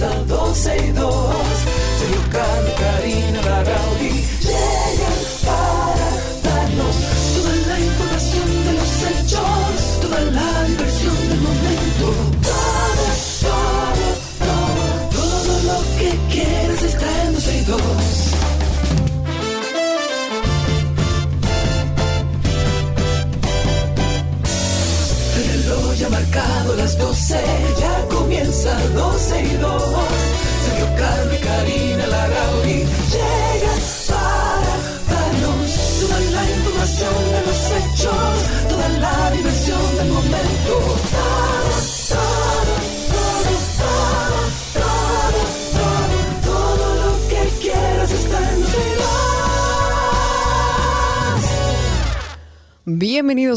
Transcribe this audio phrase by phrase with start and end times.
[0.00, 0.39] comienza 12 y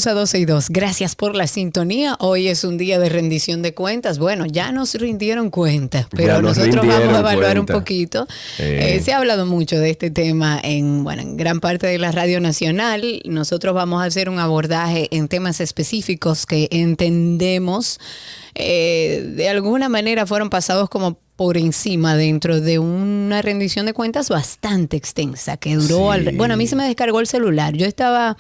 [0.04, 0.70] Bienvenidos a 12 y 2.
[0.70, 2.18] Gracias por la sintonía.
[2.20, 4.20] Hoy es un día de rendición de cuentas.
[4.20, 8.28] Bueno, ya nos rindieron cuentas, pero nos nosotros vamos a evaluar un poquito.
[8.60, 8.96] Eh.
[8.98, 12.12] Eh, se ha hablado mucho de este tema en, bueno, en gran parte de la
[12.12, 13.22] radio nacional.
[13.24, 17.98] Nosotros vamos a hacer un abordaje en temas específicos que entendemos
[18.56, 24.30] eh, de alguna manera fueron pasados como por encima dentro de una rendición de cuentas
[24.30, 26.28] bastante extensa que duró Sí.
[26.28, 28.38] al- bueno a mí se me descargó el celular yo estaba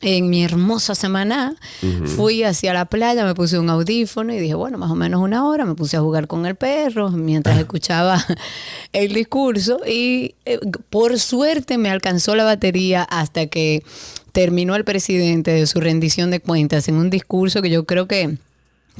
[0.00, 1.54] en mi hermosa semana
[2.16, 5.46] fui hacia la playa me puse un audífono y dije bueno más o menos una
[5.46, 8.24] hora me puse a jugar con el perro mientras escuchaba
[8.92, 10.58] el discurso y eh,
[10.90, 13.84] por suerte me alcanzó la batería hasta que
[14.32, 18.36] terminó el presidente de su rendición de cuentas en un discurso que yo creo que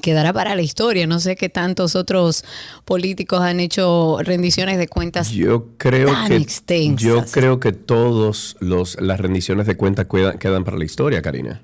[0.00, 1.06] quedará para la historia.
[1.06, 2.44] No sé qué tantos otros
[2.84, 5.30] políticos han hecho rendiciones de cuentas.
[5.30, 7.02] Yo creo tan que extensas.
[7.06, 11.62] yo creo que todos los las rendiciones de cuentas quedan, quedan para la historia, Karina.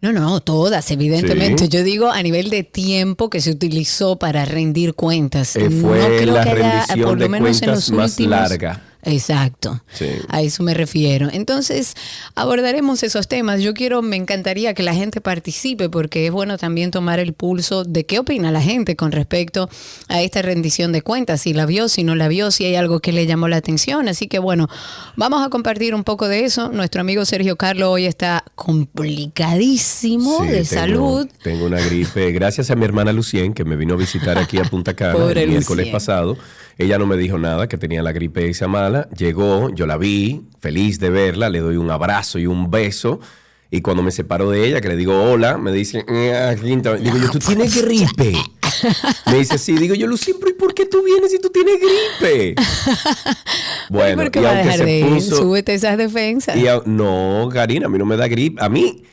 [0.00, 1.64] No, no, todas, evidentemente.
[1.64, 1.68] Sí.
[1.70, 5.56] Yo digo a nivel de tiempo que se utilizó para rendir cuentas.
[5.56, 7.90] Eh, fue no creo la que haya, rendición por lo de menos en cuentas los
[7.98, 8.82] más últimos- larga.
[9.04, 9.80] Exacto.
[9.92, 10.06] Sí.
[10.28, 11.28] A eso me refiero.
[11.32, 11.94] Entonces,
[12.34, 13.60] abordaremos esos temas.
[13.62, 17.84] Yo quiero, me encantaría que la gente participe porque es bueno también tomar el pulso
[17.84, 19.68] de qué opina la gente con respecto
[20.08, 23.00] a esta rendición de cuentas, si la vio, si no la vio, si hay algo
[23.00, 24.08] que le llamó la atención.
[24.08, 24.68] Así que bueno,
[25.16, 26.70] vamos a compartir un poco de eso.
[26.70, 31.28] Nuestro amigo Sergio Carlos hoy está complicadísimo Sí, de tengo- salud.
[31.42, 32.32] Tengo una gripe.
[32.32, 35.48] Gracias a mi hermana Lucien, que me vino a visitar aquí a Punta Cana el
[35.48, 36.36] miércoles pasado.
[36.78, 39.08] Ella no me dijo nada, que tenía la gripe esa mala.
[39.16, 43.20] Llegó, yo la vi, feliz de verla, le doy un abrazo y un beso.
[43.70, 46.94] Y cuando me separo de ella, que le digo hola, me dice, "Ah, Quinta".
[46.96, 48.34] digo yo, ¿tú tienes gripe?
[49.26, 52.54] Me dice, sí, digo yo, Lucien, ¿y por qué tú vienes si tú tienes gripe?
[53.90, 55.06] Bueno, ¿Por qué y va a aunque dejar se de ir?
[55.06, 56.56] puso- Súbete esas defensas.
[56.56, 58.62] y a- no, Karina, a mí no me da gripe.
[58.62, 59.04] A mí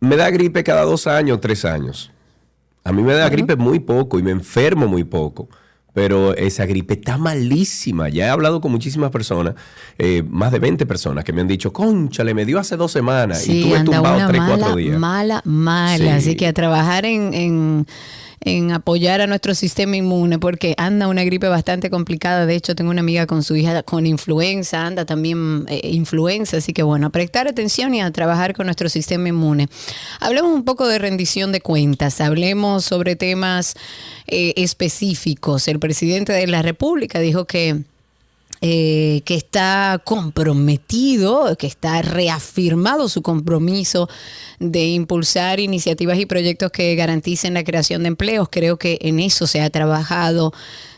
[0.00, 2.10] me da gripe cada dos años, tres años.
[2.84, 5.48] A mí me da gripe muy poco y me enfermo muy poco.
[5.92, 8.08] Pero esa gripe está malísima.
[8.08, 9.54] Ya he hablado con muchísimas personas,
[9.98, 13.46] eh, más de 20 personas, que me han dicho, conchale, me dio hace dos semanas
[13.48, 14.98] y tuve anda tumbado una tres, mala, cuatro días.
[14.98, 15.98] mala, mala.
[15.98, 16.08] Sí.
[16.08, 17.86] Así que a trabajar en, en,
[18.42, 22.46] en apoyar a nuestro sistema inmune, porque anda una gripe bastante complicada.
[22.46, 26.56] De hecho, tengo una amiga con su hija con influenza, anda también eh, influenza.
[26.56, 29.68] Así que bueno, a prestar atención y a trabajar con nuestro sistema inmune.
[30.20, 33.74] Hablemos un poco de rendición de cuentas, hablemos sobre temas
[34.26, 35.68] eh, específicos.
[35.68, 37.82] El presidente de la República dijo que
[38.62, 44.08] eh, que está comprometido, que está reafirmado su compromiso
[44.58, 48.48] de impulsar iniciativas y proyectos que garanticen la creación de empleos.
[48.50, 50.52] Creo que en eso se ha trabajado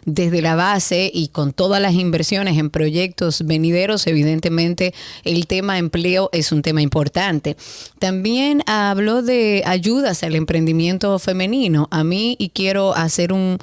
[0.05, 6.29] desde la base y con todas las inversiones en proyectos venideros, evidentemente el tema empleo
[6.33, 7.57] es un tema importante.
[7.99, 11.89] También habló de ayudas al emprendimiento femenino.
[11.91, 13.59] A mí, y quiero hacer un,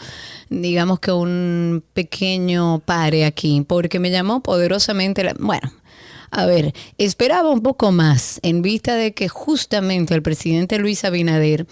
[0.50, 5.72] digamos que un pequeño pare aquí, porque me llamó poderosamente, la- bueno,
[6.32, 11.66] a ver, esperaba un poco más en vista de que justamente el presidente Luis Abinader,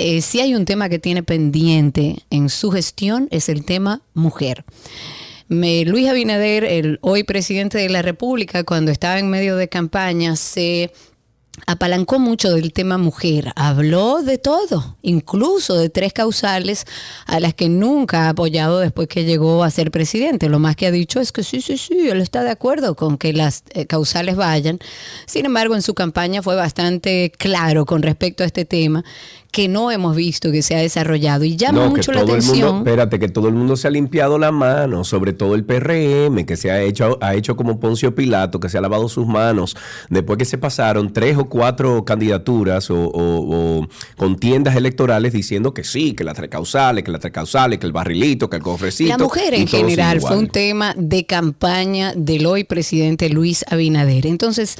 [0.00, 4.64] eh, si hay un tema que tiene pendiente en su gestión, es el tema mujer.
[5.50, 10.90] Luis Abinader, el hoy presidente de la República, cuando estaba en medio de campaña, se
[11.66, 16.86] apalancó mucho del tema mujer, habló de todo, incluso de tres causales
[17.26, 20.48] a las que nunca ha apoyado después que llegó a ser presidente.
[20.48, 23.18] Lo más que ha dicho es que sí, sí, sí, él está de acuerdo con
[23.18, 24.78] que las eh, causales vayan.
[25.26, 29.04] Sin embargo, en su campaña fue bastante claro con respecto a este tema
[29.50, 32.40] que no hemos visto que se ha desarrollado y llama No, mucho la todo el
[32.40, 32.74] atención.
[32.76, 36.44] mundo, espérate, que todo el mundo se ha limpiado la mano, sobre todo el PRM,
[36.46, 39.76] que se ha hecho, ha hecho como Poncio Pilato, que se ha lavado sus manos,
[40.08, 45.84] después que se pasaron tres o cuatro candidaturas o, o- o contiendas electorales diciendo que
[45.84, 49.08] sí, que las tres causales, que las tres causales, que el barrilito, que el cofrecito.
[49.10, 54.26] La mujer en general fue un tema de campaña del hoy presidente Luis Abinader.
[54.26, 54.76] Entonces,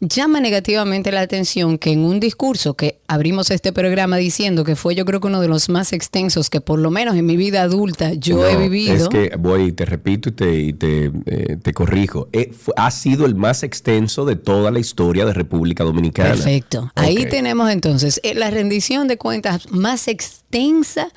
[0.00, 4.94] llama negativamente la atención que en un discurso que abrimos este programa diciendo que fue
[4.94, 7.62] yo creo que uno de los más extensos que por lo menos en mi vida
[7.62, 8.94] adulta yo he vivido.
[8.94, 12.28] Es que voy, te repito y te, y te, eh, te corrijo.
[12.32, 16.30] Eh, ha sido el más extenso de toda la historia de República Dominicana.
[16.30, 16.90] Perfecto.
[16.94, 21.08] Ahí tenemos entonces eh, la rendición de cuentas más extensa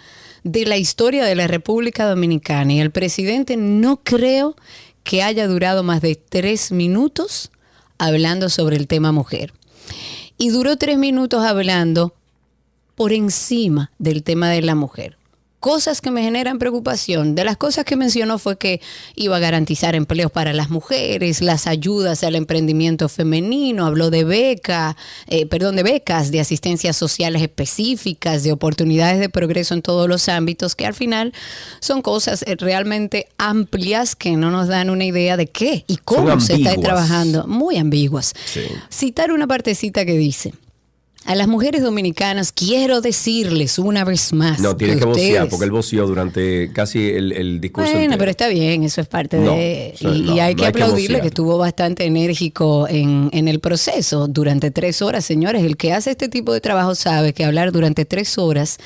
[0.43, 2.73] de la historia de la República Dominicana.
[2.73, 4.55] Y el presidente no creo
[5.03, 7.49] que haya durado más de tres minutos
[7.97, 9.53] hablando sobre el tema mujer.
[10.37, 12.13] Y duró tres minutos hablando
[12.95, 15.17] por encima del tema de la mujer.
[15.63, 17.35] Cosas que me generan preocupación.
[17.35, 18.81] De las cosas que mencionó fue que
[19.15, 24.97] iba a garantizar empleos para las mujeres, las ayudas al emprendimiento femenino, habló de beca,
[25.27, 30.27] eh, perdón, de becas, de asistencias sociales específicas, de oportunidades de progreso en todos los
[30.27, 31.31] ámbitos, que al final
[31.79, 36.41] son cosas eh, realmente amplias que no nos dan una idea de qué y cómo
[36.41, 37.47] se está trabajando.
[37.47, 38.33] Muy ambiguas.
[38.47, 38.63] Sí.
[38.89, 40.51] Citar una partecita que dice.
[41.25, 44.59] A las mujeres dominicanas quiero decirles una vez más.
[44.59, 47.91] No, tiene que, ustedes- vocear porque él voció durante casi el, el discurso.
[47.91, 48.19] Bueno, entero.
[48.19, 49.95] pero está bien, eso es parte No, de...
[50.01, 51.21] Y, no, y hay que hay que aplaudirle vocear.
[51.21, 55.23] que estuvo bastante enérgico en, en el proceso durante tres horas.
[55.23, 58.77] Señores, el que hace este tipo de trabajo sabe que hablar durante tres horas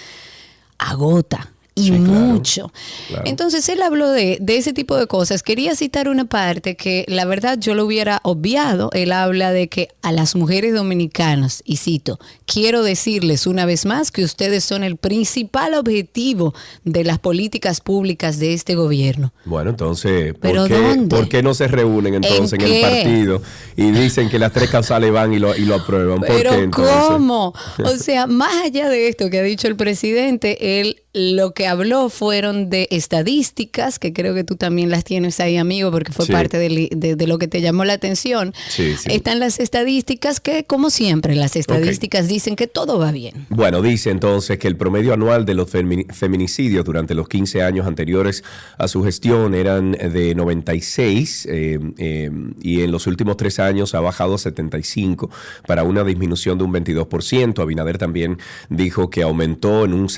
[0.77, 1.51] agota.
[1.77, 2.71] Y Sí, mucho.
[3.07, 3.23] claro.
[3.27, 5.43] Entonces él habló de, de ese tipo de cosas.
[5.43, 8.89] Quería citar una parte que la verdad yo lo hubiera obviado.
[8.93, 14.09] Él habla de que a las mujeres dominicanas, y cito, quiero decirles una vez más
[14.09, 19.31] que ustedes son el principal objetivo de las políticas públicas de este gobierno.
[19.45, 21.15] Bueno, entonces, ¿por, ¿Pero qué, dónde?
[21.15, 23.41] por qué no se reúnen entonces en, ¿En el partido
[23.75, 26.21] y dicen que las tres causales van y lo, y lo aprueban?
[26.21, 26.95] ¿Por Pero qué entonces?
[27.07, 27.53] ¿cómo?
[27.85, 32.09] O sea, más allá de esto que ha dicho el presidente, él lo que habló
[32.09, 36.31] fueron de estadísticas, que creo que tú también las tienes ahí, amigo, porque fue Sí.
[36.31, 38.53] parte de, de lo que te llamó la atención.
[38.69, 39.09] Sí, sí.
[39.11, 43.45] Están las estadísticas que, como siempre, las estadísticas dicen que todo va bien.
[43.49, 47.87] Bueno, dice entonces que el promedio anual de los femini- feminicidios durante los 15 años
[47.87, 48.43] anteriores
[48.77, 52.31] a su gestión eran de 96 eh, eh,
[52.61, 55.29] y en los últimos tres años ha bajado a 75
[55.65, 57.59] para una disminución de un 22%.
[57.61, 58.37] Abinader también
[58.69, 60.09] dijo que aumentó en un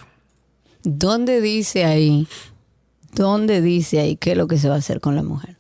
[0.84, 2.28] ¿Dónde dice ahí,
[3.14, 5.58] dónde dice ahí qué es lo que se va a hacer con la mujer?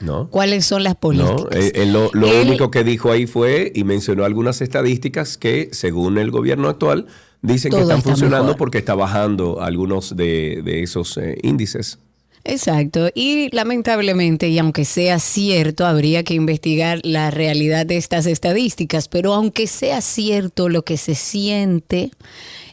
[0.00, 0.28] ¿No?
[0.30, 1.42] ¿Cuáles son las políticas?
[1.42, 5.38] No, eh, él lo, lo Él- único que dijo ahí fue y mencionó algunas estadísticas
[5.38, 7.06] que, según el gobierno actual,
[7.42, 8.58] dicen que están está funcionando mejor.
[8.58, 11.98] porque está bajando algunos de, de esos eh, índices.
[12.44, 13.08] Exacto.
[13.14, 19.32] Y lamentablemente, y aunque sea cierto, habría que investigar la realidad de estas estadísticas, pero
[19.32, 22.10] aunque sea cierto, lo que se siente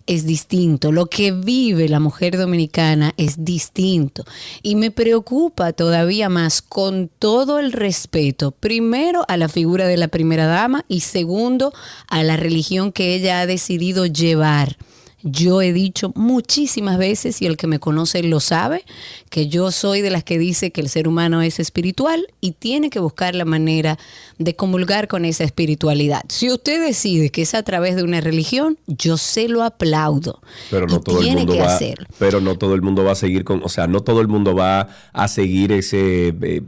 [0.10, 4.26] es distinto, lo que vive la mujer dominicana es distinto.
[4.64, 10.08] Y me preocupa todavía más con todo el respeto, primero a la figura de la
[10.08, 11.74] primera dama y segundo
[12.08, 14.78] a la religión que ella ha decidido llevar.
[15.22, 18.86] Yo he dicho muchísimas veces, y el que me conoce lo sabe,
[19.30, 22.90] que yo soy de las que dice que el ser humano es espiritual y tiene
[22.90, 23.98] que buscar la manera
[24.38, 26.24] de comulgar con esa espiritualidad.
[26.30, 30.42] Si usted decide que es a través de una religión, yo se lo aplaudo.
[30.70, 32.08] Pero no y todo el mundo que va, hacerlo.
[32.18, 34.56] pero no todo el mundo va a seguir con, o sea, no todo el mundo
[34.56, 36.62] va a seguir ese eh,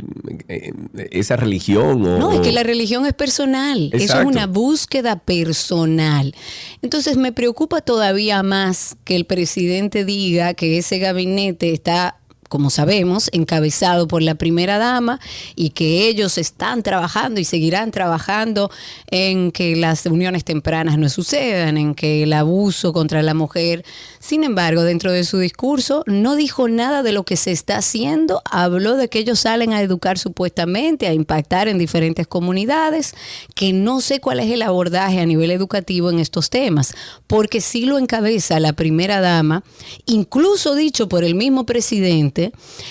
[0.47, 0.73] eh,
[1.11, 3.89] esa religión o, No, es que la religión es personal.
[3.93, 4.27] Eso es Exacto.
[4.27, 6.35] una búsqueda personal.
[6.81, 12.20] Entonces me preocupa todavía más que el presidente diga que ese gabinete está
[12.51, 15.21] como sabemos, encabezado por la primera dama
[15.55, 18.69] y que ellos están trabajando y seguirán trabajando
[19.09, 23.85] en que las uniones tempranas no sucedan, en que el abuso contra la mujer.
[24.19, 28.41] Sin embargo, dentro de su discurso no dijo nada de lo que se está haciendo,
[28.43, 33.15] habló de que ellos salen a educar supuestamente, a impactar en diferentes comunidades,
[33.55, 36.95] que no sé cuál es el abordaje a nivel educativo en estos temas,
[37.27, 39.63] porque sí lo encabeza la primera dama,
[40.05, 42.40] incluso dicho por el mismo presidente,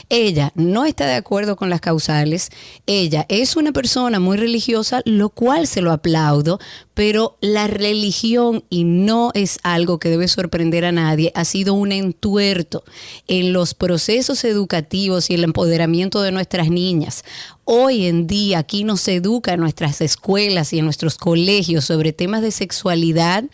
[0.08, 2.50] ella no está de acuerdo con las causales,
[2.86, 6.60] ella es una persona muy religiosa, lo cual se lo aplaudo,
[6.94, 11.92] pero la religión, y no es algo que debe sorprender a nadie, ha sido un
[11.92, 12.84] entuerto
[13.26, 17.24] en los procesos educativos y el empoderamiento de nuestras niñas.
[17.64, 22.42] Hoy en día aquí nos educa en nuestras escuelas y en nuestros colegios sobre temas
[22.42, 23.44] de sexualidad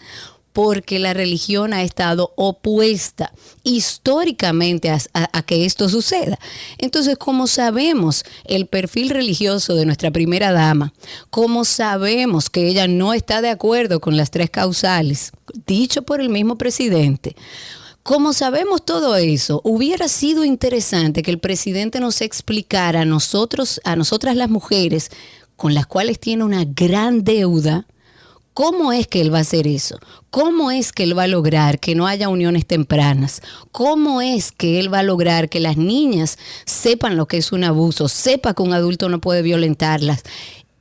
[0.57, 3.31] porque la religión ha estado opuesta
[3.63, 6.39] históricamente a, que esto suceda.
[6.79, 10.95] Entonces, como sabemos el perfil religioso de nuestra primera dama,
[11.29, 15.33] como sabemos que ella no está de acuerdo con las tres causales,
[15.67, 17.37] dicho por el mismo presidente,
[18.03, 23.95] como sabemos todo eso, hubiera sido interesante que el presidente nos explicara a nosotros, a
[23.95, 25.11] nosotras las mujeres,
[25.55, 27.85] con las cuales tiene una gran deuda,
[28.57, 29.99] ¿Cómo es que él va a hacer eso?
[30.31, 33.43] ¿Cómo es que él va a lograr que no haya uniones tempranas?
[33.71, 37.65] ¿Cómo es que él va a lograr que las niñas sepan lo que es un
[37.65, 40.23] abuso, sepa que un adulto no puede violentarlas?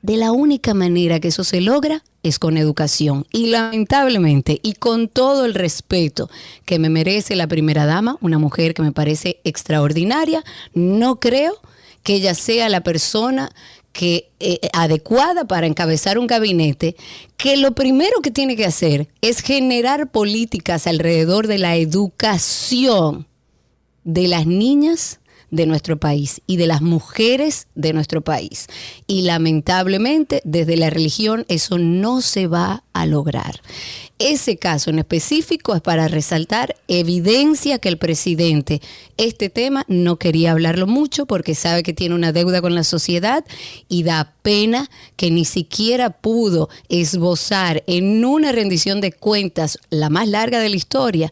[0.01, 3.27] De la única manera que eso se logra es con educación.
[3.33, 6.29] Y lamentablemente, y con todo el respeto
[6.63, 11.59] que me merece la primera dama, una mujer que me parece extraordinaria, no creo
[12.03, 13.51] que ella sea la persona
[13.95, 16.97] que eh, adecuada para encabezar un gabinete,
[17.37, 23.25] que lo primero que tiene que hacer es generar políticas alrededor de la educación
[24.03, 25.21] de las niñas
[25.55, 28.67] de nuestro país y de las mujeres de nuestro país.
[29.07, 33.61] Y lamentablemente desde la religión eso no se va a lograr.
[34.19, 38.81] Ese caso en específico es para resaltar evidencia que el presidente
[39.17, 43.45] este tema no quería hablarlo mucho porque sabe que tiene una deuda con la sociedad
[43.87, 50.27] y da pena que ni siquiera pudo esbozar en una rendición de cuentas la más
[50.27, 51.31] larga de la historia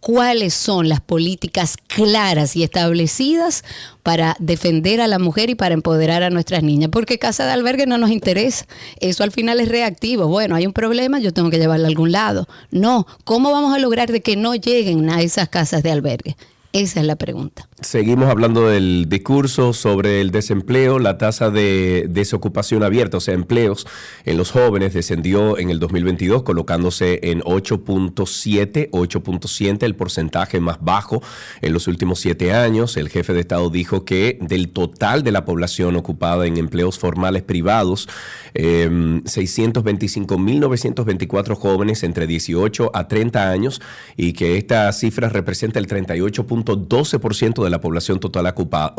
[0.00, 3.64] cuáles son las políticas claras y establecidas
[4.02, 7.86] para defender a la mujer y para empoderar a nuestras niñas, porque casa de albergue
[7.86, 8.66] no nos interesa.
[9.00, 10.28] Eso al final es reactivo.
[10.28, 12.48] Bueno, hay un problema, yo tengo que llevarla a algún lado.
[12.70, 16.36] No, ¿cómo vamos a lograr de que no lleguen a esas casas de albergue?
[16.72, 17.68] Esa es la pregunta.
[17.80, 20.98] Seguimos hablando del discurso sobre el desempleo.
[20.98, 23.86] La tasa de desocupación abierta, o sea, empleos
[24.24, 31.22] en los jóvenes, descendió en el 2022, colocándose en 8.7, 8.7, el porcentaje más bajo
[31.60, 32.96] en los últimos siete años.
[32.96, 37.44] El jefe de Estado dijo que del total de la población ocupada en empleos formales
[37.44, 38.08] privados,
[38.54, 43.80] eh, 625.924 jóvenes entre 18 a 30 años
[44.16, 46.44] y que esta cifra representa el 38.
[46.44, 48.94] 12% de la población total ocupada,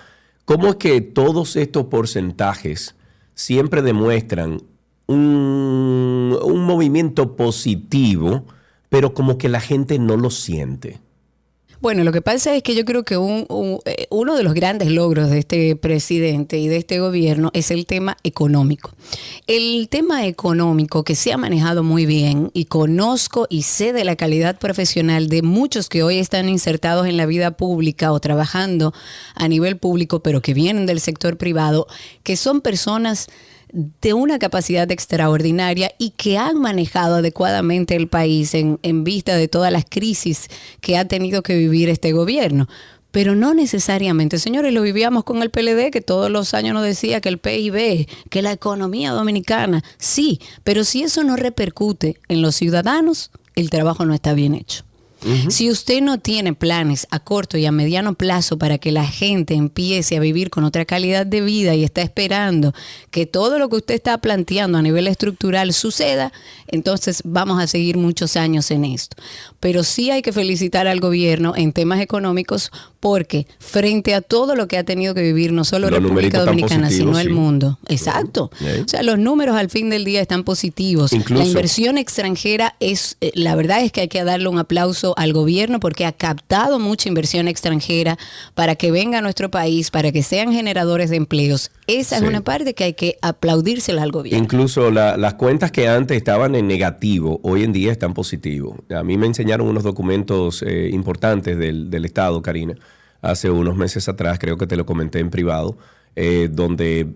[0.46, 2.96] cómo es que todos estos porcentajes
[3.36, 4.62] siempre demuestran
[5.08, 8.46] un, un movimiento positivo
[8.94, 11.00] pero como que la gente no lo siente.
[11.82, 15.32] Bueno, lo que pasa es que yo creo que eh, uno de los grandes logros
[15.32, 18.94] de este presidente y de este gobierno es el tema económico.
[19.48, 24.16] El tema económico que se ha manejado muy bien y conozco y sé de la
[24.16, 28.94] calidad profesional de muchos que hoy están insertados en la vida pública o trabajando
[29.34, 31.88] a nivel público, pero que vienen del sector privado,
[32.22, 33.28] que son personas
[33.74, 39.72] de una capacidad extraordinaria y que han manejado adecuadamente el país en, vista de todas
[39.72, 40.48] las crisis
[40.80, 42.70] que ha tenido que vivir este gobierno.
[43.12, 47.20] Pero no necesariamente, señores, lo vivíamos con el PLD, que todos los años nos decía
[47.20, 52.56] que el PIB, que la economía dominicana, sí, pero si eso no repercute en los
[52.56, 54.84] ciudadanos, el trabajo no está bien hecho.
[55.50, 59.54] Si usted no tiene planes a corto y a mediano plazo para que la gente
[59.54, 62.74] empiece a vivir con otra calidad de vida y está esperando
[63.12, 66.32] que todo lo que usted está planteando a nivel estructural suceda,
[66.68, 69.18] entonces vamos a seguir muchos años en esto.
[69.60, 74.70] Pero sí hay que felicitar al gobierno en temas económicos porque frente a todo lo
[74.70, 77.78] que ha tenido que vivir no solo la República Dominicana, sino el mundo.
[77.90, 78.50] Exacto.
[78.62, 81.12] O sea, los números al fin del día están positivos.
[81.30, 85.34] la inversión extranjera es, eh, la verdad es que hay que darle un aplauso al
[85.34, 88.18] gobierno porque ha captado mucha inversión extranjera
[88.54, 91.72] para que venga a nuestro país, para que sean generadores de empleos.
[91.88, 94.44] Esa es una parte que hay que aplaudírsela al gobierno.
[94.44, 98.78] Incluso las cuentas que antes estaban en negativo, hoy en día están positivos.
[98.96, 102.76] A mí me enseñaron unos documentos eh, importantes del, del Estado, Karina
[103.24, 105.78] hace unos meses atrás, creo que te lo comenté en privado,
[106.16, 107.08] eh, donde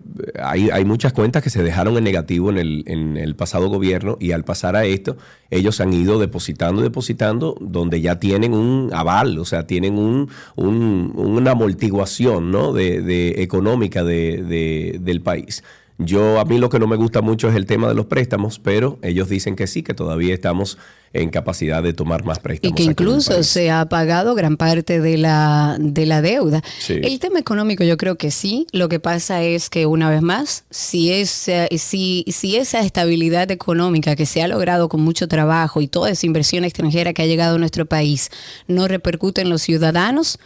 [0.42, 4.18] hay, hay, muchas cuentas que se dejaron en negativo en el, en el pasado gobierno
[4.20, 5.18] y al pasar a esto,
[5.52, 10.30] ellos han ido depositando y depositando donde ya tienen un aval, o sea, tienen un,
[10.56, 12.74] una amortiguación ¿no?
[12.74, 15.64] de económica de, del país.
[16.00, 18.60] Yo a mí lo que no me gusta mucho es el tema de los préstamos,
[18.60, 20.78] pero ellos dicen que sí, que todavía estamos
[21.14, 22.80] en capacidad de tomar más préstamos.
[22.80, 26.62] Y que incluso se ha pagado gran parte de la, de la deuda.
[26.88, 28.68] El tema económico yo creo que sí.
[28.72, 34.16] Lo que pasa es que una vez más, si, es, si, si esa estabilidad económica
[34.16, 37.56] que se ha logrado con mucho trabajo y toda esa inversión extranjera que ha llegado
[37.56, 38.30] a nuestro país
[38.68, 40.38] no repercute en los ciudadanos,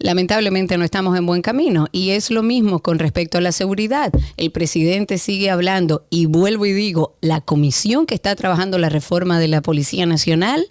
[0.00, 1.86] lamentablemente no estamos en buen camino.
[1.92, 4.12] Y es lo mismo con respecto a la seguridad.
[4.36, 9.38] El presidente sigue hablando y vuelvo y digo, la comisión que está trabajando la reforma
[9.38, 10.66] de la Policía Nacional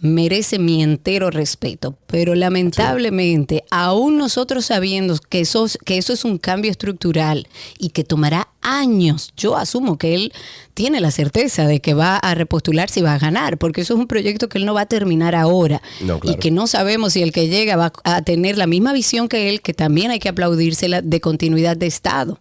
[0.00, 1.96] merece mi entero respeto.
[2.06, 7.48] Pero lamentablemente, aún nosotros sabiendo que eso, que eso es un cambio estructural
[7.78, 10.32] y que tomará años, yo asumo que él
[10.74, 14.00] tiene la certeza de que va a repostularse y va a ganar, porque eso es
[14.00, 15.80] un proyecto que él no va a terminar ahora.
[16.22, 19.48] Y que no sabemos si el que llega va a tener la misma visión que
[19.48, 22.38] él, que también hay que aplaudírsela de continuidad de Estado.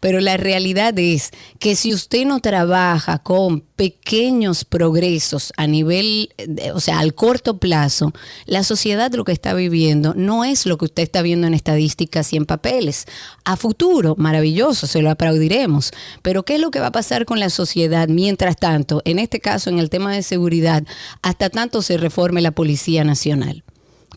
[0.00, 6.30] Pero la realidad es que si usted no trabaja con pequeños progresos a nivel,
[6.74, 8.12] o sea, al corto plazo,
[8.46, 12.32] la sociedad lo que está viviendo no es lo que usted está viendo en estadísticas
[12.32, 13.06] y en papeles.
[13.44, 15.92] A futuro, maravilloso, se lo aplaudiremos.
[16.22, 19.40] Pero ¿qué es lo que va a pasar con la sociedad mientras tanto, en este
[19.40, 20.84] caso en el tema de seguridad,
[21.22, 23.64] hasta tanto se reforme la Policía Nacional?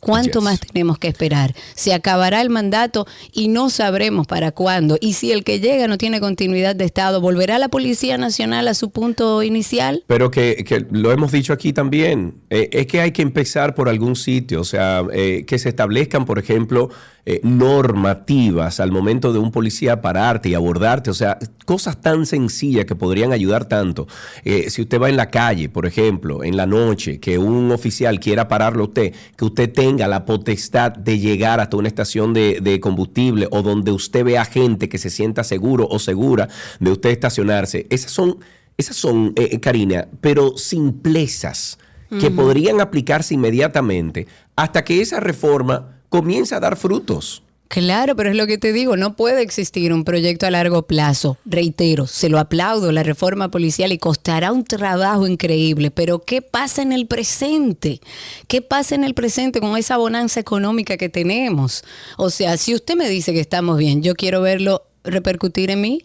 [0.01, 1.53] ¿Cuánto más tenemos que esperar?
[1.75, 4.98] Se acabará el mandato y no sabremos para cuándo.
[5.00, 8.74] Y si el que llega no tiene continuidad de Estado, ¿volverá la Policía Nacional a
[8.74, 10.03] su punto inicial?
[10.08, 14.15] Pero que, lo hemos dicho aquí también, eh, es que hay que empezar por algún
[14.15, 16.89] sitio, o sea, eh, que se establezcan, por ejemplo,
[17.25, 22.85] eh, normativas al momento de un policía pararte y abordarte, o sea, cosas tan sencillas
[22.85, 24.07] que podrían ayudar tanto.
[24.43, 28.19] Eh, si usted va en la calle, por ejemplo, en la noche, que un oficial
[28.19, 32.79] quiera pararlo a usted, que usted tenga la potestad de llegar hasta una estación de,
[32.81, 36.49] combustible o donde usted vea gente que se sienta seguro o segura
[36.79, 37.85] de usted estacionarse.
[37.91, 38.39] Esas son,
[38.77, 41.77] esas son, eh, Karina, pero simplezas
[42.19, 47.41] que podrían aplicarse inmediatamente hasta que esa reforma comienza a dar frutos.
[47.69, 51.37] Claro, pero es lo que te digo, no puede existir un proyecto a largo plazo.
[51.45, 56.81] Reitero, se lo aplaudo, la reforma policial y costará un trabajo increíble, pero ¿qué pasa
[56.81, 58.01] en el presente?
[58.50, 61.85] ¿Qué pasa en el presente con esa bonanza económica que tenemos?
[62.17, 66.03] O sea, si usted me dice que estamos bien, yo quiero verlo repercutir en mí,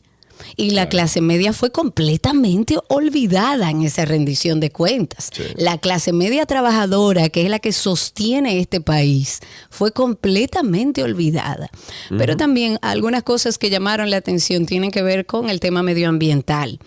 [0.57, 5.31] y la clase media fue completamente olvidada en esa rendición de cuentas.
[5.57, 11.71] La clase media trabajadora, que es la que sostiene este país, fue completamente olvidada.
[12.17, 16.79] Pero también algunas cosas que llamaron la atención tienen que ver con el tema medioambiental.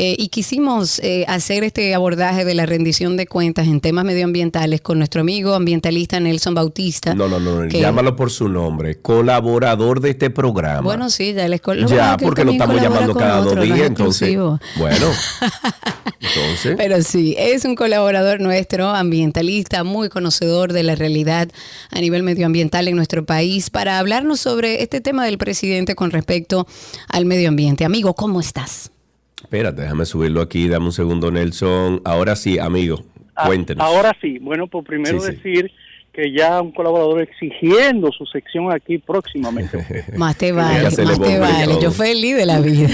[0.00, 4.80] Eh, y quisimos eh, hacer este abordaje de la rendición de cuentas en temas medioambientales
[4.80, 7.16] con nuestro amigo ambientalista Nelson Bautista.
[7.16, 10.82] No, no, no, llámalo por su nombre, colaborador de este programa.
[10.82, 14.36] Bueno, sí, ya les Ya, porque lo estamos llamando cada dos días, entonces.
[14.36, 14.60] Bueno,
[16.20, 16.76] entonces.
[16.76, 21.48] Pero sí, es un colaborador nuestro, ambientalista, muy conocedor de la realidad
[21.90, 26.68] a nivel medioambiental en nuestro país, para hablarnos sobre este tema del presidente con respecto
[27.08, 27.84] al medio ambiente.
[27.84, 28.92] Amigo, ¿cómo estás?
[29.42, 32.02] Espérate, déjame subirlo aquí, dame un segundo, Nelson.
[32.04, 33.84] Ahora sí, amigo, ah, cuéntenos.
[33.84, 35.70] ahora sí, bueno, pues primero decir
[36.18, 40.04] que ya un colaborador exigiendo su sección aquí próximamente.
[40.16, 41.78] más te vale, más te vale.
[41.80, 42.90] Yo feliz de la vida.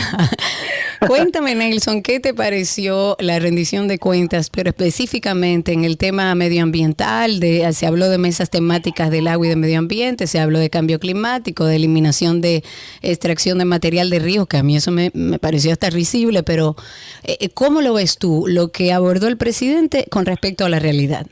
[1.06, 7.40] Cuéntame, Nelson, ¿qué te pareció la rendición de cuentas, pero específicamente en el tema medioambiental?
[7.40, 10.68] De, se habló de mesas temáticas del agua y de medio ambiente, se habló de
[10.68, 12.62] cambio climático, de eliminación de
[13.00, 15.10] extracción de material de ríos, que a mí eso me,
[15.40, 16.76] pareció hasta risible, pero
[17.22, 21.26] eh, ¿cómo lo ves tú, lo que abordó el presidente con respecto a la realidad?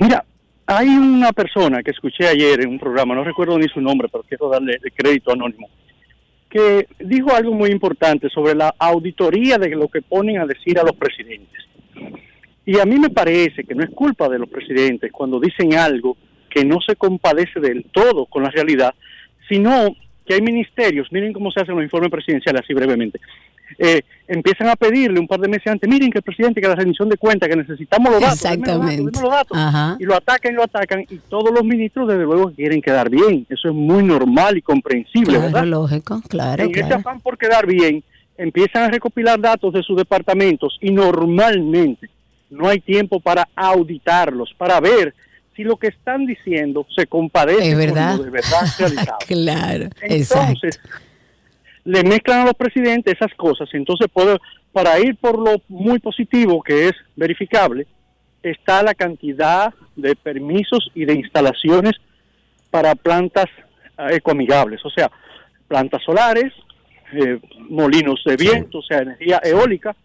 [0.00, 0.24] Mira,
[0.66, 4.24] hay una persona que escuché ayer en un programa, no recuerdo ni su nombre, pero
[4.24, 5.68] quiero darle crédito anónimo
[6.48, 10.84] que dijo algo muy importante sobre la auditoría de lo que ponen a decir a
[10.84, 11.64] los presidentes.
[12.64, 16.16] Y a mí me parece que no es culpa de los presidentes cuando dicen algo
[16.48, 18.94] que no se compadece del todo con la realidad,
[19.48, 23.20] sino que hay ministerios, miren cómo se hacen los informes presidenciales así brevemente,
[23.78, 26.74] eh, empiezan a pedirle un par de meses antes, miren que el presidente, que la
[26.74, 29.20] rendición de cuentas, que necesitamos los datos, Exactamente.
[29.20, 29.58] los datos,
[29.98, 33.46] y lo atacan y lo atacan, y todos los ministros desde luego quieren quedar bien,
[33.48, 36.64] eso es muy normal y comprensible, claro, lógico, claro.
[36.64, 38.02] En ese afán por quedar bien,
[38.38, 42.08] empiezan a recopilar datos de sus departamentos y normalmente
[42.50, 45.14] no hay tiempo para auditarlos, para ver
[45.54, 48.16] si lo que están diciendo se compadece Es con verdad.
[48.16, 49.18] lo de verdad realizado.
[49.26, 50.68] claro, exacto.
[51.86, 53.68] Le mezclan a los presidentes esas cosas.
[53.72, 54.38] Entonces, puedo,
[54.72, 57.86] para ir por lo muy positivo, que es verificable,
[58.42, 61.94] está la cantidad de permisos y de instalaciones
[62.70, 63.46] para plantas
[63.98, 65.10] eh, ecoamigables, o sea,
[65.66, 66.52] plantas solares,
[67.12, 67.38] eh,
[67.70, 69.96] molinos de viento, o sea, energía eólica,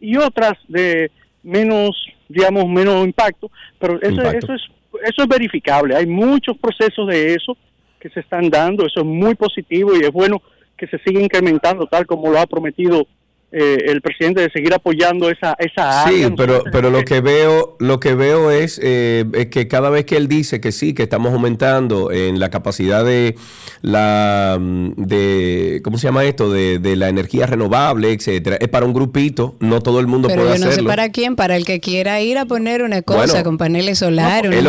[0.00, 1.10] y otras de
[1.42, 1.90] menos,
[2.28, 4.38] digamos, menos impacto, pero eso, Impacto.
[4.38, 4.62] eso es
[5.04, 5.96] eso es verificable.
[5.96, 7.56] Hay muchos procesos de eso
[7.98, 10.42] que se están dando, eso es muy positivo y es bueno
[10.80, 13.06] que se siga incrementando tal como lo ha prometido
[13.52, 16.34] eh, el presidente de seguir apoyando esa esa Sí, área.
[16.36, 20.04] pero, Nosotros pero lo que veo, lo que veo es, eh, es que cada vez
[20.04, 23.34] que él dice que sí, que estamos aumentando en la capacidad de
[23.82, 26.50] la de ¿cómo se llama esto?
[26.52, 30.42] de, de la energía renovable, etcétera, es para un grupito, no todo el mundo Pero
[30.42, 33.26] puede yo no sé para quién, para el que quiera ir a poner una cosa
[33.26, 34.62] Bueno, con paneles solares, mira,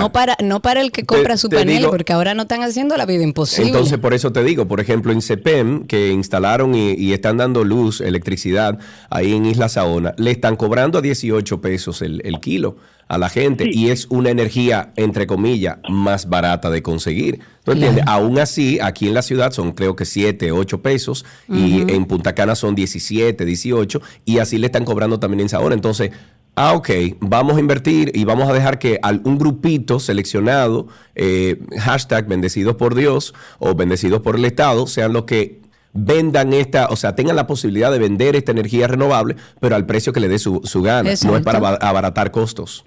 [0.00, 2.62] no para no para el que compra su te panel, digo- porque ahora no están
[2.62, 3.70] haciendo la vida imposible.
[3.70, 7.64] Entonces, por eso te digo, por ejemplo, en CEPEM, que instalaron y, y están dando
[7.64, 8.78] luz, electricidad,
[9.10, 12.76] ahí en Isla Saona, le están cobrando a 18 pesos el, el kilo
[13.08, 13.70] a la gente Sí.
[13.72, 17.38] y es una energía, entre comillas, más barata de conseguir.
[17.64, 18.04] ¿Tú entiendes?
[18.06, 22.34] Aún así, aquí en la ciudad son creo que 7, 8 pesos y en Punta
[22.34, 25.74] Cana son 17, 18 y así le están cobrando también en Saona.
[25.74, 26.10] Entonces,
[26.58, 26.88] Ah, ok,
[27.20, 32.76] vamos a invertir y vamos a dejar que al- un grupito seleccionado, eh, hashtag bendecidos
[32.76, 35.60] por Dios o bendecidos por el Estado, sean los que
[35.96, 40.12] vendan esta, o sea, tengan la posibilidad de vender esta energía renovable, pero al precio
[40.12, 41.10] que le dé su, su gana.
[41.24, 42.84] No es para aba- abaratar costos.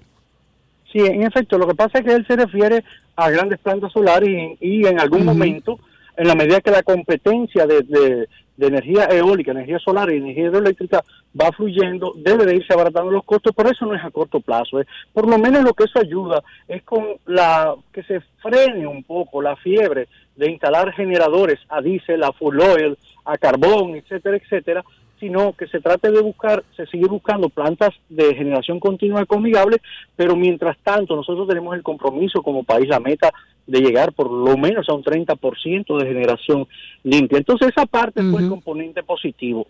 [0.92, 2.82] Sí, en efecto, lo que pasa es que él se refiere
[3.16, 5.78] a grandes plantas solares y, y en algún momento,
[6.16, 10.44] en la medida que la competencia de, de- de energía eólica, energía solar y energía
[10.48, 11.02] hidroeléctrica
[11.40, 14.78] va fluyendo, debe de irse abaratando los costos, pero eso no es a corto plazo.
[14.80, 14.86] ¿eh?
[15.14, 19.40] Por lo menos lo que eso ayuda es con la que se frene un poco
[19.40, 20.08] la fiebre
[20.40, 24.82] de instalar generadores a diésel, a full oil, a carbón, etcétera, etcétera,
[25.20, 29.76] sino que se trate de buscar, se sigue buscando plantas de generación continua ecoamigable,
[30.16, 33.30] pero mientras tanto nosotros tenemos el compromiso como país, la meta
[33.66, 36.66] de llegar por lo menos a un 30% de generación
[37.04, 37.36] limpia.
[37.36, 39.66] Entonces esa parte fue el componente positivo.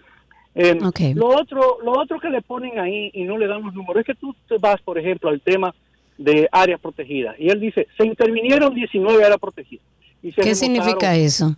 [0.55, 1.01] Eh, Ok.
[1.17, 4.07] Lo otro, lo otro que le ponen ahí y no le dan los números es
[4.07, 5.75] que tú te vas, por ejemplo, al tema
[6.17, 9.85] de áreas protegidas y él dice se intervinieron 19 áreas protegidas.
[10.23, 11.57] Y se ¿Qué significa eso?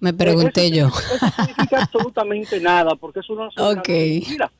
[0.00, 0.86] Me pregunté eso, yo.
[0.88, 3.88] Eso significa absolutamente nada, porque eso no es una Ok.
[3.88, 4.50] mentira.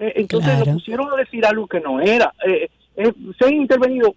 [0.00, 0.64] Eh, entonces Claro.
[0.66, 2.32] le pusieron a decir algo que no era.
[2.46, 4.14] Eh, eh, se ha intervenido,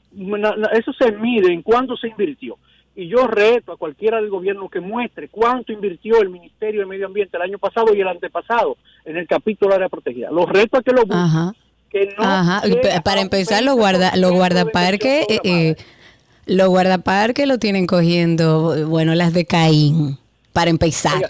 [0.74, 2.58] eso se mide en cuánto se invirtió.
[2.96, 7.06] Y yo reto a cualquiera del gobierno que muestre cuánto invirtió el Ministerio de Medio
[7.08, 10.30] Ambiente el año pasado y el antepasado en el capítulo área protegida.
[10.32, 11.18] Los reto a que lo busquen.
[11.20, 11.54] Ajá.
[11.90, 12.62] Que no Ajá.
[13.04, 15.26] Para empezar, los 20% guarda, los de guardaparques,
[16.52, 20.18] los guardaparques lo tienen cogiendo, bueno, las de Caín,
[20.54, 21.16] para empezar.
[21.16, 21.30] Oiga,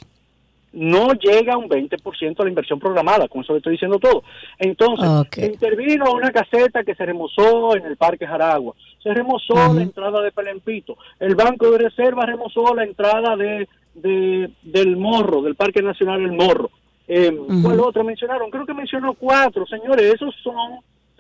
[0.74, 4.24] no llega a un 20% de la inversión programada, con eso le estoy diciendo todo.
[4.58, 5.06] Entonces,
[5.46, 10.32] intervino una caseta que se remozó en el Parque Jaragua, se remozó la entrada de
[10.32, 16.22] Pelempito, el Banco de Reserva remozó la entrada de, de- del Morro, del Parque Nacional
[16.22, 16.70] El Morro.
[17.08, 17.90] Eh, ¿Cuál Ujú.
[17.90, 18.50] otro mencionaron?
[18.50, 20.56] Creo que mencionó cuatro, señores, esos son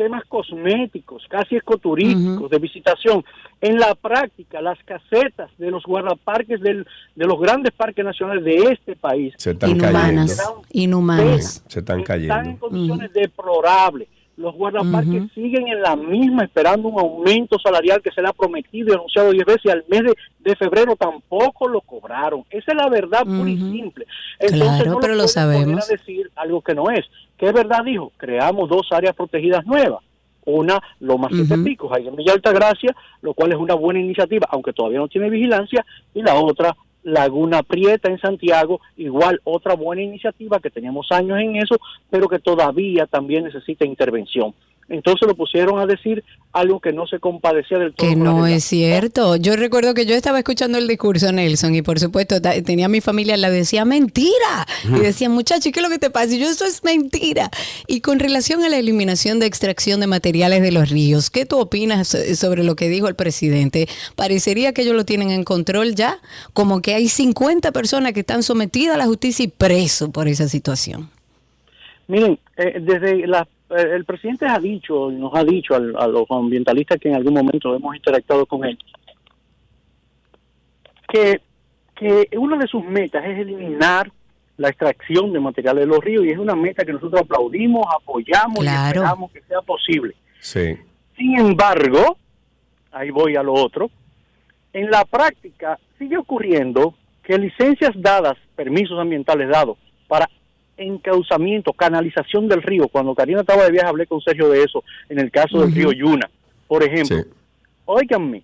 [0.01, 3.23] temas cosméticos, casi ecoturísticos, de visitación.
[3.61, 8.55] En la práctica, las casetas de los guardaparques del, de los grandes parques nacionales de
[8.73, 9.99] este país Se están cayendo.
[9.99, 10.53] Inhumanas.
[10.71, 11.63] Inhumanas.
[11.67, 12.59] Se están están en cayendo.
[12.59, 14.07] condiciones deplorables.
[14.41, 18.89] Los guardaparques siguen en la misma esperando un aumento salarial que se le ha prometido
[18.89, 22.43] y anunciado 10 veces y al mes de, de febrero tampoco lo cobraron.
[22.49, 24.05] Esa es la verdad pura y simple.
[24.39, 25.89] Claro, no pero lo sabemos.
[25.89, 27.05] a decir algo que no es.
[27.37, 28.11] ¿Qué verdad dijo?
[28.17, 30.03] Creamos dos áreas protegidas nuevas.
[30.43, 31.45] Una, Lomas Ujú.
[31.45, 35.07] Siete Picos, ahí en Villa Altagracia, lo cual es una buena iniciativa, aunque todavía no
[35.07, 41.11] tiene vigilancia, y la otra, Laguna Prieta en Santiago, igual otra buena iniciativa que tenemos
[41.11, 44.53] años en eso, pero que todavía también necesita intervención.
[44.91, 48.09] Entonces lo pusieron a decir algo que no se compadecía del todo.
[48.09, 49.37] Que no es cierto.
[49.37, 52.99] Yo recuerdo que yo estaba escuchando el discurso, Nelson, y por supuesto tenía a mi
[52.99, 54.67] familia, la decía mentira.
[54.83, 56.35] Y decía, muchacho, ¿qué es lo que te pasa?
[56.35, 57.49] Y yo, esto es mentira.
[57.87, 61.59] Y con relación a la eliminación de extracción de materiales de los ríos, ¿qué tú
[61.59, 63.87] opinas sobre lo que dijo el presidente?
[64.17, 66.17] Parecería que ellos lo tienen en control ya,
[66.51, 70.49] como que hay 50 personas que están sometidas a la justicia y presos por esa
[70.49, 71.09] situación.
[72.07, 76.25] Miren, eh, desde la, eh, el presidente ha dicho, nos ha dicho al- a los
[76.29, 78.77] ambientalistas que en algún momento hemos interactuado con él,
[81.07, 81.41] que,
[81.95, 84.11] que una de sus metas es eliminar
[84.57, 88.63] la extracción de materiales de los ríos y es una meta que nosotros aplaudimos, apoyamos
[88.63, 90.13] y esperamos que sea posible.
[90.39, 90.77] Sí.
[91.17, 92.17] Sin embargo,
[92.91, 93.89] ahí voy a lo otro,
[94.73, 100.29] en la práctica sigue ocurriendo que licencias dadas, permisos ambientales dados para
[100.81, 105.19] encauzamiento, canalización del río, cuando Karina estaba de viaje hablé con Sergio de eso, en
[105.19, 106.29] el caso del río Yuna,
[106.67, 107.17] por ejemplo.
[107.17, 107.23] Sí.
[107.85, 108.43] Óiganme,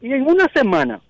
[0.00, 1.00] y en una semana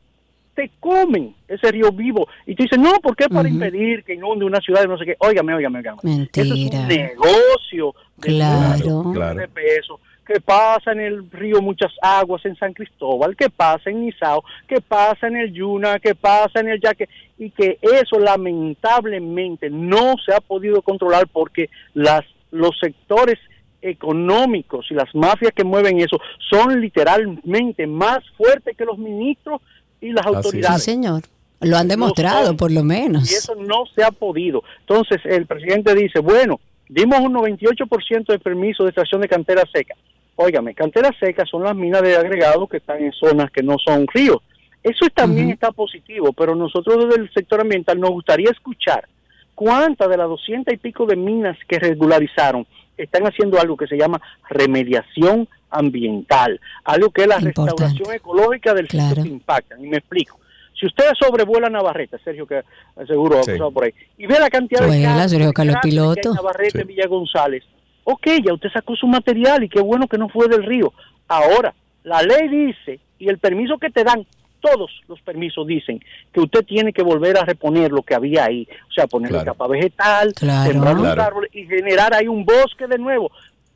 [0.55, 4.45] te comen ese río vivo y te dicen, no, ¿por qué para impedir que inunde
[4.45, 5.17] una ciudad de no sé qué?
[5.19, 5.99] Óigame, óigame, óigame.
[6.03, 6.81] Eso es Mentira.
[6.81, 8.77] un negocio de Claro.
[8.79, 9.41] millones Claro.
[9.41, 14.05] de pesos que pasa en el río muchas aguas en San Cristóbal, que pasa en
[14.07, 17.09] Nizao, que pasa en el Yuna, que pasa en el Yaque,
[17.39, 23.39] y que eso lamentablemente no se ha podido controlar porque las los sectores
[23.81, 26.19] económicos y las mafias que mueven eso
[26.51, 29.61] son literalmente más fuertes que los ministros
[30.01, 30.43] y las Así es.
[30.43, 30.83] Sí, autoridades.
[30.85, 31.23] señor.
[31.61, 33.31] Lo han demostrado, por lo menos.
[33.31, 34.65] Y eso no se ha podido.
[34.81, 39.95] Entonces el presidente dice, bueno, dimos un 98% de permiso de extracción de cantera seca.
[40.37, 44.07] Óigame, canteras secas son las minas de agregado que están en zonas que no son
[44.13, 44.39] ríos.
[44.83, 49.07] Eso también está positivo, pero nosotros desde el sector ambiental nos gustaría escuchar
[49.55, 52.67] cuántas de las 200 y pico de minas que regularizaron
[52.97, 57.71] están haciendo algo que se llama remediación ambiental, algo que es la Importante.
[57.71, 59.23] restauración ecológica del sitio Claro.
[59.23, 59.85] que impactan.
[59.85, 60.39] Y me explico.
[60.79, 62.63] Si ustedes sobrevuelan Navarrete, Sergio, que
[63.07, 63.53] seguro ha Sí.
[63.53, 66.13] pasado por ahí, y ve la cantidad de casas Sergio Carlos grandes que hay en
[66.23, 66.35] Piloto.
[66.35, 66.85] Navarrete, Sí.
[66.89, 67.63] Villa González,
[68.05, 70.93] ok, ya usted sacó su material y qué bueno que no fue del río.
[71.29, 74.27] Ahora, la ley dice, y el permiso que te dan,
[74.61, 76.01] todos los permisos dicen
[76.33, 79.53] que usted tiene que volver a reponer lo que había ahí, o sea, ponerle Claro.
[79.55, 80.71] capa vegetal, Claro.
[80.71, 81.23] sembrar los Claro.
[81.23, 83.31] árboles y generar ahí un bosque de nuevo.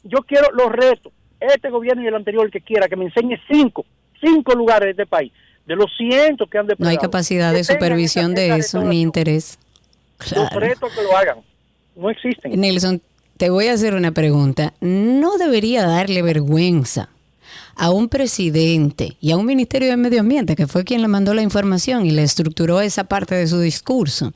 [0.04, 3.36] Yo quiero los retos, este gobierno y el anterior, el que quiera, que me enseñe
[3.50, 3.84] cinco,
[4.20, 5.32] cinco lugares de este país,
[5.66, 9.00] de los cientos que han No hay depredado, capacidad de supervisión esa- de eso, ni
[9.02, 9.58] interés.
[10.36, 11.38] Los retos que lo hagan,
[11.96, 12.58] no existen.
[12.60, 13.02] Nelson,
[13.36, 14.72] te voy a hacer una pregunta.
[14.80, 17.08] ¿No debería darle vergüenza
[17.74, 21.34] a un presidente y a un Ministerio de Medio Ambiente, que fue quien le mandó
[21.34, 24.32] la información y le estructuró esa parte de su discurso?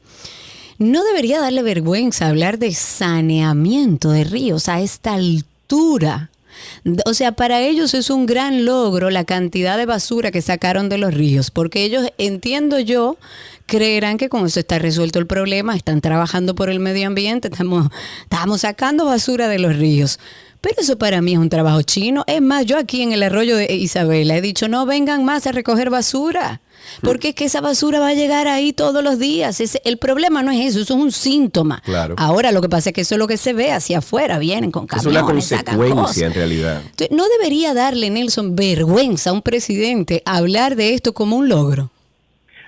[0.78, 6.30] ¿No debería darle vergüenza hablar de saneamiento de ríos a esta altura?
[7.06, 10.98] O sea, para ellos es un gran logro la cantidad de basura que sacaron de
[10.98, 13.16] los ríos, porque ellos, entiendo yo,
[13.66, 17.88] creerán que con eso está resuelto el problema, están trabajando por el medio ambiente, estamos,
[18.22, 20.18] estamos sacando basura de los ríos.
[20.60, 22.24] Pero eso para mí es un trabajo chino.
[22.26, 25.52] Es más, yo aquí en el arroyo de Isabela he dicho, no vengan más a
[25.52, 26.60] recoger basura,
[27.02, 29.60] porque es que esa basura va a llegar ahí todos los días.
[29.60, 31.80] Ese- el problema no es eso, eso es un síntoma.
[31.84, 32.14] Claro.
[32.18, 34.70] Ahora lo que pasa es que eso es lo que se ve hacia afuera, vienen
[34.70, 36.22] con Es camiones, una sacan consecuencia cosas.
[36.22, 36.82] en realidad.
[36.84, 41.90] Entonces, ¿No debería darle, Nelson, vergüenza a un presidente hablar de esto como un logro?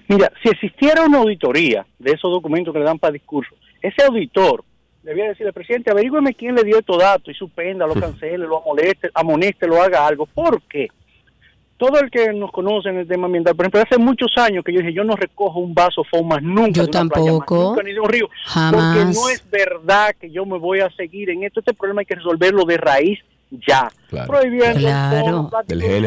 [0.08, 4.62] Mira, si existiera una auditoría de esos documentos que le dan para discurso, ese auditor
[5.02, 9.10] debía decirle, presidente, averígüeme quién le dio estos datos y suspenda, lo cancele, lo amoleste,
[9.14, 10.26] amoneste, lo haga algo.
[10.26, 10.88] ¿Por qué?
[11.84, 14.72] Todo el que nos conoce en el tema ambiental, por ejemplo, hace muchos años que
[14.72, 16.70] yo dije, yo no recojo un vaso FOMAS nunca.
[16.70, 17.70] Yo de una playa, más tampoco.
[17.70, 18.28] nunca, ni de un río.
[18.44, 18.96] Jamás.
[19.06, 21.58] Porque no es verdad que yo me voy a seguir en esto.
[21.60, 23.18] Este problema hay que resolverlo de raíz
[23.66, 23.90] ya.
[24.08, 24.28] Claro.
[24.30, 25.40] Prohibiendo Claro.
[25.40, 25.50] un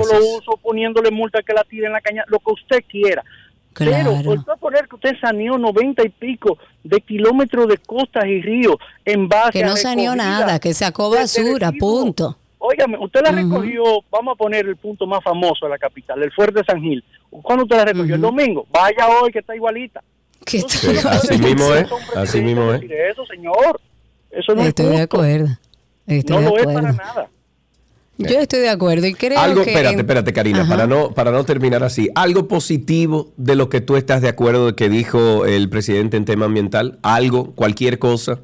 [0.04, 3.22] solo uso, poniéndole multa que la tire en la caña, lo que usted quiera.
[3.78, 4.12] Pero Claro.
[4.24, 8.78] vuelvo a poner que usted saneó 90 y pico de kilómetros de costas y ríos
[9.04, 11.74] en base Que a no saneó recogida nada, que sacó basura, residuos.
[11.80, 12.38] punto.
[12.68, 16.32] Óigame, usted la recogió, vamos a poner el punto más famoso de la capital, el
[16.32, 17.04] Fuerte San Gil.
[17.30, 18.16] ¿Cuándo usted la recogió?
[18.16, 18.66] El domingo.
[18.72, 20.04] Vaya hoy que está igualita.
[20.46, 22.82] ¿Qué Entonces, Sí, así mismo es, así mismo es.
[22.82, 23.80] decir Eso, señor.
[24.32, 25.48] Eso no Estoy es de acuerdo.
[26.08, 27.30] Estoy No de lo es para nada.
[28.18, 29.72] Yo estoy de acuerdo y creo Algo, que...
[29.72, 30.70] espérate, espérate, Karina, Ajá.
[30.70, 32.10] para no, para no terminar así.
[32.16, 36.24] Algo positivo de lo que tú estás de acuerdo de que dijo el presidente en
[36.24, 36.98] tema ambiental.
[37.02, 38.40] Algo, cualquier cosa.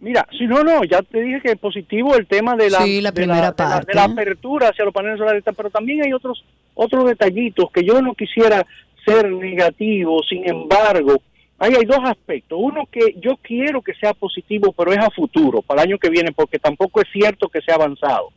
[0.00, 3.00] Mira, si no, no, ya te dije que es positivo el tema de la, Sí,
[3.00, 3.86] la de primera de la- parte.
[3.92, 8.00] de la apertura hacia los paneles solares, pero también hay otros otros detallitos que yo
[8.00, 8.64] no quisiera
[9.04, 11.20] ser negativo, sin embargo,
[11.58, 12.56] ahí hay dos aspectos.
[12.62, 16.08] Uno que yo quiero que sea positivo, pero es a futuro, para el año que
[16.10, 18.28] viene, porque tampoco es cierto que sea avanzado.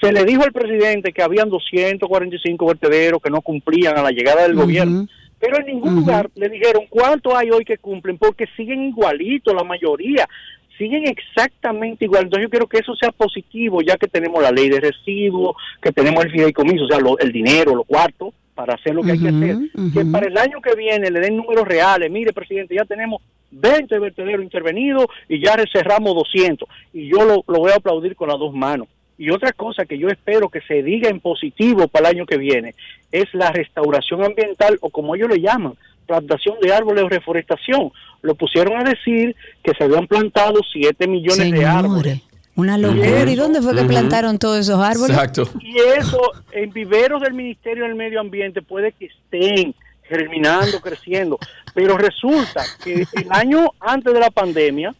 [0.00, 4.42] Se le dijo al presidente que habían 245 vertederos que no cumplían a la llegada
[4.42, 5.06] del gobierno,
[5.38, 9.62] pero en ningún lugar le dijeron cuánto hay hoy que cumplen, porque siguen igualitos la
[9.62, 10.28] mayoría,
[10.78, 12.24] siguen exactamente igual.
[12.24, 15.92] Entonces yo quiero que eso sea positivo, ya que tenemos la ley de residuos, que
[15.92, 19.18] tenemos el fideicomiso, o sea, lo- el dinero, los cuartos, para hacer lo que hay
[19.18, 19.56] que hacer.
[19.92, 22.08] Que para el año que viene le den números reales.
[22.10, 26.68] Mire, presidente, ya tenemos 20 vertederos intervenidos y ya cerramos 200.
[26.92, 28.86] Y yo lo, lo voy a aplaudir con las dos manos.
[29.18, 32.36] Y otra cosa que yo espero que se diga en positivo para el año que
[32.36, 32.74] viene
[33.12, 35.74] es la restauración ambiental o como ellos le llaman,
[36.06, 37.92] plantación de árboles o reforestación.
[38.22, 42.22] Lo pusieron a decir que se habían plantado 7 millones de árboles
[42.56, 43.30] Una locura.
[43.30, 45.10] ¿Y dónde fue que plantaron todos esos árboles?
[45.10, 45.48] Exacto.
[45.60, 46.20] Y eso
[46.52, 51.38] en viveros del Ministerio del Medio Ambiente puede que estén germinando, creciendo,
[51.74, 54.94] pero resulta que el año antes de la pandemia,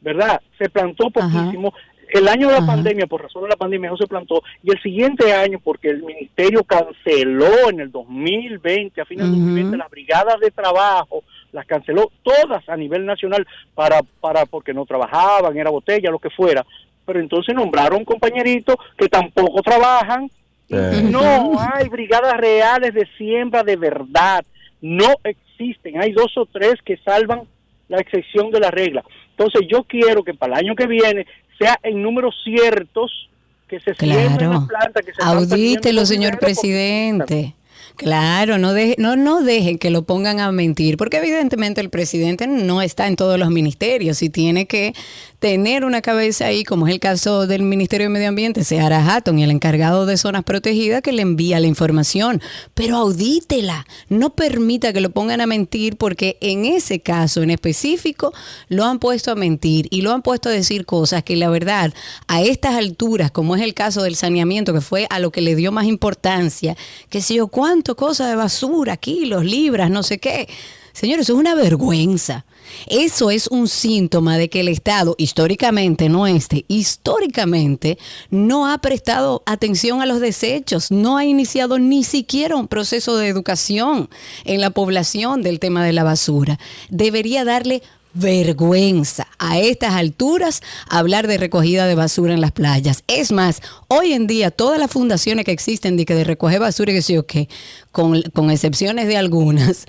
[0.00, 0.40] ¿verdad?
[0.58, 1.74] Se plantó poquísimo.
[2.10, 4.42] El año de la pandemia, por razón de la pandemia, no se plantó.
[4.62, 9.76] Y el siguiente año, porque el ministerio canceló en el 2020, a fines del 2020,
[9.76, 15.56] las brigadas de trabajo, las canceló todas a nivel nacional para, para porque no trabajaban,
[15.56, 16.64] era botella, lo que fuera.
[17.04, 20.30] Pero entonces nombraron compañeritos que tampoco trabajan.
[20.68, 21.02] Eh.
[21.04, 24.44] No hay brigadas reales de siembra de verdad.
[24.80, 26.00] No existen.
[26.00, 27.42] Hay dos o tres que salvan
[27.88, 29.04] la excepción de la regla.
[29.30, 31.26] Entonces yo quiero que para el año que viene
[31.58, 33.28] sea en números ciertos
[33.68, 34.52] que se siembren Claro.
[34.52, 37.54] las plantas que se Audítelo, señor presidente.
[37.96, 42.46] Claro, no, deje- no, no dejen que lo pongan a mentir, porque evidentemente el presidente
[42.46, 44.92] no está en todos los ministerios y tiene que
[45.38, 49.38] tener una cabeza ahí, como es el caso del Ministerio de Medio Ambiente, Seara Hatton
[49.38, 52.42] el encargado de zonas protegidas que le envía la información.
[52.74, 58.34] Pero audítela, no permita que lo pongan a mentir, porque en ese caso en específico
[58.68, 61.94] lo han puesto a mentir y lo han puesto a decir cosas que la verdad,
[62.28, 65.54] a estas alturas, como es el caso del saneamiento, que fue a lo que le
[65.54, 66.76] dio más importancia,
[67.08, 70.48] que sé yo, cuánto cosa de basura, kilos, libras, no sé qué.
[70.92, 72.46] Señores, eso es una vergüenza.
[72.86, 77.98] Eso es un síntoma de que el Estado, históricamente, no este, históricamente,
[78.30, 83.28] no ha prestado atención a los desechos, no ha iniciado ni siquiera un proceso de
[83.28, 84.08] educación
[84.44, 86.58] en la población del tema de la basura.
[86.88, 87.82] Debería darle
[88.16, 93.04] vergüenza a estas alturas hablar de recogida de basura en las playas.
[93.06, 96.92] Es más, hoy en día todas las fundaciones que existen de, que de recoger basura
[96.92, 97.48] y que yo qué,
[97.92, 99.86] con, con excepciones de algunas,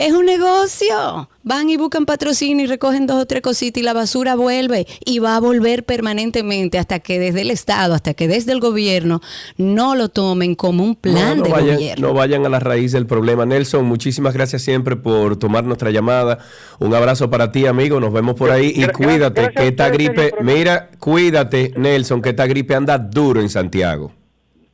[0.00, 1.28] es un negocio.
[1.42, 5.18] Van y buscan patrocinio y recogen dos o tres cositas y la basura vuelve y
[5.18, 9.20] va a volver permanentemente hasta que desde el Estado, hasta que desde el gobierno
[9.58, 12.08] no lo tomen como un plan no, no de vayan, gobierno.
[12.08, 13.44] no vayan a la raíz del problema.
[13.44, 16.38] Nelson, muchísimas gracias siempre por tomar nuestra llamada.
[16.78, 18.00] Un abrazo para ti, amigo.
[18.00, 22.46] Nos vemos por ahí y cuídate, gracias que esta gripe, mira, cuídate, Nelson, que esta
[22.46, 24.12] gripe anda duro en Santiago.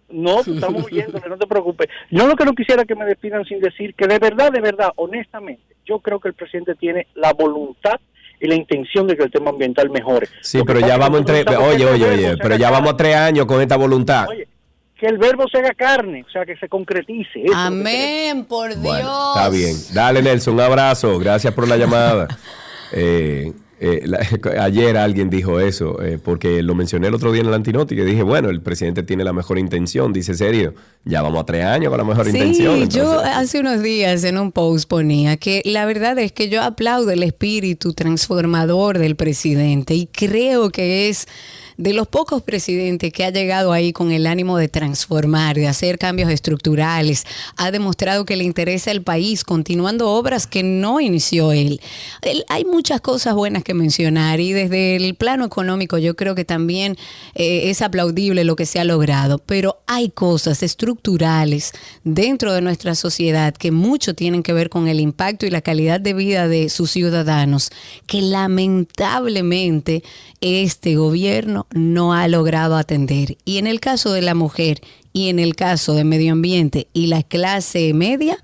[0.08, 1.88] No, estamos huyéndole, no te preocupes.
[2.10, 4.92] Yo lo que no quisiera que me despidan sin decir que de verdad, de verdad,
[4.96, 8.00] honestamente, yo creo que el presidente tiene la voluntad
[8.40, 10.28] y la intención de que el tema ambiental mejore.
[10.42, 13.76] Sí, pero ya vamos entre, oye, oye, oye, pero ya vamos tres años con esta
[13.76, 14.28] voluntad.
[14.28, 14.46] Oye,
[14.98, 17.44] que el verbo se haga carne, o sea, que se concretice.
[17.44, 17.54] Eso.
[17.54, 18.82] Amén, por Dios.
[18.82, 19.76] Bueno, está bien.
[19.92, 21.18] Dale, Nelson, un abrazo.
[21.18, 22.28] Gracias por la llamada.
[22.92, 24.20] Eh, eh, la-
[24.62, 28.04] ayer alguien dijo eso, eh, porque lo mencioné el otro día en el Antinoti, que
[28.04, 30.12] dije, bueno, el presidente tiene la mejor intención.
[30.12, 32.76] Dice, serio, ya vamos a tres años con la mejor Sí, intención.
[32.76, 36.62] yo entonces- hace unos días en un post ponía que la verdad es que yo
[36.62, 41.26] aplaudo el espíritu transformador del presidente y creo que es
[41.76, 45.98] de los pocos presidentes que ha llegado ahí con el ánimo de transformar, de hacer
[45.98, 47.24] cambios estructurales,
[47.56, 51.80] ha demostrado que le interesa el país, continuando obras que no inició él.
[52.22, 56.44] Él- hay muchas cosas buenas que mencionar y desde el plano económico yo creo que
[56.44, 56.96] también
[57.34, 61.72] eh, es aplaudible lo que se ha logrado, pero hay cosas estructurales
[62.04, 66.00] dentro de nuestra sociedad que mucho tienen que ver con el impacto y la calidad
[66.00, 67.70] de vida de sus ciudadanos
[68.06, 70.02] que lamentablemente
[70.40, 73.38] este gobierno no ha logrado atender.
[73.44, 74.80] Y en el caso de la mujer
[75.12, 78.38] y en el caso de medio ambiente y la clase media,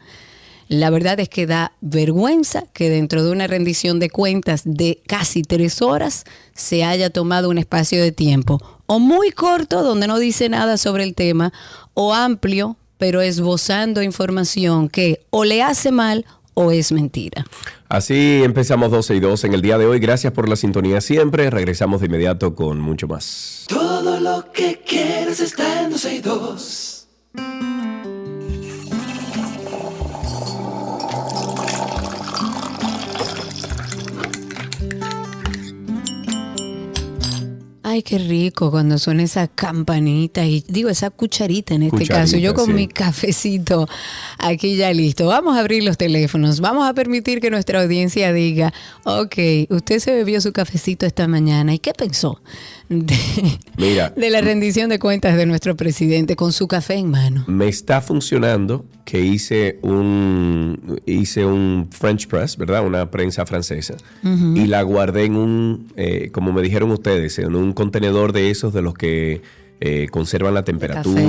[0.69, 5.43] la verdad es que da vergüenza que dentro de una rendición de cuentas de casi
[5.43, 10.49] tres horas se haya tomado un espacio de tiempo o muy corto donde no dice
[10.49, 11.53] nada sobre el tema
[11.93, 17.45] o amplio pero esbozando información que o le hace mal o es mentira.
[17.88, 19.99] Así empezamos 12 y 2 en el día de hoy.
[19.99, 21.51] Gracias por la sintonía siempre.
[21.51, 23.67] Regresamos de inmediato con mucho más.
[23.69, 27.09] Todo lo que quieres está en 12 y 2.
[37.93, 42.39] Ay, qué rico cuando suena esa campanita y digo esa cucharita en este Cucharita, caso.
[42.39, 42.73] Yo con sí.
[42.73, 43.87] mi cafecito
[44.39, 45.27] aquí ya listo.
[45.27, 46.61] Vamos a abrir los teléfonos.
[46.61, 48.73] Vamos a permitir que nuestra audiencia diga,
[49.05, 49.37] ok,
[49.69, 52.41] usted se bebió su cafecito esta mañana y qué pensó
[52.89, 53.15] de,
[53.77, 54.11] Mira.
[54.17, 57.45] de la rendición de cuentas de nuestro presidente con su café en mano.
[57.47, 62.87] Me está funcionando que hice un hice un French press, ¿verdad?
[62.87, 63.97] Una prensa francesa.
[64.23, 68.73] Y la guardé en un, eh, como me dijeron ustedes, en un contenedor de esos
[68.73, 69.43] de los que
[69.85, 71.21] eh, conservan la temperatura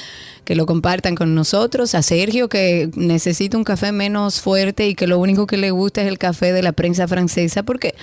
[0.45, 1.93] que lo compartan con nosotros.
[1.93, 6.03] A Sergio, que necesita un café menos fuerte y que lo único que le gusta
[6.03, 7.95] es el café de la prensa francesa, porque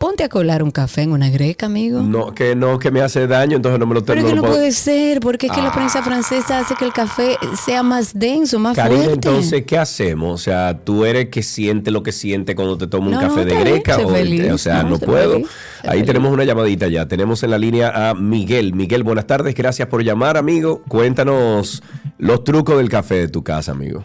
[0.00, 2.00] ponte a colar un café en una greca, amigo.
[2.00, 4.34] No, que no, que me hace daño, entonces no me lo Pero es no que
[4.36, 5.72] no puedo- puede ser, porque es que la Ah.
[5.74, 9.12] prensa francesa hace que el café sea más denso, más Karina, fuerte.
[9.28, 10.32] entonces, ¿qué hacemos?
[10.40, 13.44] O sea, tú eres que siente lo que siente cuando te tomas un No, café
[13.44, 13.98] de greca.
[13.98, 15.32] o, feliz, o sea, no, puedo.
[15.34, 15.48] feliz,
[15.82, 16.06] Ahí feliz.
[16.06, 17.06] tenemos una llamadita ya.
[17.06, 18.72] Tenemos en la línea a Miguel.
[18.72, 19.54] Miguel, buenas tardes.
[19.54, 20.82] Gracias por llamar, amigo.
[20.88, 21.82] Cuéntanos
[22.16, 24.04] los trucos del café de tu casa, amigo.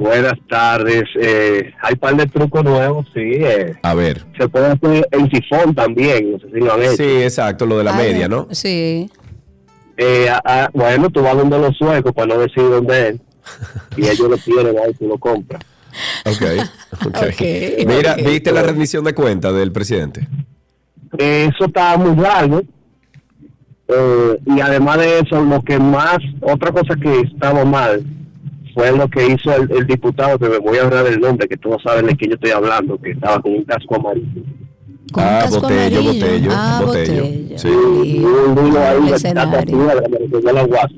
[0.00, 1.04] Buenas tardes.
[1.20, 3.20] Eh, hay par de trucos nuevos, sí.
[3.20, 4.24] eh, A ver.
[4.38, 6.96] se puede hacer el sifón también, no sé si lo han hecho.
[6.96, 8.48] Sí, exacto, lo de la Ah, media, ¿no?
[8.50, 9.10] Sí.
[9.98, 10.26] Eh,
[10.72, 13.16] bueno, tú vas donde los suecos para no decir dónde es.
[13.98, 15.62] Y ellos lo tienen ahí, tú lo compras.
[16.24, 16.42] Ok.
[16.42, 16.66] ok.
[17.16, 18.14] Ok, Mira.
[18.14, 20.26] ¿viste la rendición de cuenta del presidente?
[21.18, 22.62] Eso está muy largo.
[23.88, 28.02] Eh, y además de eso, lo que más, otra cosa que estaba mal
[28.74, 31.56] fue lo que hizo el, el diputado, que me voy a hablar del nombre, que
[31.56, 34.42] todos saben de quién yo estoy hablando, que estaba con un casco amarillo.
[35.12, 36.12] Con un Ah, casco Botello, amarillo.
[36.24, 37.22] Botello, Ah, Botello.
[37.22, 37.58] Botello.
[37.58, 37.68] Sí.
[37.68, 39.00] Y un vino ahí
[40.52, 40.94] la guasa.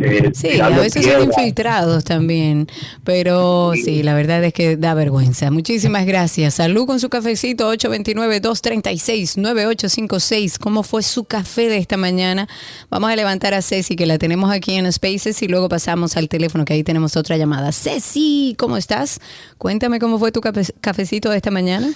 [0.00, 2.66] Eh, Sí, a tirando veces son infiltrados también,
[3.04, 5.50] pero sí, la verdad es que da vergüenza.
[5.50, 6.54] Muchísimas gracias.
[6.54, 10.58] Salud con su cafecito 829-236-9856.
[10.58, 12.48] ¿Cómo fue su café de esta mañana?
[12.90, 16.28] Vamos a levantar a Ceci, que la tenemos aquí en Spaces, y luego pasamos al
[16.28, 17.72] teléfono, que ahí tenemos otra llamada.
[17.72, 19.20] Ceci, ¿cómo estás?
[19.58, 21.88] Cuéntame cómo fue tu cafe- cafecito de esta mañana.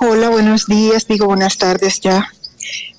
[0.00, 2.26] Hola, buenos días, digo buenas tardes ya.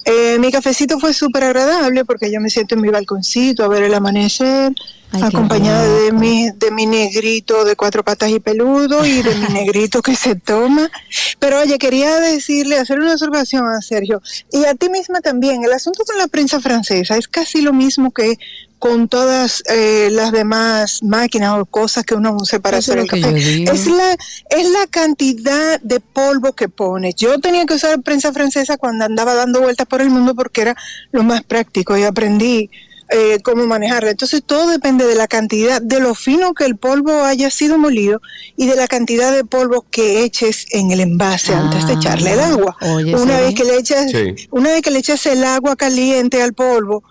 [0.05, 3.83] Eh, mi cafecito fue súper agradable porque yo me siento en mi balconcito a ver
[3.83, 4.71] el amanecer,
[5.11, 9.47] Ay, acompañada de mi, de mi negrito de cuatro patas y peludo y de mi
[9.53, 10.91] negrito que se toma.
[11.39, 15.63] Pero oye, quería decirle, hacer una observación a Sergio y a ti misma también.
[15.63, 18.37] El asunto con la prensa francesa es casi lo mismo que
[18.85, 23.11] con todas eh, las demás máquinas o cosas que uno usa para Eso hacer es
[23.13, 23.63] el lo que café.
[23.75, 24.11] Es la,
[24.51, 27.13] es la cantidad de polvo que pone.
[27.15, 30.75] Yo tenía que usar prensa francesa cuando andaba dando vueltas por el mundo porque era
[31.11, 32.69] lo más práctico y aprendí
[33.09, 34.11] eh, cómo manejarla.
[34.11, 38.21] Entonces todo depende de la cantidad, de lo fino que el polvo haya sido molido
[38.55, 42.33] y de la cantidad de polvo que eches en el envase antes de Ah, echarle
[42.33, 42.77] el agua.
[42.81, 44.47] oye, una vez que le echas, Sí.
[44.51, 47.03] una vez que le echas el agua caliente al polvo,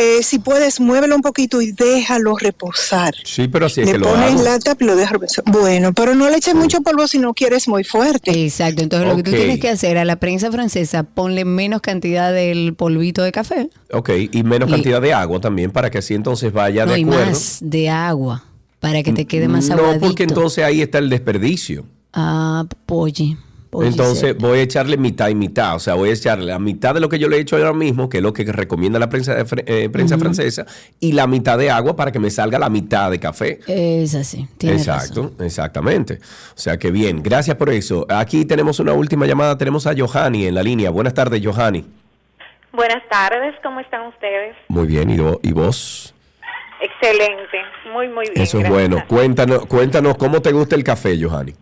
[0.00, 3.14] eh, si puedes muévelo un poquito y déjalo reposar.
[3.24, 4.42] Sí, pero así es le que lo pones hago.
[4.42, 5.44] la tapa y lo dejas reposar.
[5.46, 8.44] Bueno, pero no le eches mucho polvo si no quieres muy fuerte.
[8.44, 12.32] Exacto, entonces lo que tú tienes que hacer a la prensa francesa, ponle menos cantidad
[12.32, 13.68] del polvito de café.
[13.92, 17.00] Ok, y menos Y- cantidad de agua también para que así entonces vaya No, de
[17.00, 17.26] y acuerdo.
[17.26, 18.44] más de agua
[18.80, 20.06] para que te quede más no, aguadito.
[20.06, 21.84] porque entonces ahí está el desperdicio.
[22.14, 23.36] Ah, pollo.
[23.70, 26.92] Pollo Entonces voy a echarle mitad y mitad, o sea, voy a echarle la mitad
[26.92, 29.08] de lo que yo le he hecho ahora mismo, que es lo que recomienda la
[29.08, 30.66] prensa, de fre- eh, prensa francesa,
[30.98, 33.60] y la mitad de agua para que me salga la mitad de café.
[33.68, 35.46] Es así, tienes Exacto, razón.
[35.46, 36.14] exactamente.
[36.14, 38.06] O sea que bien, gracias por eso.
[38.08, 40.90] Aquí tenemos una última llamada, tenemos a Johanny en la línea.
[40.90, 41.84] Buenas tardes, Johanny.
[42.72, 44.56] Buenas tardes, ¿cómo están ustedes?
[44.68, 46.14] Muy bien, ¿y, vo- y vos?
[46.80, 47.58] Excelente,
[47.92, 48.42] muy, muy bien.
[48.42, 48.70] Eso es gracias.
[48.90, 49.04] bueno.
[49.06, 51.52] Cuéntanos, cuéntanos cómo te gusta el café, Johanny.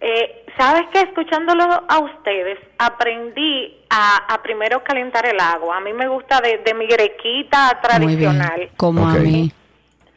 [0.00, 5.76] Eh, ¿Sabes que Escuchándolo a ustedes, aprendí a, a primero calentar el agua.
[5.76, 8.70] A mí me gusta de, de mi grequita Muy bien, tradicional.
[8.76, 9.52] como a mí.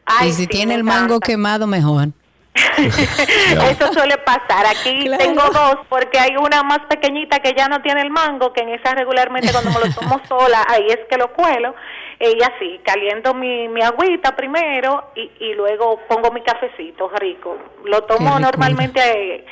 [0.05, 1.25] Ay, y si sí, tiene el mango encanta.
[1.27, 2.07] quemado, mejor.
[2.77, 4.65] Eso suele pasar.
[4.65, 5.23] Aquí Claro.
[5.23, 8.69] tengo dos porque hay una más pequeñita que ya no tiene el mango, que en
[8.69, 11.75] esa regularmente cuando me lo tomo sola, ahí es que lo cuelo.
[12.19, 17.57] Y así, caliento mi, mi agüita primero y, y luego pongo mi cafecito rico.
[17.85, 19.45] Lo tomo normalmente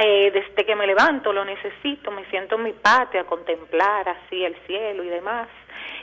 [0.00, 4.44] eh, desde que me levanto lo necesito, me siento en mi patio a contemplar así
[4.44, 5.48] el cielo y demás.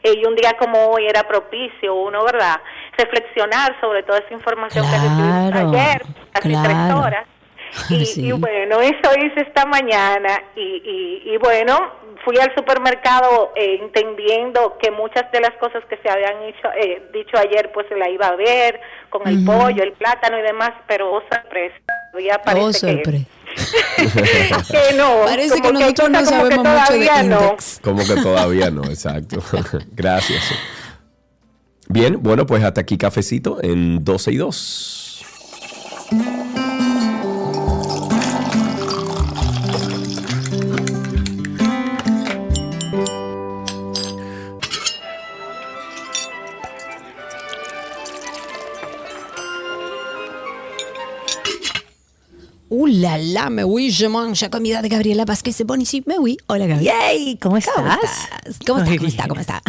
[0.04, 2.60] Eh, y un día como hoy era propicio uno, ¿verdad?
[2.98, 6.02] Reflexionar sobre toda esa información que recibí ayer,
[6.34, 7.02] casi tres claro.
[7.02, 7.28] horas.
[7.92, 8.26] Y, Sí.
[8.28, 11.78] y bueno, eso hice esta mañana y, y, y bueno,
[12.26, 17.04] fui al supermercado eh, entendiendo que muchas de las cosas que se habían hecho, eh,
[17.14, 18.82] dicho ayer pues la iba a ver
[19.12, 21.76] con el pollo, el plátano y demás, pero oh sorpresa,
[22.12, 23.12] todavía parece Oh, sorpresa.
[23.12, 23.39] que
[24.98, 25.22] no.
[25.26, 27.42] Parece que nosotros no como que sabemos mucho de todavía no.
[27.42, 27.80] index.
[27.82, 29.44] Como que todavía no, exacto.
[29.92, 30.44] Gracias.
[31.88, 35.09] Bien, bueno, pues hasta aquí cafecito en 12 y 2.
[53.10, 56.04] Uh, la, la, me voy, je mange la comida de Gabriela Vázquez de Bonici.
[56.06, 56.38] Me voy.
[56.48, 56.94] Hola, Gabriela.
[57.08, 57.38] ¡Yay!
[57.38, 57.74] ¿Cómo estás?
[57.76, 58.30] ¿Cómo estás?
[58.66, 58.98] ¿Cómo está?
[58.98, 59.28] ¿Cómo está?
[59.28, 59.62] ¿Cómo está?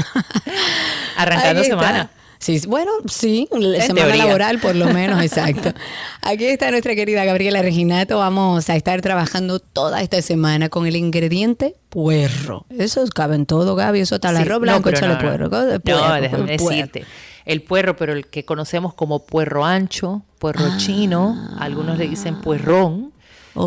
[1.16, 1.76] Arrancando está.
[1.76, 2.11] semana.
[2.38, 4.24] Sí, bueno, sí, la semana teoría.
[4.24, 5.74] laboral por lo menos, exacto.
[6.22, 8.16] Aquí está nuestra querida Gabriela Reginato.
[8.18, 12.64] Vamos a estar trabajando toda esta semana con el ingrediente puerro.
[12.70, 14.01] Eso cabe en todo, Gaby.
[14.01, 15.49] Eso está el Sí, arroz no, blanco, échale no, puerro.
[15.51, 15.80] No, ¿no?
[15.80, 16.70] Puerro, no déjame puerro.
[16.70, 17.05] decirte.
[17.45, 23.12] El puerro, pero el que conocemos como puerro ancho, puerro chino, algunos le dicen puerrón,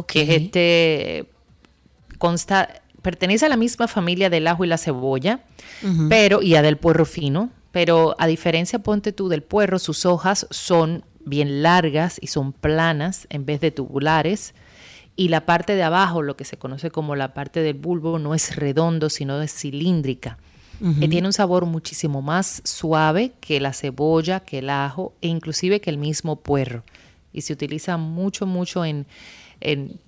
[0.08, 1.30] Que es este,
[2.18, 5.42] consta, pertenece a la misma familia del ajo y la cebolla,
[6.10, 10.48] pero, y a del puerro fino, pero a diferencia, ponte tú, del puerro, sus hojas
[10.50, 14.54] son bien largas y son planas en vez de tubulares.
[15.16, 18.34] Y la parte de abajo, lo que se conoce como la parte del bulbo, no
[18.34, 20.38] es redondo, sino es cilíndrica.
[20.82, 25.80] Eh, tiene un sabor muchísimo más suave que la cebolla, que el ajo e inclusive
[25.80, 26.84] que el mismo puerro.
[27.32, 29.06] Y se utiliza mucho, mucho en,
[29.64, 30.00] en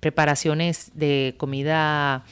[0.00, 2.24] preparaciones de comida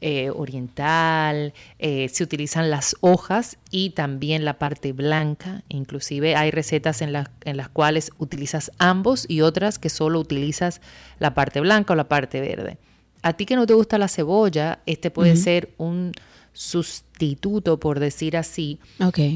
[0.00, 5.62] eh, oriental, eh, se utilizan las hojas y también la parte blanca.
[5.70, 10.82] Inclusive hay recetas en, la- en las cuales utilizas ambos y otras que solo utilizas
[11.18, 12.76] la parte blanca o la parte verde.
[13.22, 16.12] A ti que no te gusta la cebolla, este puede ser un
[16.52, 18.78] sustituto, por decir así,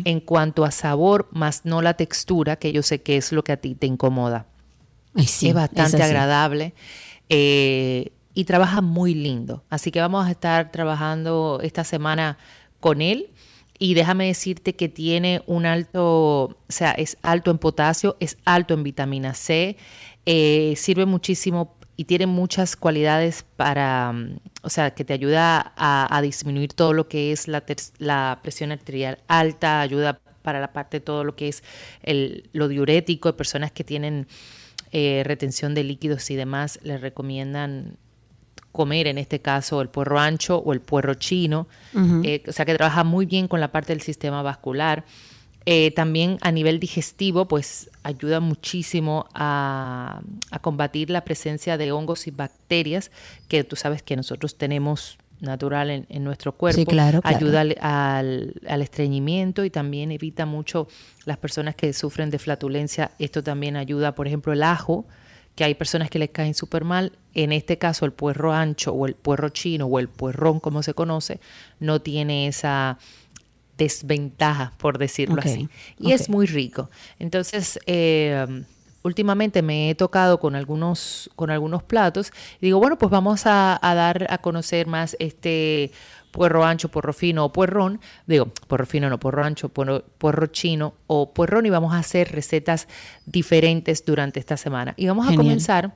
[0.04, 3.52] en cuanto a sabor, más no la textura, que yo sé que es lo que
[3.52, 4.46] a ti te incomoda
[5.14, 6.74] Ay, sí, es bastante agradable
[7.28, 9.64] eh, y trabaja muy lindo.
[9.70, 12.38] Así que vamos a estar trabajando esta semana
[12.80, 13.30] con él.
[13.80, 16.04] Y déjame decirte que tiene un alto,
[16.44, 19.76] o sea, es alto en potasio, es alto en vitamina C,
[20.26, 26.16] eh, sirve muchísimo y tiene muchas cualidades para, mm, o sea, que te ayuda a,
[26.16, 30.72] a disminuir todo lo que es la, ter- la presión arterial alta, ayuda para la
[30.72, 31.62] parte de todo lo que es
[32.02, 34.26] el, lo diurético, de personas que tienen
[34.92, 37.96] eh, retención de líquidos y demás, les recomiendan
[38.72, 41.66] comer en este caso el puerro ancho o el puerro chino,
[42.22, 45.04] eh, o sea que trabaja muy bien con la parte del sistema vascular.
[45.66, 52.26] Eh, también a nivel digestivo, pues ayuda muchísimo a, a combatir la presencia de hongos
[52.26, 53.10] y bacterias
[53.48, 56.90] que tú sabes que nosotros tenemos natural en, en nuestro cuerpo.
[56.90, 57.36] claro, claro.
[57.36, 60.88] Ayuda al, al- al estreñimiento y también evita mucho
[61.24, 63.12] las personas que sufren de flatulencia.
[63.18, 65.06] Esto también ayuda, por ejemplo, el ajo,
[65.54, 67.12] que hay personas que les caen súper mal.
[67.34, 70.94] En este caso, el puerro ancho o el puerro chino o el puerrón, como se
[70.94, 71.40] conoce,
[71.80, 72.98] no tiene esa
[73.76, 75.68] desventaja, por decirlo así.
[75.98, 76.90] Y es muy rico.
[77.18, 78.64] Entonces, eh,
[79.08, 83.78] últimamente me he tocado con algunos, con algunos platos y digo, bueno, pues vamos a,
[83.82, 85.90] a dar a conocer más este
[86.30, 88.00] puerro ancho, puerro fino o puerrón.
[88.26, 92.32] Digo, puerro fino, no puerro ancho, puerro, puerro chino o puerrón y vamos a hacer
[92.32, 92.88] recetas
[93.26, 94.94] diferentes durante esta semana.
[94.96, 95.40] Y vamos Genial.
[95.40, 95.94] a comenzar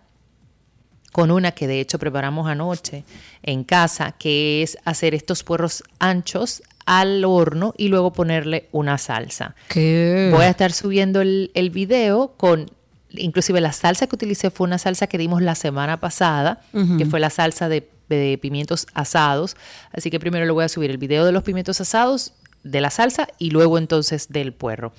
[1.13, 3.05] con una que de hecho preparamos anoche
[3.43, 9.55] en casa, que es hacer estos puerros anchos al horno y luego ponerle una salsa.
[9.69, 10.31] ¿Qué?
[10.33, 12.71] Voy a estar subiendo el, el video con,
[13.17, 16.61] inclusive la salsa que utilicé fue una salsa que dimos la semana pasada,
[16.99, 19.57] que fue la salsa de, de pimientos asados.
[19.93, 22.33] Así que primero le voy a subir el video de los pimientos asados,
[22.63, 24.93] de la salsa y luego entonces del puerro.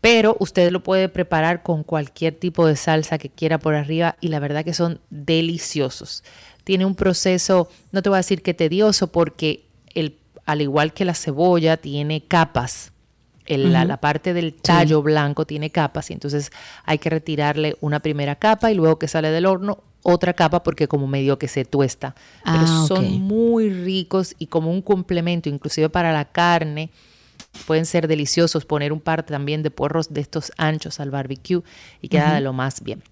[0.00, 4.28] Pero usted lo puede preparar con cualquier tipo de salsa que quiera por arriba y
[4.28, 6.24] la verdad que son deliciosos.
[6.62, 11.04] Tiene un proceso, no te voy a decir que tedioso, porque el, al igual que
[11.04, 12.92] la cebolla tiene capas.
[13.46, 16.50] El- la, la parte del tallo blanco tiene capas y entonces
[16.84, 20.86] hay que retirarle una primera capa y luego que sale del horno otra capa porque
[20.88, 22.14] como medio que se tuesta.
[22.44, 26.90] Pero Ah, son muy ricos y como un complemento inclusive para la carne
[27.66, 31.62] pueden ser deliciosos poner un par también de puerros de estos anchos al barbecue
[32.00, 33.02] y queda de lo más bien.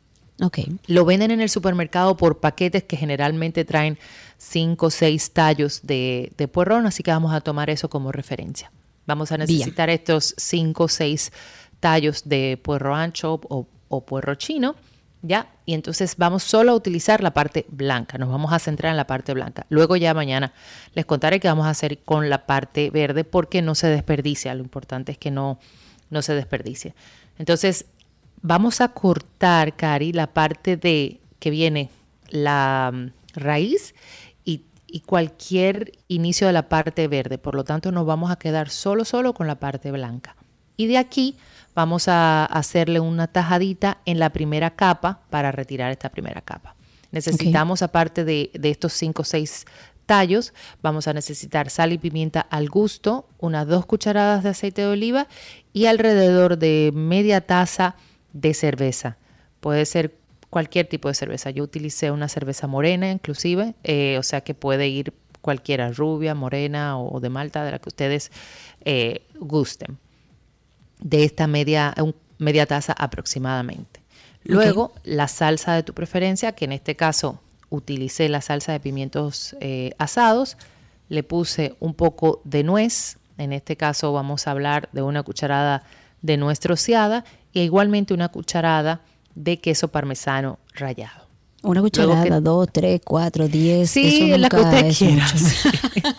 [0.87, 3.99] Lo venden en el supermercado por paquetes que generalmente traen
[4.39, 8.73] 5 o 6 tallos de, de puerrón, así que vamos a tomar eso como referencia.
[9.07, 11.33] Vamos a necesitar estos 5 o 6
[11.81, 14.77] tallos de puerro ancho o, o puerro chino,
[15.23, 15.49] ¿ya?
[15.67, 19.07] Y entonces vamos solo a utilizar la parte blanca, nos vamos a centrar en la
[19.07, 19.67] parte blanca.
[19.69, 20.53] Luego ya mañana
[20.95, 24.63] les contaré qué vamos a hacer con la parte verde porque no se desperdicia, lo
[24.63, 25.59] importante es que no,
[26.11, 26.95] no se desperdicie.
[27.39, 27.87] Entonces
[28.43, 31.91] vamos a cortar, Cari, la parte de que viene
[32.29, 33.95] la mm, raíz
[34.93, 37.39] y, cualquier inicio de la parte verde.
[37.39, 40.37] Por lo tanto, nos vamos a quedar solo, solo con la parte blanca.
[40.77, 41.37] Y de aquí
[41.75, 46.77] vamos a hacerle una tajadita en la primera capa para retirar esta primera capa.
[47.11, 49.67] Necesitamos, aparte de, de estos 5 o 6
[50.07, 54.89] tallos, vamos a necesitar sal y pimienta al gusto, unas dos cucharadas de aceite de
[54.89, 55.29] oliva
[55.73, 57.97] y alrededor de media taza
[58.33, 59.17] de cerveza.
[59.61, 60.22] Puede ser
[60.53, 61.49] cualquier tipo de cerveza.
[61.49, 66.99] Yo utilicé una cerveza morena inclusive, eh, o sea que puede ir cualquiera, rubia, morena
[66.99, 68.31] o de malta, de la que ustedes
[68.85, 69.97] eh, gusten.
[71.01, 74.01] De esta media, un- media taza aproximadamente.
[74.45, 77.41] Luego, la salsa de tu preferencia, que en este caso
[77.71, 80.59] utilicé la salsa de pimientos eh, asados,
[81.09, 85.83] le puse un poco de nuez, en este caso vamos a hablar de una cucharada
[86.21, 87.25] de nuez troceada
[87.55, 89.01] y igualmente una cucharada
[89.35, 91.23] de queso parmesano rallado.
[91.63, 93.91] Una cucharada, que- dos, tres, cuatro, diez.
[93.91, 95.29] Sí, eso la que nunca usted quiera.
[95.29, 96.03] sí.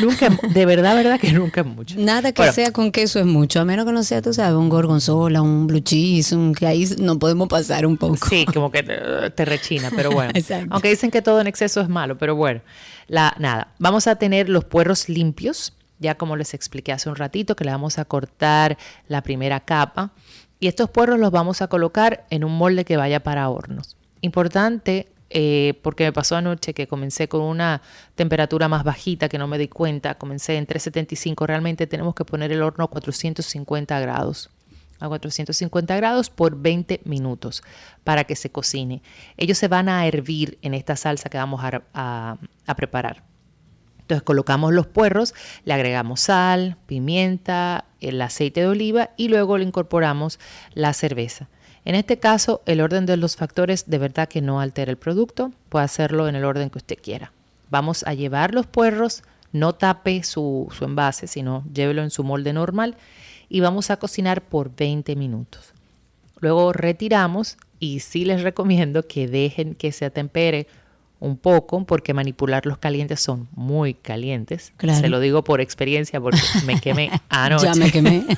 [0.00, 1.94] nunca, de verdad, verdad que nunca es mucho.
[1.98, 4.54] Nada que Bueno, sea con queso es mucho, a menos que no sea, tú sabes,
[4.56, 8.16] un gorgonzola, un blue cheese, un que ahí no podemos pasar un poco.
[8.28, 10.32] Sí, como que te, te rechina, pero bueno.
[10.34, 10.68] Exacto.
[10.70, 12.60] Aunque dicen que todo en exceso es malo, pero bueno.
[13.06, 17.54] La, nada, vamos a tener los puerros limpios, ya como les expliqué hace un ratito,
[17.56, 20.10] que le vamos a cortar la primera capa.
[20.60, 23.96] Y estos puerros los vamos a colocar en un molde que vaya para hornos.
[24.20, 27.82] Importante, eh, porque me pasó anoche que comencé con una
[28.14, 32.50] temperatura más bajita que no me di cuenta, comencé en 375, realmente tenemos que poner
[32.50, 34.50] el horno a 450 grados
[35.00, 37.62] a 450 grados por 20 minutos
[38.04, 39.02] para que se cocine.
[39.36, 42.38] Ellos se van a hervir en esta salsa que vamos a,
[42.76, 43.22] preparar.
[44.08, 45.34] Entonces colocamos los puerros,
[45.66, 50.40] le agregamos sal, pimienta, el aceite de oliva y luego le incorporamos
[50.72, 51.50] la cerveza.
[51.84, 55.52] En este caso, el orden de los factores de verdad que no altera el producto,
[55.68, 57.32] puede hacerlo en el orden que usted quiera.
[57.68, 62.54] Vamos a llevar los puerros, no tape su, su envase, sino llévelo en su molde
[62.54, 62.96] normal
[63.50, 65.74] y vamos a cocinar por 20 minutos.
[66.40, 70.66] Luego retiramos y sí les recomiendo que dejen que se atempere
[71.20, 74.72] un poco porque manipular los calientes son muy calientes.
[74.76, 75.00] Claro.
[75.00, 77.66] Se lo digo por experiencia porque me quemé anoche.
[77.66, 78.24] Ya me quemé.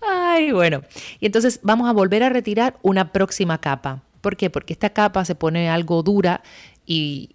[0.00, 0.82] Ay, bueno.
[1.20, 4.02] Y entonces vamos a volver a retirar una próxima capa.
[4.20, 4.50] ¿Por qué?
[4.50, 6.42] Porque esta capa se pone algo dura
[6.86, 7.30] y,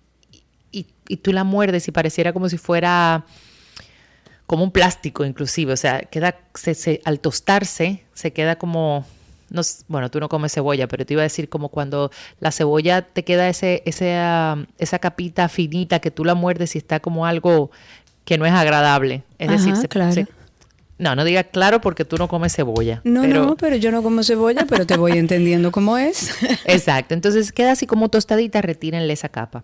[0.72, 3.26] y, y tú la muerdes y pareciera como si fuera
[4.46, 5.74] como un plástico inclusive.
[5.74, 9.06] O sea, queda, se, se- al tostarse, se queda como...
[9.50, 13.02] No, bueno, tú no comes cebolla, pero te iba a decir como cuando la cebolla
[13.04, 13.84] te queda ese,
[14.18, 17.70] ah, esa capita finita que tú la muerdes y está como algo
[18.26, 19.24] que no es agradable.
[19.38, 20.12] Es decir, Ajá, se- claro.
[20.14, 20.28] se-
[20.98, 23.02] no, no digas claro porque tú no comes cebolla.
[23.04, 26.32] No, pero- no, pero yo no como cebolla, pero te voy entendiendo cómo es.
[26.66, 29.64] Exacto, entonces queda así como tostadita, retírenle esa capa.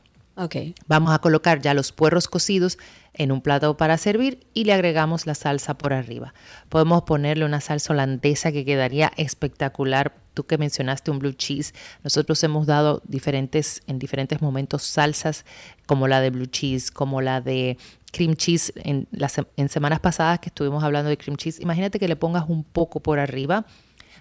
[0.88, 2.78] Vamos a colocar ya los puerros cocidos
[3.14, 6.34] en un plato para servir y le agregamos la salsa por arriba.
[6.70, 10.16] Podemos ponerle una salsa holandesa que quedaría espectacular.
[10.34, 11.74] Tú que mencionaste un blue cheese,
[12.04, 15.44] nosotros hemos dado diferentes en diferentes momentos salsas
[15.86, 17.78] como la de blue cheese, como la de
[18.14, 21.62] cream cheese en las en semanas pasadas que estuvimos hablando de cream cheese.
[21.62, 23.66] Imagínate que le pongas un poco por arriba.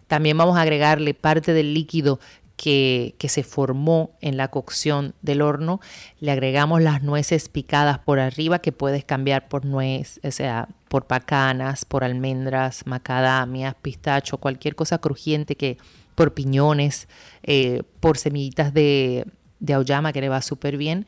[0.08, 2.18] También vamos a agregarle parte del líquido
[2.58, 5.80] que, que se formó en la cocción del horno.
[6.18, 11.06] Le agregamos las nueces picadas por arriba que puedes cambiar por nuez, o sea, por
[11.06, 15.78] pacanas, por almendras, macadamias, pistacho, cualquier cosa crujiente que
[16.16, 17.06] por piñones,
[17.44, 19.24] eh, por semillitas de,
[19.60, 21.06] de auyama que le va súper bien.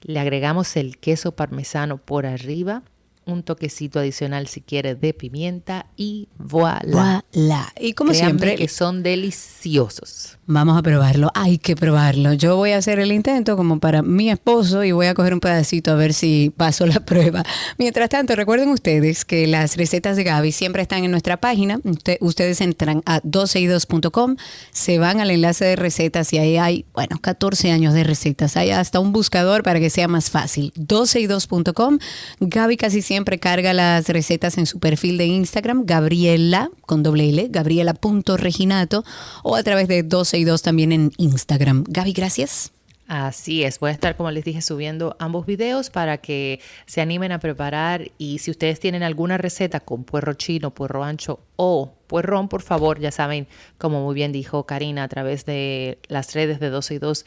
[0.00, 2.84] Le agregamos el queso parmesano por arriba,
[3.26, 7.24] un toquecito adicional si quieres de pimienta y voilà.
[7.32, 7.72] Voilà.
[7.80, 10.38] Y como Créanme siempre, que son deliciosos.
[10.46, 11.30] Vamos a probarlo.
[11.34, 12.34] Hay que probarlo.
[12.34, 15.40] Yo voy a hacer el intento como para mi esposo y voy a coger un
[15.40, 17.42] pedacito a ver si paso la prueba.
[17.78, 21.78] Mientras tanto, recuerden ustedes que las recetas de Gaby siempre están en nuestra página.
[21.82, 24.36] Usted- ustedes entran a 12y2.com,
[24.70, 28.58] se van al enlace de recetas y ahí hay, bueno, 14 años de recetas.
[28.58, 30.74] Hay hasta un buscador para que sea más fácil.
[30.76, 31.98] 12y2.com.
[32.40, 37.48] Gaby casi siempre carga las recetas en su perfil de Instagram, Gabriela, con doble L,
[37.50, 39.04] gabriela.reginato,
[39.42, 41.84] o a través de 12 y 2 también en Instagram.
[41.88, 42.72] Gaby, gracias.
[43.06, 47.32] Así es, voy a estar, como les dije, subiendo ambos videos para que se animen
[47.32, 52.48] a preparar y si ustedes tienen alguna receta con puerro chino, puerro ancho o puerrón,
[52.48, 56.70] por favor, ya saben, como muy bien dijo Karina, a través de las redes de
[56.70, 57.26] 12 y 2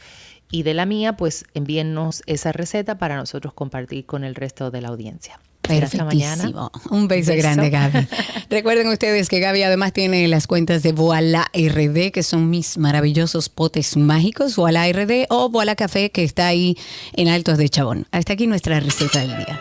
[0.50, 4.80] y de la mía, pues envíennos esa receta para nosotros compartir con el resto de
[4.80, 5.38] la audiencia.
[5.68, 6.42] Mañana.
[6.42, 6.70] Perfectísimo.
[6.90, 7.42] Un beso, Beso.
[7.42, 8.06] grande, Gaby.
[8.50, 13.48] Recuerden ustedes que Gaby además tiene las cuentas de Voila RD, que son mis maravillosos
[13.48, 16.76] potes mágicos, Voila RD o Voila Café, que está ahí
[17.14, 18.06] en Altos de Chabón.
[18.10, 19.60] Hasta aquí nuestra receta del día.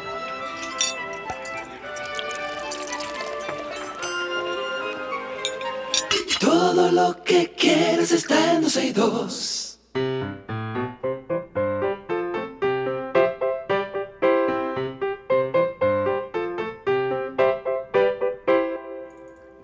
[6.39, 9.66] Todo lo que quieres está en 12 y 2.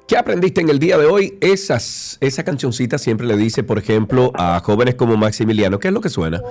[0.08, 1.38] ¿Qué aprendiste en el día de hoy?
[1.42, 6.02] Esas, esa cancioncita siempre le dice, por ejemplo, a jóvenes como Maximiliano, ¿qué es lo
[6.02, 6.42] que suena?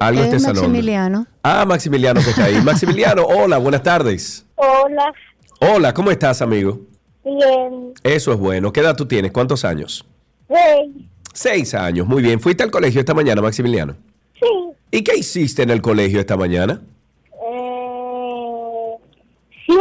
[0.00, 0.56] Algo Es este salón.
[0.64, 1.26] Maximiliano.
[1.42, 2.60] Ah, Maximiliano que está ahí.
[2.62, 4.44] Maximiliano, hola, buenas tardes.
[4.56, 5.12] Hola,
[5.60, 6.80] Hola, ¿cómo estás, amigo?
[7.24, 7.92] bien.
[8.02, 8.72] Eso es bueno.
[8.72, 9.32] ¿Qué edad tú tienes?
[9.32, 10.04] ¿Cuántos años?
[10.48, 12.06] Hey, Seis años.
[12.06, 12.40] Muy bien.
[12.40, 13.96] ¿Fuiste al colegio esta mañana, Maximiliano?
[14.40, 14.46] sí.
[14.90, 16.80] ¿Y qué hiciste en el colegio esta mañana?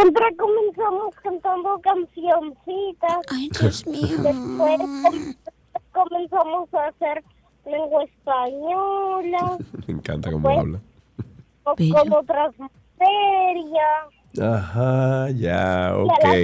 [0.01, 3.17] Siempre comenzamos cantando cancioncitas.
[3.31, 4.17] Ay, Dios mío.
[4.21, 5.33] Después com-
[5.91, 7.23] comenzamos a hacer
[7.65, 10.79] lengua española Me encanta cómo habla.
[11.63, 14.07] o con otras materias.
[14.41, 16.23] Ajá, ya, Y a ok.
[16.23, 16.37] las-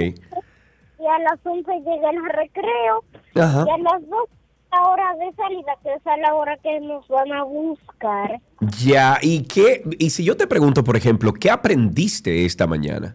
[1.00, 3.04] Y a las 11 llega el recreo.
[3.36, 3.64] Ajá.
[3.66, 4.28] Y a las 2
[4.72, 8.40] la hora de salida, que es a la hora que nos van a buscar.
[8.84, 9.84] Ya, ¿y qué?
[10.00, 13.14] Y si yo te pregunto, por ejemplo, ¿qué aprendiste esta mañana?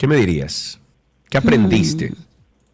[0.00, 0.80] ¿Qué me dirías?
[1.28, 2.14] ¿Qué aprendiste?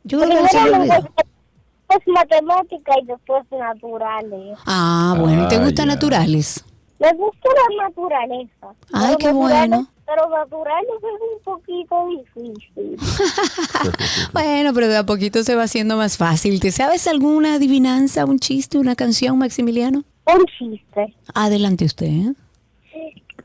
[0.05, 4.57] Yo creo que se me después matemática y después naturales.
[4.65, 5.45] Ah, bueno.
[5.45, 5.95] ¿Y te Ah, gustan ya.
[5.95, 6.65] naturales?
[7.01, 7.49] Me gusta
[7.79, 8.69] la naturaleza.
[8.93, 9.89] Ay, qué bueno.
[10.07, 12.97] Pero naturales es un poquito difícil.
[14.33, 16.61] Bueno, pero de a poquito se va haciendo más fácil.
[16.61, 20.05] ¿Te sabes alguna adivinanza, un chiste, una canción, Maximiliano?
[20.33, 21.13] Un chiste.
[21.35, 22.07] Adelante usted.
[22.07, 22.35] ¿eh?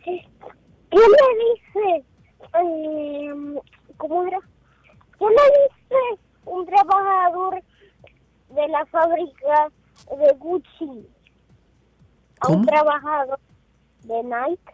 [0.05, 0.21] ¿Qué
[0.91, 2.05] le dice?
[2.60, 3.32] Eh,
[3.97, 4.39] ¿Cómo era?
[5.20, 7.64] ¿Qué le dice un trabajador
[8.49, 9.72] de la fábrica
[10.10, 11.08] de Gucci
[12.39, 13.39] a un trabajador
[14.04, 14.74] de Nike?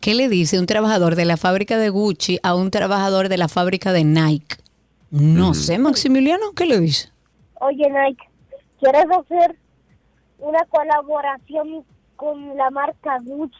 [0.00, 3.48] ¿Qué le dice un trabajador de la fábrica de Gucci a un trabajador de la
[3.48, 4.56] fábrica de Nike?
[5.10, 7.10] No sé, Maximiliano, ¿qué le dice?
[7.60, 8.28] Oye, Nike,
[8.78, 9.56] ¿quieres hacer
[10.38, 11.84] una colaboración
[12.16, 13.56] con la marca Gucci?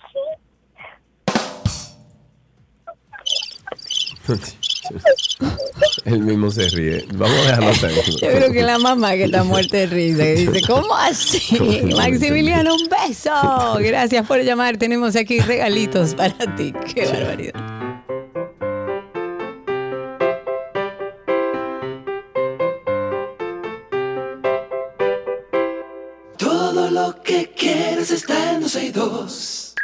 [6.05, 7.05] Él mismo se ríe.
[7.15, 8.17] Vamos a dejarlo ahí.
[8.21, 11.59] Yo creo que la mamá que está muerta de risa y dice, ¿cómo así?
[11.97, 13.79] Maximiliano, un beso.
[13.79, 14.77] Gracias por llamar.
[14.77, 16.73] Tenemos aquí regalitos para ti.
[16.95, 17.53] Qué barbaridad.
[26.37, 29.75] Todo lo que quieres está en 12 y 2.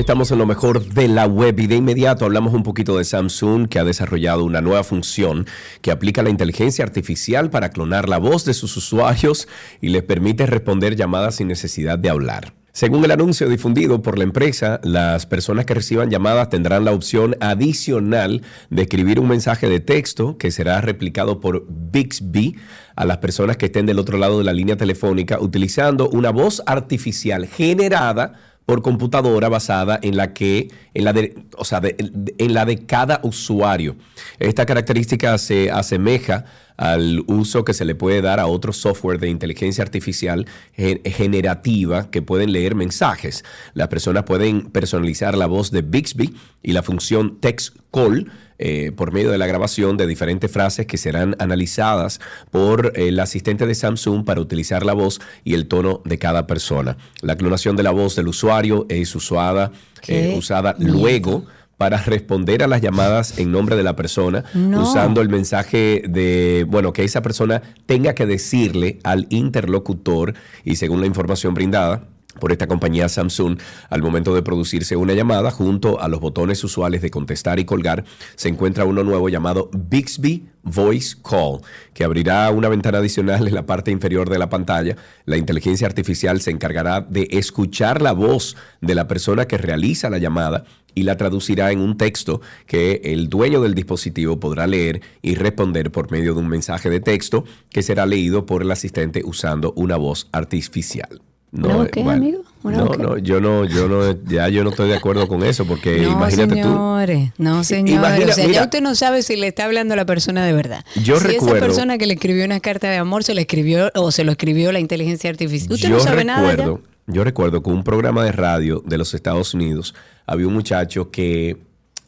[0.00, 3.68] Estamos en lo mejor de la web y de inmediato hablamos un poquito de Samsung
[3.68, 5.46] que ha desarrollado una nueva función
[5.82, 9.46] que aplica la inteligencia artificial para clonar la voz de sus usuarios
[9.82, 12.54] y les permite responder llamadas sin necesidad de hablar.
[12.72, 17.36] Según el anuncio difundido por la empresa, las personas que reciban llamadas tendrán la opción
[17.40, 18.40] adicional
[18.70, 22.56] de escribir un mensaje de texto que será replicado por Bixby
[22.96, 26.62] a las personas que estén del otro lado de la línea telefónica utilizando una voz
[26.64, 32.64] artificial generada por computadora basada en la que en la de, o sea, en la
[32.64, 33.96] de cada usuario.
[34.38, 36.44] Esta característica se asemeja
[36.80, 42.10] al uso que se le puede dar a otros software de inteligencia artificial gen- generativa
[42.10, 43.44] que pueden leer mensajes.
[43.74, 49.12] Las personas pueden personalizar la voz de Bixby y la función Text Call eh, por
[49.12, 52.18] medio de la grabación de diferentes frases que serán analizadas
[52.50, 56.96] por el asistente de Samsung para utilizar la voz y el tono de cada persona.
[57.20, 59.70] La clonación de la voz del usuario es usada,
[60.08, 61.44] eh, usada luego
[61.80, 64.82] para responder a las llamadas en nombre de la persona, No.
[64.82, 71.00] usando el mensaje de, bueno, que esa persona tenga que decirle al interlocutor y según
[71.00, 72.02] la información brindada
[72.38, 73.58] por esta compañía Samsung,
[73.88, 78.04] al momento de producirse una llamada, junto a los botones usuales de contestar y colgar,
[78.36, 81.60] se encuentra uno nuevo llamado Bixby Voice Call,
[81.92, 84.96] que abrirá una ventana adicional en la parte inferior de la pantalla.
[85.24, 90.18] La inteligencia artificial se encargará de escuchar la voz de la persona que realiza la
[90.18, 90.64] llamada
[90.94, 95.90] y la traducirá en un texto que el dueño del dispositivo podrá leer y responder
[95.90, 99.96] por medio de un mensaje de texto que será leído por el asistente usando una
[99.96, 101.20] voz artificial.
[101.52, 102.42] ¿Una eh, qué, amigo?
[102.62, 105.64] ¿Una no, no, yo no, yo no, ya yo no estoy de acuerdo con eso
[105.66, 107.94] porque no, imagínate señores, no, señores.
[107.96, 108.58] Imagina- o sea, mira.
[108.60, 110.84] ya usted no sabe si le está hablando a la persona de verdad.
[111.02, 113.90] Yo si recuerdo- esa persona que le escribió una carta de amor se lo escribió
[113.96, 115.68] o se lo escribió la inteligencia artificial.
[115.68, 115.74] tú.
[115.74, 116.54] Usted Yo no sabe nada.
[116.56, 116.74] ya?
[117.12, 119.94] Yo recuerdo que un programa de radio de los Estados Unidos
[120.26, 121.58] había un muchacho que,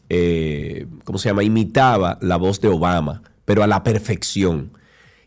[0.09, 1.43] eh, ¿cómo se llama?
[1.43, 4.71] Imitaba la voz de Obama, pero a la perfección.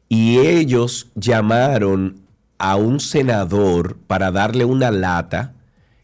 [0.08, 2.20] Y ellos llamaron
[2.58, 5.52] a un senador para darle una lata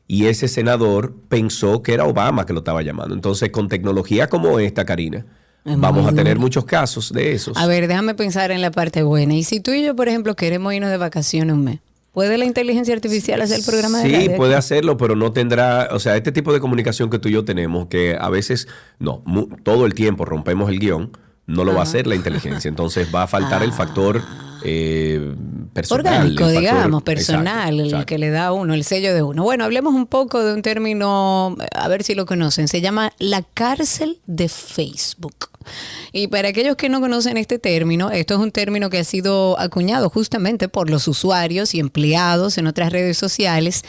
[0.07, 3.15] y ese senador pensó que era Obama que lo estaba llamando.
[3.15, 5.25] Entonces, con tecnología como esta, Karina,
[5.65, 7.57] Es vamos a tener muchos casos de esos.
[7.57, 9.35] A ver, déjame pensar en la parte buena.
[9.35, 11.81] Y si tú y yo, por ejemplo, queremos irnos de vacaciones un mes,
[12.13, 14.37] ¿puede la inteligencia artificial hacer el programa de Sí, radio?
[14.37, 17.45] puede hacerlo, pero no tendrá, o sea, este tipo de comunicación que tú y yo
[17.45, 21.11] tenemos, que a veces, no, mu- todo el tiempo rompemos el guion,
[21.47, 22.69] no lo va a hacer la inteligencia.
[22.69, 24.23] Entonces va a faltar el factor
[24.65, 25.35] eh,
[25.73, 26.07] personal.
[26.07, 29.43] Orgánico, factor- digamos, personal, Exacto, el que le da a uno, el sello de uno.
[29.43, 33.43] Bueno, hablemos un poco de un término, a ver si lo conocen, se llama la
[33.43, 35.35] cárcel de Facebook.
[36.13, 39.59] Y para aquellos que no conocen este término, esto es un término que ha sido
[39.59, 43.85] acuñado justamente por los usuarios y empleados en otras redes sociales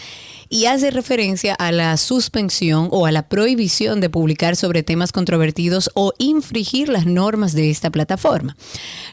[0.53, 5.89] y hace referencia a la suspensión o a la prohibición de publicar sobre temas controvertidos
[5.95, 8.55] o infringir las normas de esta plataforma.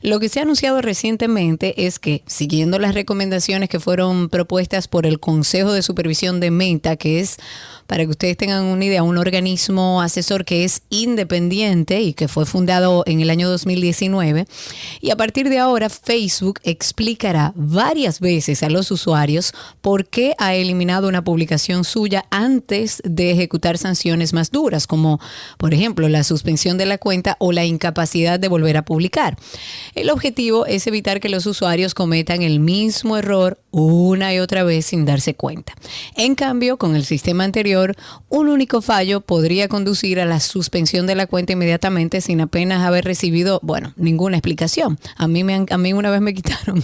[0.02, 5.06] Lo que se ha anunciado recientemente es que, siguiendo las recomendaciones que fueron propuestas por
[5.06, 7.38] el Consejo de Supervisión de Meta, que es,
[7.86, 12.44] para que ustedes tengan una idea, un organismo asesor que es independiente y que fue
[12.44, 14.46] fundado en el año 2019,
[15.00, 20.54] y a partir de ahora Facebook explicará varias veces a los usuarios por qué ha
[20.54, 21.24] eliminado una
[21.84, 25.20] suya antes de ejecutar sanciones más duras, como
[25.58, 29.36] por ejemplo la suspensión de la cuenta o la incapacidad de volver a publicar.
[29.94, 34.86] El objetivo es evitar que los usuarios cometan el mismo error una y otra vez
[34.86, 35.74] sin darse cuenta.
[36.16, 37.94] En cambio, con el sistema anterior,
[38.28, 43.04] un único fallo podría conducir a la suspensión de la cuenta inmediatamente sin apenas haber
[43.04, 44.98] recibido, bueno, ninguna explicación.
[45.16, 46.82] A mí, me han- a mí una vez me quitaron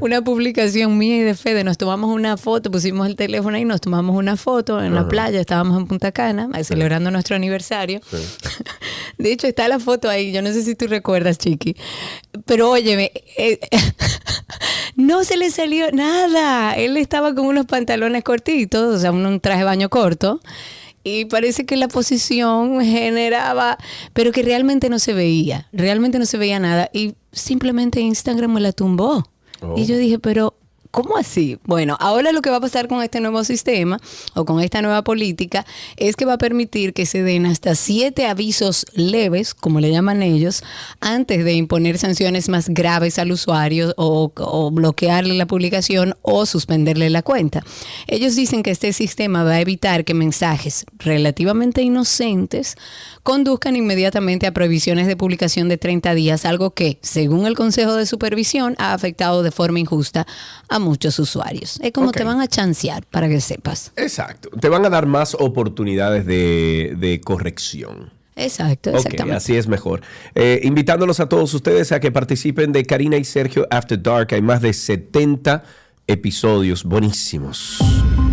[0.00, 3.80] una publicación mía y de Fede, nos tomamos una foto, pusimos el teléfono ahí, nos
[3.80, 8.00] tomamos una foto en la playa, estábamos en Punta Cana, celebrando nuestro aniversario.
[9.18, 11.76] De hecho, está la foto ahí, yo no sé si tú recuerdas, Chiqui,
[12.46, 13.58] pero óyeme, eh,
[14.96, 19.40] no se le salió nada, él estaba con unos pantalones cortitos, o sea, un, un
[19.40, 20.40] traje de baño corto.
[21.04, 23.76] Y parece que la posición generaba,
[24.12, 26.90] pero que realmente no se veía, realmente no se veía nada.
[26.92, 29.24] Y simplemente Instagram me la tumbó.
[29.60, 29.74] Oh.
[29.76, 30.54] Y yo dije, pero
[30.92, 31.58] ¿cómo así?
[31.64, 33.98] Bueno, ahora lo que va a pasar con este nuevo sistema
[34.34, 35.66] o con esta nueva política
[35.96, 40.22] es que va a permitir que se den hasta siete avisos leves, como le llaman
[40.22, 40.62] ellos,
[41.00, 47.22] antes de imponer sanciones más graves al usuario o, bloquearle la publicación o suspenderle la
[47.22, 47.64] cuenta.
[48.06, 52.76] Ellos dicen que este sistema va a evitar que mensajes relativamente inocentes
[53.22, 58.04] conduzcan inmediatamente a prohibiciones de publicación de 30 días, algo que, según el Consejo de
[58.04, 60.26] Supervisión, ha afectado de forma injusta
[60.68, 61.78] a muchos usuarios.
[61.82, 63.92] Es como te van a chancear, para que sepas.
[63.96, 64.50] Exacto.
[64.60, 68.12] Te van a dar más oportunidades de, de corrección.
[68.34, 69.36] Exacto, Ok, exactamente.
[69.36, 70.00] así es mejor.
[70.34, 74.28] Eh, invitándolos a todos ustedes a que participen de Karina y Sergio After Dark.
[74.32, 75.62] Hay más de 70
[76.06, 77.78] episodios buenísimos.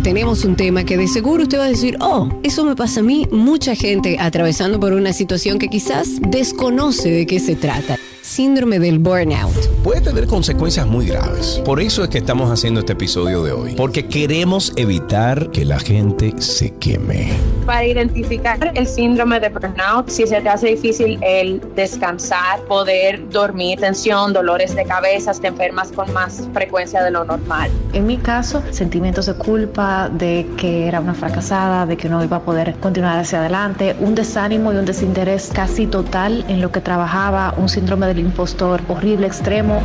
[0.02, 3.02] Tenemos un tema que de seguro usted va a decir, oh, eso me pasa a
[3.02, 7.98] mí, mucha gente atravesando por una situación que quizás desconoce de qué se trata.
[8.30, 9.56] Síndrome del burnout.
[9.82, 11.60] puede tener consecuencias muy graves.
[11.64, 13.74] Por eso es que estamos haciendo este episodio de hoy.
[13.74, 17.32] Porque queremos evitar que la gente se queme.
[17.66, 23.80] para identificar el síndrome de burnout, si se te hace difícil el descansar, poder dormir,
[23.80, 27.70] tensión, dolores de cabeza, te enfermas con más frecuencia de lo normal.
[27.92, 32.38] En mi caso, sentimientos de culpa, de que era una fracasada, de que no iba
[32.38, 36.80] a poder continuar hacia adelante, un desánimo y un desinterés casi total en lo que
[36.80, 39.82] trabajaba, un síndrome del impostor horrible, extremo.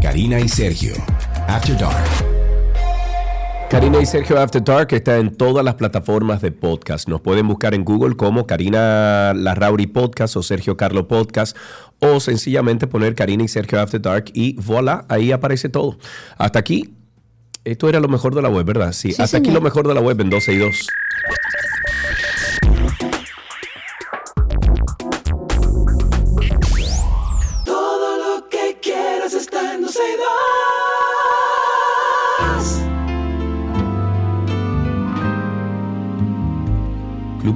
[0.00, 0.94] Karina y Sergio,
[1.46, 2.04] After Dark.
[3.68, 7.06] Karina y Sergio After Dark está en todas las plataformas de podcast.
[7.08, 11.56] Nos pueden buscar en Google como Karina Larrauri Podcast o Sergio Carlo Podcast
[12.00, 15.98] o sencillamente poner Karina y Sergio After Dark y voilà, ahí aparece todo.
[16.38, 16.94] Hasta aquí,
[17.64, 18.92] esto era lo mejor de la web, ¿verdad?
[18.92, 20.86] Sí, Sí, hasta aquí lo mejor de la web en 12 y 2.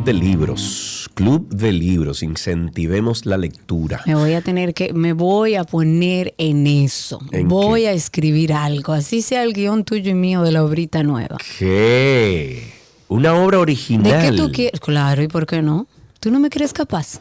[0.05, 4.03] Club de libros, Club de libros, incentivemos la lectura.
[4.05, 7.21] Me voy a tener que, me voy a poner en eso.
[7.33, 11.03] ¿En voy a escribir algo, así sea el guion tuyo y mío de la obrita
[11.03, 11.39] nueva.
[11.59, 12.71] ¿Qué?
[13.09, 14.31] Una obra ¿De original.
[14.31, 14.79] qué tú quieres?
[14.79, 15.87] Claro, ¿y por qué no?
[16.21, 17.19] ¿Tú no me crees capaz?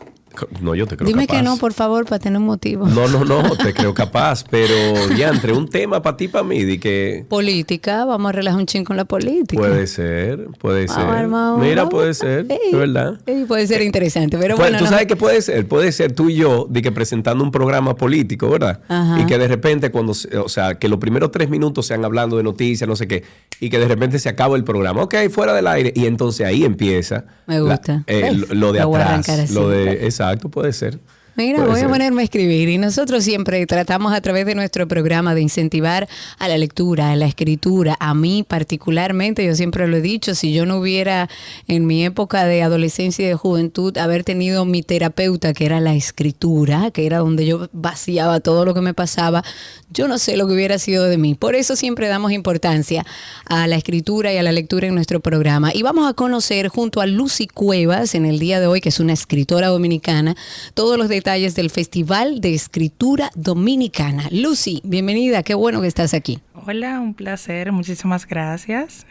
[0.62, 1.38] No, yo te creo Dime capaz.
[1.40, 2.88] que no, por favor, para tener un motivo.
[2.88, 4.74] No, no, no, te creo capaz, pero
[5.16, 8.66] ya entre un tema para ti, para mí, de que Política, vamos a relajar un
[8.66, 9.62] chin con la política.
[9.62, 11.06] puede ser, puede ser.
[11.06, 13.20] Vamos, Mira, puede ser, Ey, de verdad.
[13.26, 14.78] ey, puede ser interesante, pero Pues, bueno.
[14.80, 17.44] tú no sabes me- que puede ser, puede ser tú y yo, de que presentando
[17.44, 18.82] un programa político, ¿verdad?
[18.88, 19.20] Ajá.
[19.22, 22.38] Y que de repente cuando, se- o sea, que los primeros tres minutos sean hablando
[22.38, 23.24] de noticias, no sé qué,
[23.60, 26.64] y que de repente se acaba el programa, ok, fuera del aire, y entonces ahí
[26.66, 28.04] empieza Me la- gusta.
[28.08, 31.00] eh, Ey, lo, de atrás, lo de, exacto, puede ser.
[31.36, 31.88] Mira, Puede voy ser.
[31.88, 36.08] a ponerme a escribir y nosotros siempre tratamos a través de nuestro programa de incentivar
[36.38, 37.98] a la lectura, a la escritura.
[38.00, 41.30] A mí particularmente, yo siempre lo he dicho, si yo no hubiera
[41.68, 45.96] en mi época de adolescencia y de juventud haber tenido mi terapeuta, que era la
[45.96, 49.44] escritura, que era donde yo vaciaba todo lo que me pasaba,
[49.90, 51.34] yo no sé lo que hubiera sido de mí.
[51.34, 53.08] Por eso siempre damos importancia
[53.46, 55.72] a la escritura y a la lectura en nuestro programa.
[55.74, 59.00] Y vamos a conocer junto a Lucy Cuevas en el día de hoy, que es
[59.00, 60.36] una escritora dominicana,
[60.76, 64.28] todos los detalles del Festival de Escritura Dominicana.
[64.30, 66.42] Lucy, bienvenida, qué bueno que estás aquí.
[66.68, 69.06] Hola, un placer, muchísimas gracias.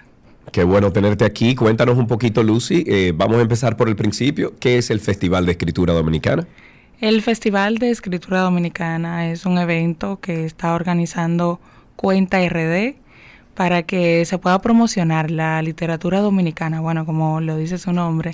[0.53, 1.55] Qué bueno tenerte aquí.
[1.55, 2.85] Cuéntanos un poquito, Lucy.
[2.87, 4.53] Eh, vamos a empezar por el principio.
[4.61, 6.47] ¿Qué es el Festival de Escritura Dominicana?
[7.01, 11.61] El Festival de Escritura Dominicana es un evento que está organizando
[11.97, 12.95] Cuenta RD
[13.55, 18.33] para que se pueda promocionar la literatura dominicana, bueno, como lo dice su nombre,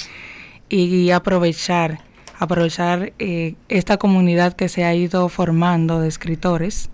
[0.69, 2.08] y aprovechar,
[2.39, 6.91] aprovechar eh, esta comunidad que se ha ido formando de escritores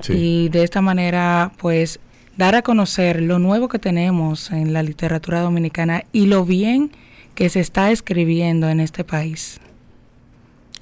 [0.00, 0.12] Sí.
[0.14, 2.00] y de esta manera, pues,
[2.36, 6.90] dar a conocer lo nuevo que tenemos en la literatura dominicana y lo bien
[7.36, 9.60] que se está escribiendo en este país.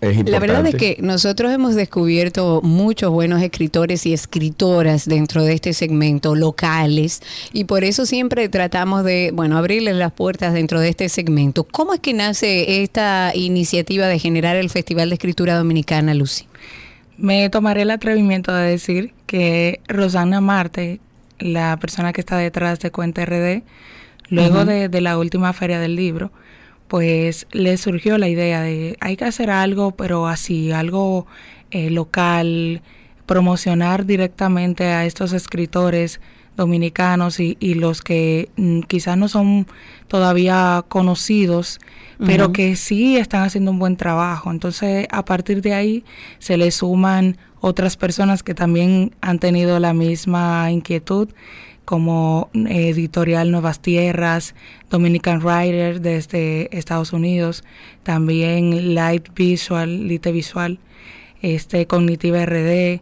[0.01, 5.53] Es La verdad es que nosotros hemos descubierto muchos buenos escritores y escritoras dentro de
[5.53, 7.21] este segmento locales
[7.53, 11.65] y por eso siempre tratamos de, bueno, abrirles las puertas dentro de este segmento.
[11.65, 16.47] ¿Cómo es que nace esta iniciativa de generar el Festival de Escritura Dominicana, Lucy?
[17.19, 20.99] Me tomaré el atrevimiento de decir que Rosana Marte,
[21.39, 23.65] la persona que está detrás de Cuenta RD,
[24.31, 26.33] luego de la última feria del libro,
[26.91, 31.25] pues le surgió la idea de hay que hacer algo, pero así, algo
[31.71, 32.83] eh, local,
[33.27, 36.21] promocionar directamente a estos escritores
[36.57, 39.69] dominicanos y, y los que mm, quizás no son
[40.09, 41.79] todavía conocidos,
[42.19, 44.51] pero que sí están haciendo un buen trabajo.
[44.51, 46.05] Entonces, a partir de ahí
[46.41, 51.29] se le suman otras personas que también han tenido la misma inquietud,
[51.91, 54.55] como eh, Editorial Nuevas Tierras,
[54.91, 57.65] Dominican Writer desde Estados Unidos,
[58.05, 60.79] también Light Visual, Lite Visual,
[61.43, 63.01] este, Cognitiva RD.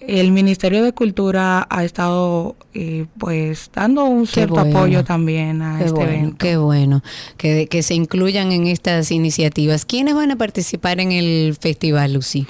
[0.00, 4.76] El Ministerio de Cultura ha estado eh, pues dando un Qué cierto bueno.
[4.78, 6.36] apoyo también a este bueno, evento.
[6.38, 7.02] qué bueno
[7.38, 9.86] que, que se incluyan en estas iniciativas.
[9.86, 12.46] ¿Quiénes van a participar en el festival, Lucy?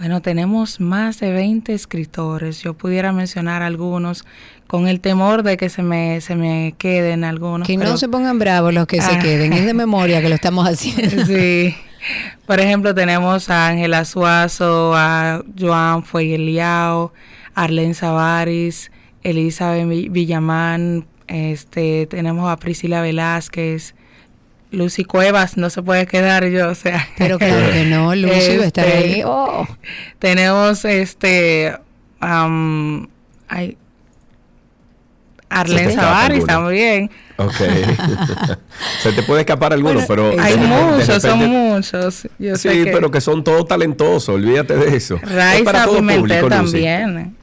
[0.00, 2.62] Bueno, tenemos más de 20 escritores.
[2.62, 4.24] Yo pudiera mencionar algunos
[4.66, 7.68] con el temor de que se me, se me queden algunos.
[7.68, 9.18] Que pero- no se pongan bravos los que se Ah.
[9.18, 11.26] queden, es de memoria que lo estamos haciendo.
[11.26, 11.74] Sí.
[12.46, 17.12] Por ejemplo, tenemos a Ángela Suazo, a Joan Fuegeliao,
[17.54, 18.90] Arlen Savaris,
[19.22, 23.94] Elizabeth Vi- Villamán, este, tenemos a Priscila Velázquez,
[24.72, 27.08] Lucy Cuevas, no se puede quedar yo, o sea.
[27.18, 29.22] Pero claro que no, Lucy va a estar Este, ahí.
[29.24, 29.66] Oh.
[30.18, 31.76] Tenemos este
[32.20, 33.08] am,
[33.48, 33.76] ay,
[35.48, 36.46] Arlen alguno.
[36.46, 37.10] también.
[37.36, 37.54] Ok.
[39.02, 40.30] Se te puede escapar alguno, pero.
[40.30, 42.28] Hay de repente- de muchos, son muchos.
[42.38, 45.16] Yo sí, sé que pero que son todos talentosos, olvídate de eso.
[45.16, 46.54] es Raiza para todo Pimentel público, Lucy.
[46.72, 47.36] también.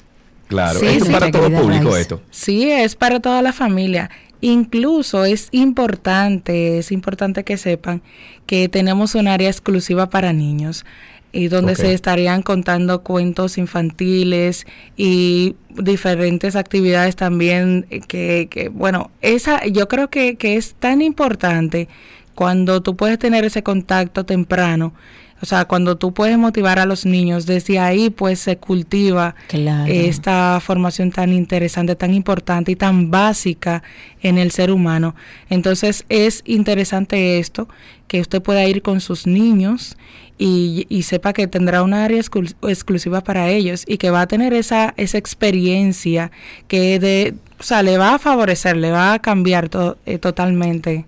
[0.47, 1.99] Claro, Sí, esto sí, es para todo público Raiza.
[1.99, 2.21] esto.
[2.31, 4.09] Sí, es para toda la familia.
[4.41, 8.01] Incluso es importante, es importante que sepan
[8.45, 10.85] que tenemos un área exclusiva para niños.
[11.33, 11.79] y donde Ok.
[11.79, 14.65] se estarían contando cuentos infantiles
[14.95, 21.01] y diferentes actividades también eh, que, que, bueno, esa yo creo que, que es tan
[21.01, 21.89] importante
[22.33, 24.93] cuando tú puedes tener ese contacto temprano,
[25.41, 29.91] o sea, cuando tú puedes motivar a los niños, desde ahí pues se cultiva Claro.
[29.91, 33.83] esta formación tan interesante, tan importante y tan básica
[34.21, 35.15] en el ser humano.
[35.49, 37.67] Entonces es interesante esto,
[38.07, 39.97] que usted pueda ir con sus niños
[40.39, 44.27] y, y sepa que tendrá una área exclu- exclusiva para ellos y que va a
[44.27, 46.31] tener esa, esa experiencia
[46.67, 51.05] que de, o sea, le va a favorecer, le va a cambiar to- eh, totalmente.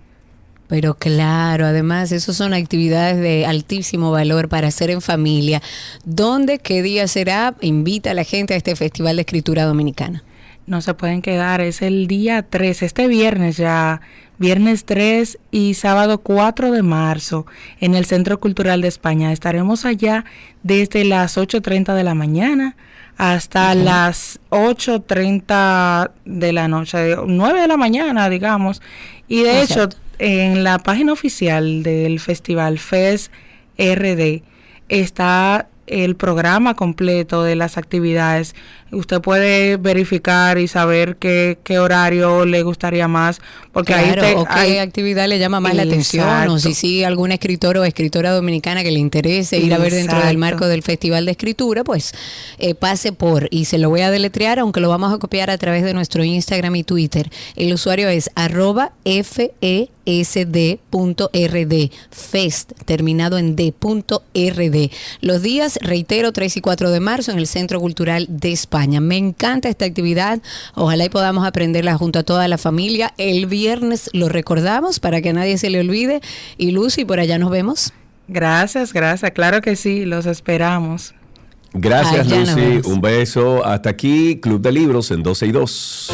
[0.70, 5.60] Pero claro, además, esas son actividades de altísimo valor para hacer en familia.
[6.04, 7.56] ¿Dónde, qué día será?
[7.60, 10.22] Invita a la gente a este Festival de Escritura Dominicana.
[10.66, 14.00] No se pueden quedar, es el día 3, este viernes ya,
[14.38, 17.46] viernes 3 y sábado 4 de marzo
[17.80, 19.32] en el Centro Cultural de España.
[19.32, 20.24] Estaremos allá
[20.62, 22.76] desde las 8.30 de la mañana
[23.16, 23.78] hasta Ok.
[23.82, 28.80] las 8.30 de la noche, 9 de la mañana, digamos.
[29.26, 30.09] Y de hecho, Exacto.
[30.20, 33.30] En la página oficial del festival FES
[33.78, 34.42] RD
[34.90, 38.54] está el programa completo de las actividades.
[38.92, 43.40] Usted puede verificar y saber qué, qué horario le gustaría más,
[43.72, 46.74] porque ahí Claro, te- o qué ahí- actividad le llama más la atención, o si
[46.74, 50.66] sigue alguna escritora o escritora dominicana que le interese ir a ver dentro del marco
[50.66, 52.12] del Festival de Escritura, pues
[52.58, 55.58] eh, pase por, y se lo voy a deletrear, aunque lo vamos a copiar a
[55.58, 57.30] través de nuestro Instagram y Twitter.
[57.56, 59.22] El usuario es arroba E
[60.50, 64.90] fesd.rd, fest, terminado en d.rd.
[65.20, 68.79] Los días, reitero, 3 y 4 de marzo en el Centro Cultural de España.
[68.88, 70.40] Me encanta esta actividad,
[70.74, 73.12] ojalá y podamos aprenderla junto a toda la familia.
[73.18, 76.20] El viernes lo recordamos para que a nadie se le olvide.
[76.56, 77.92] Y Lucy, por allá nos vemos.
[78.28, 79.32] Gracias, gracias.
[79.32, 81.14] Claro que sí, los esperamos.
[81.72, 82.80] Gracias, Lucy.
[82.84, 83.64] Un beso.
[83.64, 86.12] Hasta aquí, Club de Libros en 12 y 2.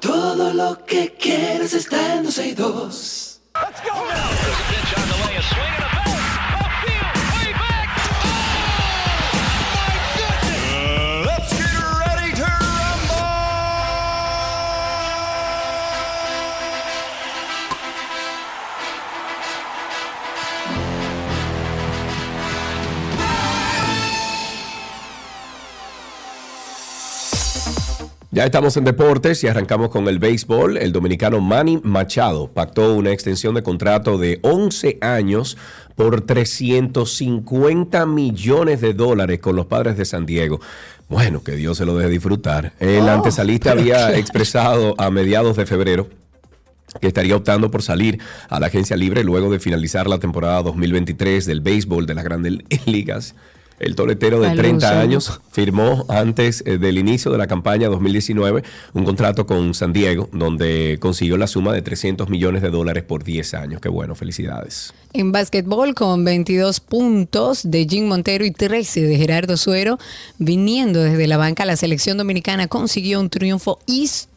[0.00, 3.40] Todo lo que quieres está en 12 y 2.
[28.34, 30.78] Ya estamos en deportes y arrancamos con el béisbol.
[30.78, 35.58] El dominicano Manny Machado pactó una extensión de contrato de 11 años
[35.96, 40.60] por 350 millones de dólares con los padres de San Diego.
[41.10, 42.72] Bueno, que Dios se lo deje disfrutar.
[42.80, 46.08] El Oh, antesalista había expresado a mediados de febrero
[47.02, 48.18] que estaría optando por salir
[48.48, 52.60] a la agencia libre luego de finalizar la temporada 2023 del béisbol de las grandes
[52.86, 53.34] ligas.
[53.78, 54.98] El toletero de Al 30 uso.
[54.98, 58.62] años firmó antes eh, del inicio de la campaña 2019
[58.94, 63.24] un contrato con San Diego donde consiguió la suma de 300 millones de dólares por
[63.24, 63.80] 10 años.
[63.80, 64.94] Qué bueno, felicidades.
[65.12, 69.98] En básquetbol con 22 puntos de Jim Montero y 13 de Gerardo Suero,
[70.38, 74.31] viniendo desde la banca, la selección dominicana consiguió un triunfo histórico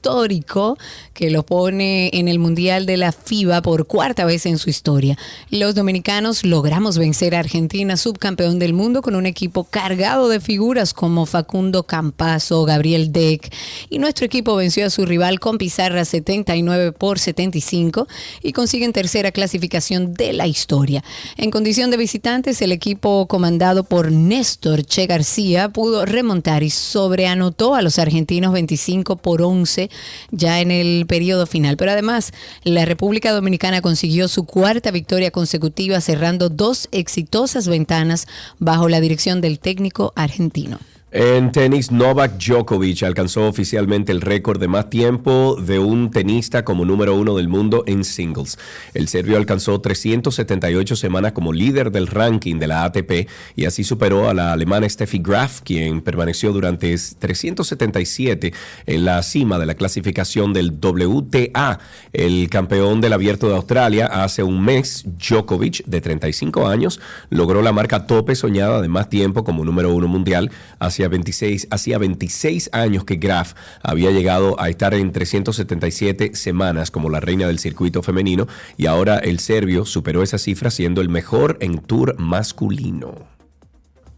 [1.14, 5.18] que lo pone en el Mundial de la FIBA por cuarta vez en su historia.
[5.50, 10.94] Los dominicanos logramos vencer a Argentina, subcampeón del mundo, con un equipo cargado de figuras
[10.94, 13.52] como Facundo Campazo, Gabriel Deck,
[13.90, 18.08] y nuestro equipo venció a su rival con pizarra 79 por 75
[18.44, 21.04] y consiguen tercera clasificación de la historia.
[21.38, 27.76] En condición de visitantes, el equipo comandado por Néstor Che García pudo remontar y sobreanotó
[27.76, 29.90] a los argentinos 25 por 11
[30.32, 31.78] ya en el periodo final.
[31.78, 32.32] Pero además,
[32.64, 38.28] la República Dominicana consiguió su cuarta victoria consecutiva, cerrando dos exitosas ventanas
[38.60, 40.80] bajo la dirección del técnico argentino.
[41.18, 46.84] En tenis, Novak Djokovic alcanzó oficialmente el récord de más tiempo de un tenista como
[46.84, 48.60] número uno del mundo en singles.
[48.94, 54.28] El serbio alcanzó 378 semanas como líder del ranking de la ATP y así superó
[54.28, 58.54] a la alemana Steffi Graf, quien permaneció durante 377
[58.86, 61.80] en la cima de la clasificación del WTA.
[62.12, 67.00] El campeón del Abierto de Australia hace un mes, Djokovic, de 35 años,
[67.30, 71.98] logró la marca tope soñada de más tiempo como número uno mundial hacia 26, hacía
[71.98, 77.60] 26 años que Graf había llegado a estar en 377 semanas como la reina del
[77.60, 83.35] circuito femenino y ahora el serbio superó esa cifra siendo el mejor en tour masculino.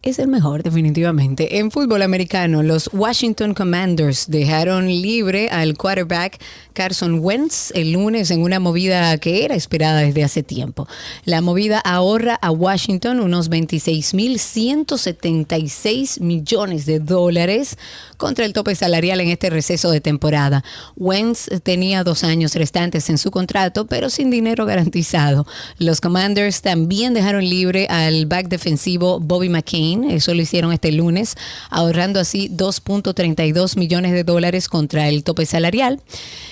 [0.03, 1.59] Es el mejor, definitivamente.
[1.59, 6.39] En fútbol americano, los Washington Commanders dejaron libre al quarterback
[6.77, 10.87] Carson Wentz el lunes en una movida que era esperada desde hace tiempo.
[11.25, 17.79] La movida ahorra a Washington unos 26.176 millones de dólares
[18.17, 20.63] contra el tope salarial en este receso de temporada.
[20.95, 25.47] Wentz tenía dos años restantes en su contrato, pero sin dinero garantizado.
[25.79, 31.35] Los Commanders también dejaron libre al back defensivo Bobby McCain, eso lo hicieron este lunes,
[31.69, 36.01] ahorrando así 2.32 millones de dólares contra el tope salarial.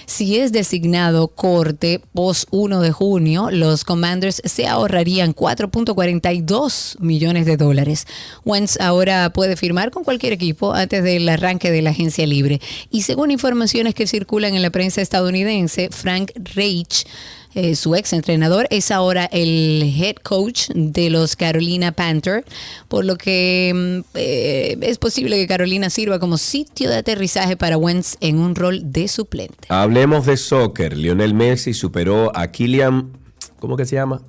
[0.06, 7.58] Si es designado corte post 1 de junio, los Commanders se ahorrarían 4.42 millones de
[7.58, 8.08] dólares.
[8.44, 12.62] Wentz ahora puede firmar con cualquier equipo antes del arranque de la agencia libre.
[12.90, 17.06] Y según informaciones que circulan en la prensa estadounidense, Frank Reich
[17.56, 22.46] eh, su ex entrenador, es ahora el head coach de los Carolina Panther,
[22.88, 27.78] por lo que mm, eh, es posible que Carolina sirva como sitio de aterrizaje para
[27.78, 29.68] Wentz en un rol de suplente.
[29.70, 30.98] Hablemos de soccer.
[30.98, 33.12] Lionel Messi superó a Kylian,
[33.60, 34.22] ¿cómo que se llama?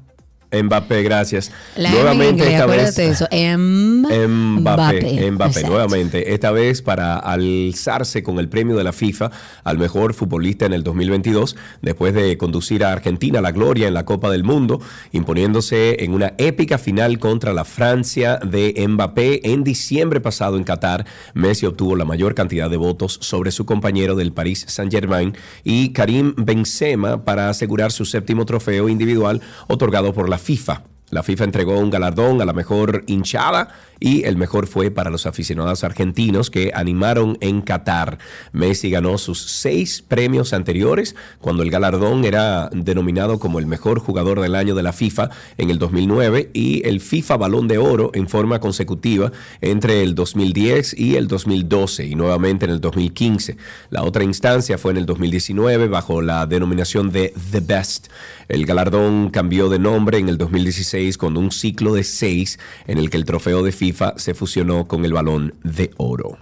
[0.52, 1.50] Mbappé, gracias.
[1.76, 2.98] La nuevamente inglés, esta vez.
[2.98, 3.26] eso.
[3.30, 9.30] Mbappé, Mbappé, Mbappé, nuevamente, esta vez para alzarse con el premio de la FIFA
[9.64, 13.94] al mejor futbolista en el 2022, después de conducir a Argentina a la gloria en
[13.94, 14.80] la Copa del Mundo,
[15.12, 21.06] imponiéndose en una épica final contra la Francia de Mbappé en diciembre pasado en Qatar.
[21.34, 26.34] Messi obtuvo la mayor cantidad de votos sobre su compañero del Paris Saint-Germain y Karim
[26.36, 30.82] Benzema para asegurar su séptimo trofeo individual otorgado por la FIFA.
[31.10, 33.68] La FIFA entregó un galardón a la mejor hinchada
[34.00, 38.18] y el mejor fue para los aficionados argentinos que animaron en Qatar.
[38.52, 44.40] Messi ganó sus seis premios anteriores cuando el galardón era denominado como el mejor jugador
[44.40, 48.28] del año de la FIFA en el 2009 y el FIFA Balón de Oro en
[48.28, 49.30] forma consecutiva
[49.60, 53.56] entre el 2010 y el 2012 y nuevamente en el 2015.
[53.90, 58.08] La otra instancia fue en el 2019 bajo la denominación de The Best.
[58.48, 63.10] El galardón cambió de nombre en el 2016 con un ciclo de seis en el
[63.10, 66.38] que el trofeo de FIFA se fusionó con el balón de oro.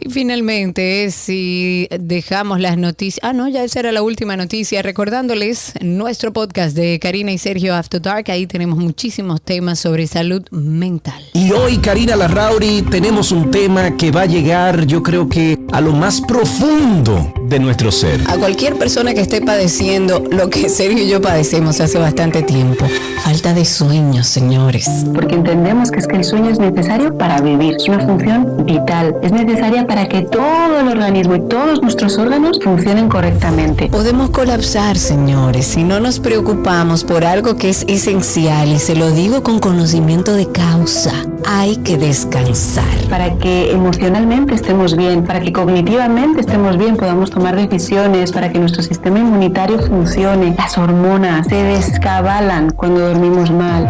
[0.00, 5.72] Y finalmente, si dejamos las noticias, ah, no, ya esa era la última noticia, recordándoles
[5.80, 11.20] nuestro podcast de Karina y Sergio After Dark, ahí tenemos muchísimos temas sobre salud mental.
[11.32, 15.80] Y hoy, Karina Larrauri, tenemos un tema que va a llegar, yo creo que a
[15.80, 18.20] lo más profundo de nuestro ser.
[18.28, 22.86] A cualquier persona que esté padeciendo lo que Sergio y yo padecemos hace bastante tiempo,
[23.24, 24.88] falta de sueño, señores.
[25.12, 29.16] Porque entendemos que es que el sueño es necesario para vivir, es una función vital,
[29.22, 33.88] es necesaria para que todo el organismo y todos nuestros órganos funcionen correctamente.
[33.88, 39.10] Podemos colapsar, señores, si no nos preocupamos por algo que es esencial y se lo
[39.10, 41.12] digo con conocimiento de causa.
[41.46, 42.84] Hay que descansar.
[43.08, 48.58] Para que emocionalmente estemos bien, para que cognitivamente estemos bien, podamos tomar decisiones, para que
[48.58, 50.54] nuestro sistema inmunitario funcione.
[50.58, 53.88] Las hormonas se descabalan cuando dormimos mal.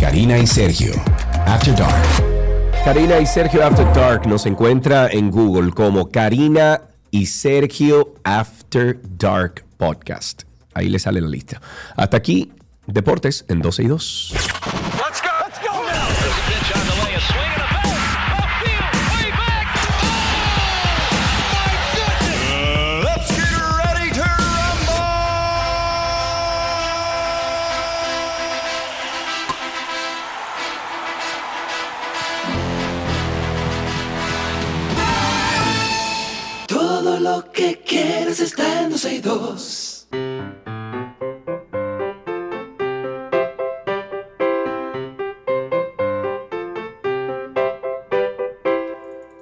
[0.00, 0.92] Karina y Sergio,
[1.46, 2.27] After Dark.
[2.88, 9.66] Karina y Sergio After Dark nos encuentra en Google como Karina y Sergio After Dark
[9.76, 10.44] Podcast.
[10.72, 11.60] Ahí le sale la lista.
[11.96, 12.50] Hasta aquí,
[12.86, 14.34] Deportes en 12 y 2.
[37.88, 40.08] Quieres está en 12 y 2.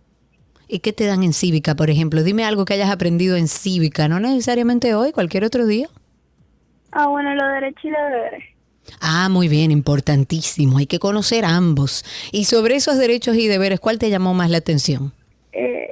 [0.69, 2.23] ¿Y qué te dan en cívica, por ejemplo?
[2.23, 5.89] Dime algo que hayas aprendido en cívica, no necesariamente hoy, cualquier otro día.
[6.93, 8.45] Ah, bueno, lo derecho y lo deberes.
[9.01, 10.79] Ah, muy bien, importantísimo.
[10.79, 12.05] Hay que conocer ambos.
[12.33, 15.13] Y sobre esos derechos y deberes, ¿cuál te llamó más la atención?
[15.53, 15.91] Eh,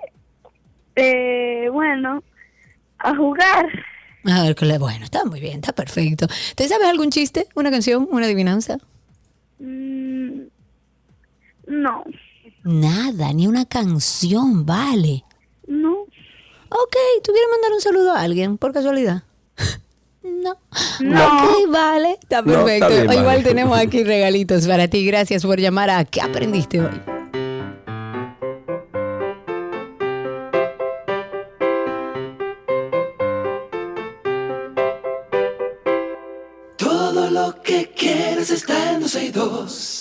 [0.97, 2.23] eh, bueno,
[2.99, 3.67] a jugar.
[4.25, 6.27] A ver, bueno, está muy bien, está perfecto.
[6.55, 8.79] ¿Te sabes algún chiste, una canción, una adivinanza?
[9.59, 10.43] Mm,
[11.67, 12.05] no,
[12.65, 15.25] Nada, ni una canción, vale.
[15.67, 15.93] no.
[16.71, 19.23] Ok, ¿tú quieres mandar un saludo a alguien, por casualidad?
[20.43, 20.57] No.
[21.01, 21.27] No.
[21.27, 23.07] Ok, vale, está No, está perfecto.
[23.09, 23.21] vale.
[23.21, 25.05] Igual tenemos aquí regalitos para ti.
[25.07, 27.01] Gracias por llamar a ¿Qué aprendiste hoy?
[36.77, 39.98] Todo lo que quieres está en 12 y 2.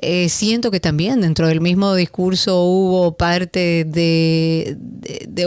[0.00, 4.76] Eh, siento que también dentro del mismo discurso hubo parte de,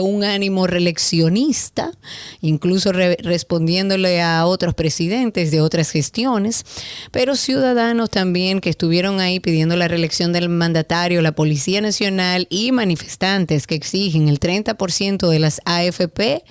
[0.00, 1.92] un ánimo reeleccionista,
[2.40, 6.64] incluso re- respondiéndole a otros presidentes de otras gestiones,
[7.10, 7.79] pero ciudadanos
[8.10, 13.74] también que estuvieron ahí pidiendo la reelección del mandatario, la Policía Nacional y manifestantes que
[13.74, 16.44] exigen el 30% de las AFP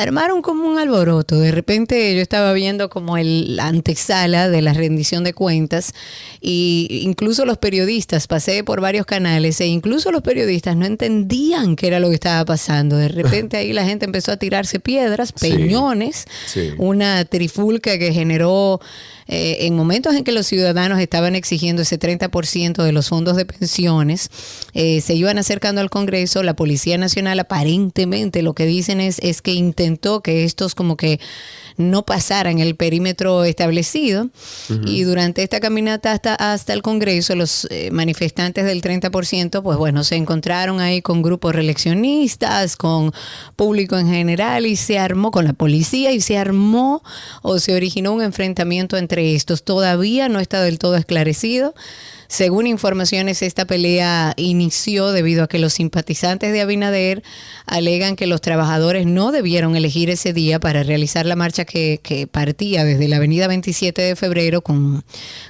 [0.00, 1.38] armaron como un alboroto.
[1.38, 5.94] De repente yo estaba viendo como el la antesala de la rendición de cuentas
[6.40, 11.86] y incluso los periodistas, pasé por varios canales e incluso los periodistas no entendían qué
[11.88, 12.96] era lo que estaba pasando.
[12.96, 15.50] De repente ahí la gente empezó a tirarse piedras, Sí.
[15.50, 16.70] peñones, Sí.
[16.78, 18.80] una trifulca que generó
[19.28, 23.46] eh, en momentos en que los ciudadanos estaban exigiendo ese 30% de los fondos de
[23.46, 24.28] pensiones,
[24.74, 29.40] eh, se iban acercando al Congreso, la Policía Nacional aparentemente lo que dicen es, es
[29.40, 29.52] que
[29.82, 31.18] intentó que estos como que
[31.76, 34.28] no pasaran el perímetro establecido
[34.86, 40.04] y durante esta caminata hasta, hasta el Congreso los eh, manifestantes del 30% pues bueno
[40.04, 43.12] se encontraron ahí con grupos reeleccionistas, con
[43.56, 47.02] público en general y se armó con la policía y se armó
[47.40, 49.64] o se originó un enfrentamiento entre estos.
[49.64, 51.74] Todavía no está del todo esclarecido.
[52.32, 57.22] Según informaciones, esta pelea inició debido a que los simpatizantes de Abinader
[57.66, 62.26] alegan que los trabajadores no debieron elegir ese día para realizar la marcha que, que
[62.26, 65.04] partía desde la avenida 27 de febrero con,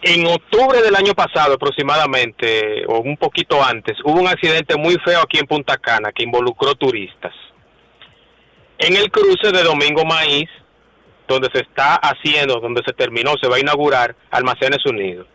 [0.02, 5.22] en octubre del año pasado aproximadamente, o un poquito antes, hubo un accidente muy feo
[5.22, 7.34] aquí en Punta Cana que involucró turistas.
[8.78, 10.50] En el cruce de Domingo Maíz,
[11.28, 15.28] donde se está haciendo, donde se terminó, se va a inaugurar Almacenes Unidos.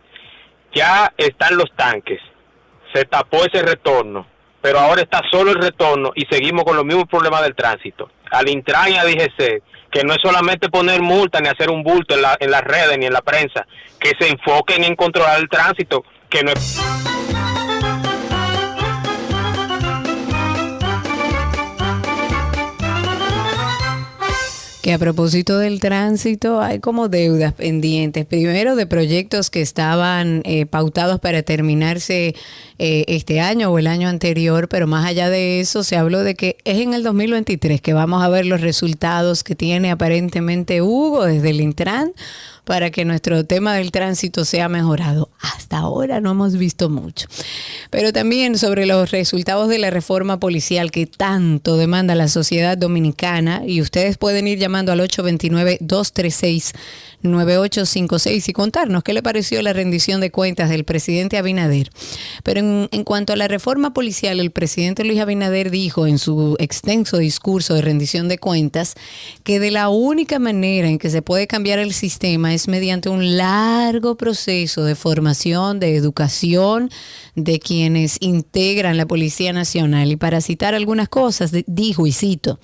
[0.75, 2.19] Ya están los tanques,
[2.93, 4.27] se tapó ese retorno,
[4.61, 8.11] pero ahora está solo el retorno y seguimos con los mismos problemas del tránsito.
[8.31, 12.15] Al Intran y a DGC, que no es solamente poner multa ni hacer un bulto
[12.15, 13.65] en, la- en las redes ni en la prensa,
[13.99, 16.81] que se enfoquen en controlar el tránsito, que no es...
[24.85, 28.23] Que a propósito del tránsito, hay como deudas pendientes.
[28.27, 32.35] Primero, de proyectos que estaban eh, pautados para terminarse
[32.77, 36.35] eh, este año o el año anterior, pero más allá de eso, se habló de
[36.35, 41.25] que es en el 2023 que vamos a ver los resultados que tiene aparentemente Hugo
[41.25, 42.13] desde el Intran
[42.65, 45.29] para que nuestro tema del tránsito sea mejorado.
[45.39, 47.27] Hasta ahora no hemos visto mucho.
[47.91, 53.61] Pero también sobre los resultados de la reforma policial que tanto demanda la sociedad dominicana
[53.65, 54.99] y ustedes pueden ir llamando al
[57.25, 61.89] 829-236-9856 y contarnos qué le pareció la rendición de cuentas del presidente Abinader.
[62.43, 67.17] Pero en, cuanto a la reforma policial, el presidente Luis Abinader dijo en su extenso
[67.17, 68.95] discurso de rendición de cuentas
[69.43, 73.37] que de la única manera en que se puede cambiar el sistema es mediante un
[73.37, 76.89] largo proceso de formación, de educación
[77.35, 80.11] de quienes integran la Policía Nacional.
[80.11, 82.59] Y para citar algunas cosas, dijo y cito,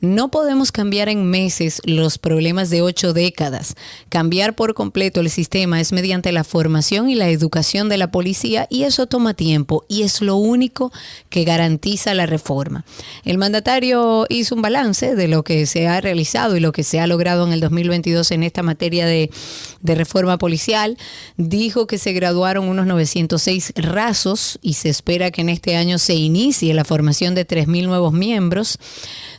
[0.00, 3.74] no podemos cambiar en meses los problemas de ocho décadas.
[4.08, 8.66] Cambiar por completo el sistema es mediante la formación y la educación de la policía
[8.70, 10.92] y eso toma tiempo y es lo único
[11.30, 12.84] que garantiza la reforma.
[13.24, 17.00] El mandatario hizo un balance de lo que se ha realizado y lo que se
[17.00, 19.30] ha logrado en el 2022 en esta materia de,
[19.80, 20.96] de reforma policial.
[21.36, 26.14] Dijo que se graduaron unos 906 rasos y se espera que en este año se
[26.14, 28.78] inicie la formación de 3.000 nuevos miembros.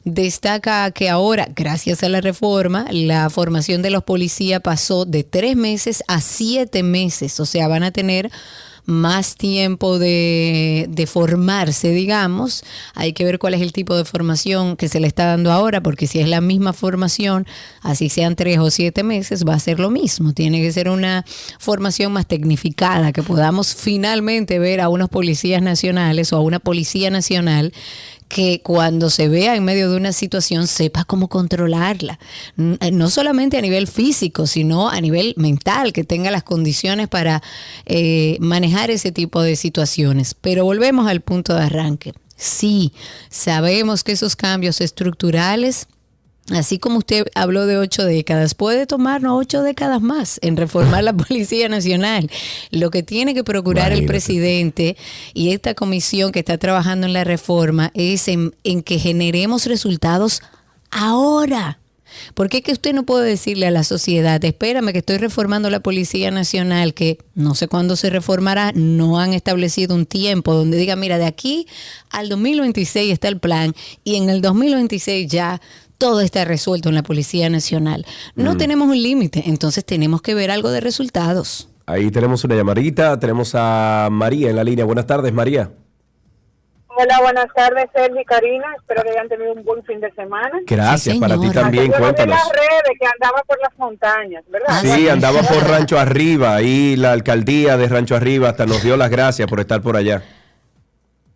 [0.03, 5.55] Destaca que ahora, gracias a la reforma, la formación de los policías pasó de tres
[5.55, 7.39] meses a siete meses.
[7.39, 8.31] O sea, van a tener
[8.89, 12.63] más tiempo de, de formarse, digamos.
[12.95, 15.81] Hay que ver cuál es el tipo de formación que se le está dando ahora,
[15.81, 17.45] porque si es la misma formación,
[17.81, 20.33] así sean tres o siete meses, va a ser lo mismo.
[20.33, 21.23] Tiene que ser una
[21.59, 27.09] formación más tecnificada, que podamos finalmente ver a unos policías nacionales o a una policía
[27.09, 27.73] nacional
[28.29, 32.19] que cuando se vea en medio de una situación sepa cómo controlarla.
[32.57, 37.41] Eh, No solamente a nivel físico, sino a nivel mental, que tenga las condiciones para
[37.85, 40.35] eh, manejar ese tipo de situaciones.
[40.35, 42.13] Pero volvemos al punto de arranque.
[42.35, 42.93] Sí,
[43.29, 45.87] sabemos que esos cambios estructurales
[46.51, 51.13] Así como usted habló de ocho décadas, puede tomarnos ocho décadas más en reformar la
[51.17, 52.29] Policía Nacional.
[52.71, 54.97] Lo que tiene que procurar el presidente
[55.33, 60.41] y esta comisión que está trabajando en la reforma es en, en que generemos resultados
[60.89, 61.79] ahora.
[62.33, 65.79] Porque es que usted no puede decirle a la sociedad, espérame que estoy reformando la
[65.79, 70.95] Policía Nacional, que no sé cuándo se reformará, no han establecido un tiempo donde diga,
[70.95, 71.67] mira, de aquí
[72.09, 75.61] al 2026 está el plan y en el 2026 ya
[75.99, 78.05] todo está resuelto en la Policía Nacional.
[78.35, 78.57] No Mm.
[78.57, 81.69] tenemos un límite, entonces tenemos que ver algo de resultados.
[81.85, 84.85] Ahí tenemos una llamadita, tenemos a María en la línea.
[84.85, 85.69] Buenas tardes, María.
[87.01, 88.65] Hola, buenas tardes, Sergio y Karina.
[88.77, 90.51] Espero que hayan tenido un buen fin de semana.
[90.67, 92.35] Gracias, Sí, para ti también, Yo cuéntanos.
[92.35, 94.81] las redes que andaba por las montañas, ¿verdad?
[94.81, 99.09] Sí, andaba por Rancho Arriba y la alcaldía de Rancho Arriba hasta nos dio las
[99.09, 100.23] gracias por estar por allá.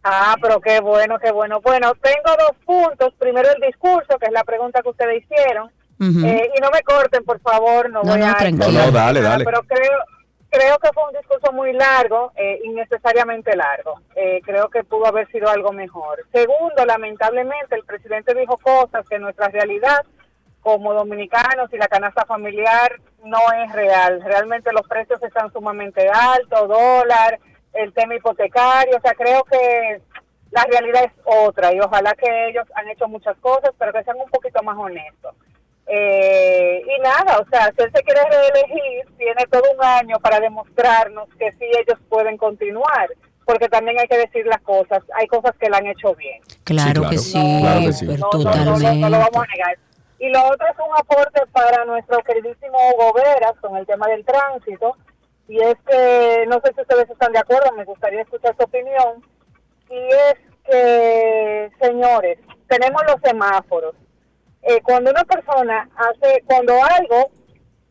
[0.04, 1.62] Ah, pero qué bueno, qué bueno.
[1.62, 3.14] Bueno, tengo dos puntos.
[3.18, 5.72] Primero el discurso, que es la pregunta que ustedes hicieron.
[6.02, 8.52] Eh, y no me corten, por favor, no, No, voy no, a...
[8.52, 9.46] No, no, dale, dale.
[9.46, 10.00] Pero creo,
[10.50, 14.02] creo que fue un discurso muy largo, eh, innecesariamente largo.
[14.14, 16.26] Eh, creo que pudo haber sido algo mejor.
[16.34, 20.04] Segundo, lamentablemente, el presidente dijo cosas que nuestra realidad
[20.60, 24.22] como dominicanos y la canasta familiar no es real.
[24.26, 27.40] Realmente los precios están sumamente altos, dólar,
[27.74, 30.02] el tema hipotecario, o sea, creo que
[30.52, 34.18] la realidad es otra y ojalá que ellos han hecho muchas cosas, pero que sean
[34.18, 35.36] un poquito más honestos.
[35.88, 40.40] Eh, y nada, o sea, si él se quiere reelegir, tiene todo un año para
[40.40, 43.10] demostrarnos que sí ellos pueden continuar,
[43.46, 46.42] porque también hay que decir las cosas, hay cosas que le han hecho bien.
[46.64, 47.10] Claro, claro.
[47.10, 48.06] que sí, Claro que sí.
[48.06, 48.96] No, no, no, no, totalmente.
[49.00, 49.78] no lo vamos a negar.
[50.20, 54.24] Y lo otro es un aporte para nuestro queridísimo Hugo Veras con el tema del
[54.24, 54.96] tránsito.
[55.48, 59.24] Y es que, no sé si ustedes están de acuerdo, me gustaría escuchar su opinión.
[59.90, 63.96] Y es que, señores, tenemos los semáforos.
[64.62, 67.30] Eh, cuando una persona hace, cuando algo,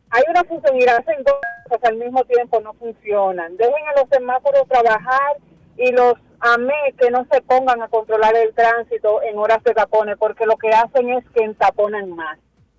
[0.09, 3.55] hay una función y hacen cosas al mismo tiempo, no funcionan.
[3.57, 5.37] Dejen a los semáforos trabajar
[5.77, 10.17] y los amé que no se pongan a controlar el tránsito en horas de tapones,
[10.17, 12.37] porque lo que hacen es que entaponan más.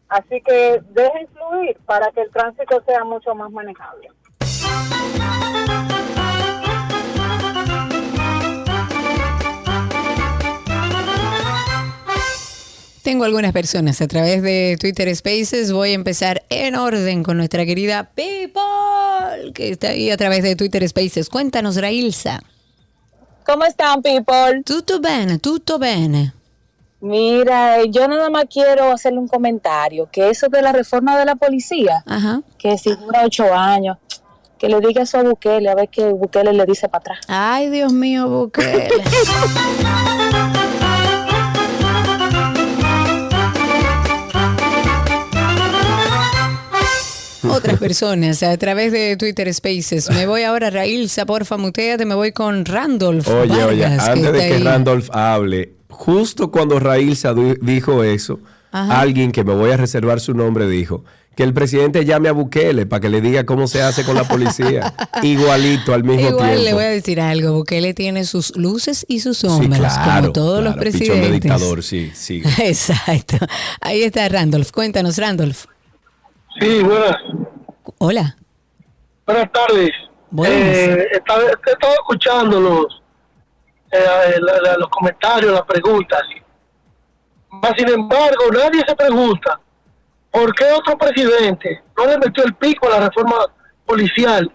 [0.09, 4.11] Así que dejen fluir para que el tránsito sea mucho más manejable.
[13.05, 15.73] Tengo algunas personas a través de Twitter Spaces.
[15.73, 20.57] Voy a empezar en orden con nuestra querida People, que está ahí a través de
[20.57, 21.29] Twitter Spaces.
[21.29, 22.43] Cuéntanos, Railsa.
[23.45, 24.63] ¿Cómo están, people?
[24.65, 26.33] Tutto bene, tutto bene.
[27.03, 31.27] Mira, eh, yo nada más quiero hacerle un comentario, que eso de la reforma de
[31.27, 32.41] la policía, Ajá.
[32.57, 33.99] que si dura ocho años,
[34.59, 37.19] que le diga eso a Bukele, a ver qué Bukele le dice para atrás.
[37.29, 38.89] Ay, Dios mío, Bukele.
[47.65, 50.11] Otras personas a través de Twitter Spaces.
[50.11, 52.05] Me voy ahora, Railsa, porfa, muteate.
[52.05, 53.27] Me voy con Randolph.
[53.29, 54.63] Oye, oye, Vargas, antes de está que ahí.
[54.63, 58.39] Randolph hable, justo cuando Railsa dijo eso,
[58.71, 59.01] Ajá.
[59.01, 61.05] alguien que me voy a reservar su nombre dijo
[61.37, 64.23] que el presidente llame a Bukele para que le diga cómo se hace con la
[64.23, 64.95] policía.
[65.23, 66.63] Igualito al mismo Igual tiempo.
[66.65, 70.33] le voy a decir algo, Bukele tiene sus luces y sus Sí, sombras, claro, como
[70.33, 71.43] todos los claro, pichón de presidentes.
[71.43, 72.41] dictador, sí, sí.
[72.63, 73.37] Exacto.
[73.81, 74.71] Ahí está Randolph.
[74.71, 75.65] Cuéntanos, Randolph.
[76.61, 77.17] Sí, buenas,
[77.99, 78.37] Hola.
[79.27, 79.91] buenas tardes.
[80.31, 80.59] Buenas.
[80.77, 83.03] Eh, estaba, he estado escuchando los,
[83.93, 86.21] eh, la- la- los comentarios, las preguntas.
[87.51, 89.61] Mas, sin embargo, nadie se pregunta
[90.31, 93.37] por qué otro presidente no le metió el pico a la reforma
[93.87, 94.51] policial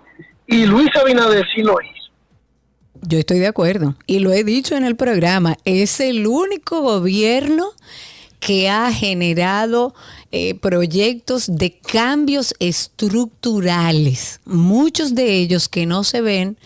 [0.45, 2.11] y Luis Abinader sí lo hizo.
[3.01, 7.69] Yo estoy de acuerdo y lo he dicho en el programa, es el único gobierno
[8.41, 9.93] que ha generado
[10.31, 16.57] eh, proyectos de cambios estructurales, muchos de ellos que no se ven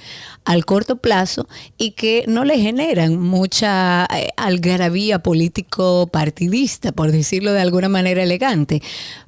[0.45, 1.48] al corto plazo
[1.78, 8.24] y que no le generan mucha eh, algarabía político partidista, por decirlo de alguna manera
[8.24, 8.82] elegante.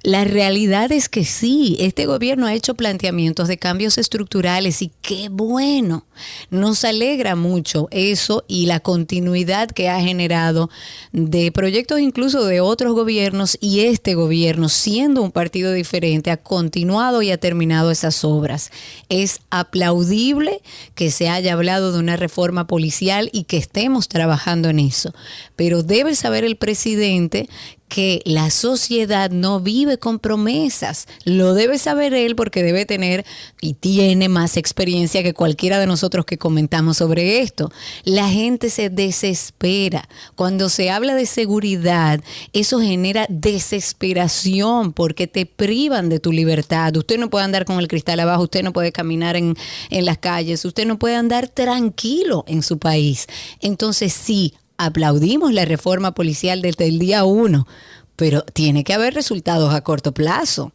[0.03, 5.29] La realidad es que sí, este gobierno ha hecho planteamientos de cambios estructurales y qué
[5.29, 6.05] bueno.
[6.49, 10.69] Nos alegra mucho eso y la continuidad que ha generado
[11.11, 17.21] de proyectos incluso de otros gobiernos y este gobierno, siendo un partido diferente, ha continuado
[17.21, 18.71] y ha terminado esas obras.
[19.09, 20.61] Es aplaudible
[20.93, 25.13] que se haya hablado de una reforma policial y que estemos trabajando en eso.
[25.55, 27.49] Pero debe saber el presidente
[27.87, 31.07] que la sociedad no vive con promesas.
[31.23, 33.25] Lo debe saber él porque debe tener
[33.61, 37.71] y tiene más experiencia que cualquiera de nosotros que comentamos sobre esto.
[38.03, 40.09] La gente se desespera.
[40.35, 42.21] Cuando se habla de seguridad,
[42.53, 46.95] eso genera desesperación porque te privan de tu libertad.
[46.95, 49.55] Usted no puede andar con el cristal abajo, usted no puede caminar en,
[49.89, 53.27] en las calles, usted no puede andar tranquilo en su país.
[53.61, 57.67] Entonces sí, aplaudimos la reforma policial desde el día uno,
[58.15, 60.71] pero tiene que haber resultados a corto plazo.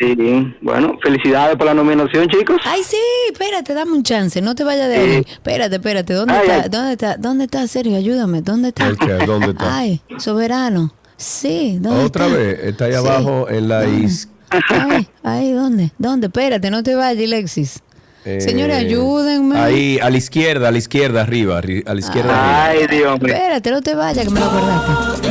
[0.00, 0.16] Sí,
[0.60, 2.60] bueno, felicidades por la nominación, chicos.
[2.64, 2.96] Ay, sí,
[3.30, 5.24] espérate, dame un chance, no te vayas de ahí.
[5.30, 6.62] Espérate, espérate, ¿dónde Ay, está?
[6.64, 6.68] ay.
[6.68, 7.16] ¿Dónde está?
[7.18, 7.96] ¿Dónde está, Sergio?
[7.96, 8.88] Ayúdame, ¿dónde está?
[8.88, 9.24] ¿El qué?
[9.24, 9.78] ¿Dónde está?
[9.78, 10.92] Ay, soberano.
[11.16, 12.36] Sí, ¿dónde Otra está?
[12.36, 12.98] vez, está ahí Sí.
[12.98, 14.28] abajo en la is.
[14.68, 15.92] Ay, ay, ¿dónde?
[15.96, 16.26] ¿Dónde?
[16.26, 17.82] Espérate, no te vayas, Alexis.
[18.26, 19.58] Eh, Señores, ayúdenme.
[19.58, 22.64] Ahí, a la izquierda, a la izquierda, arriba, arri- a la izquierda.
[22.66, 22.86] arriba.
[22.90, 25.25] Dios Espérate, no te vayas, que me lo acordaste.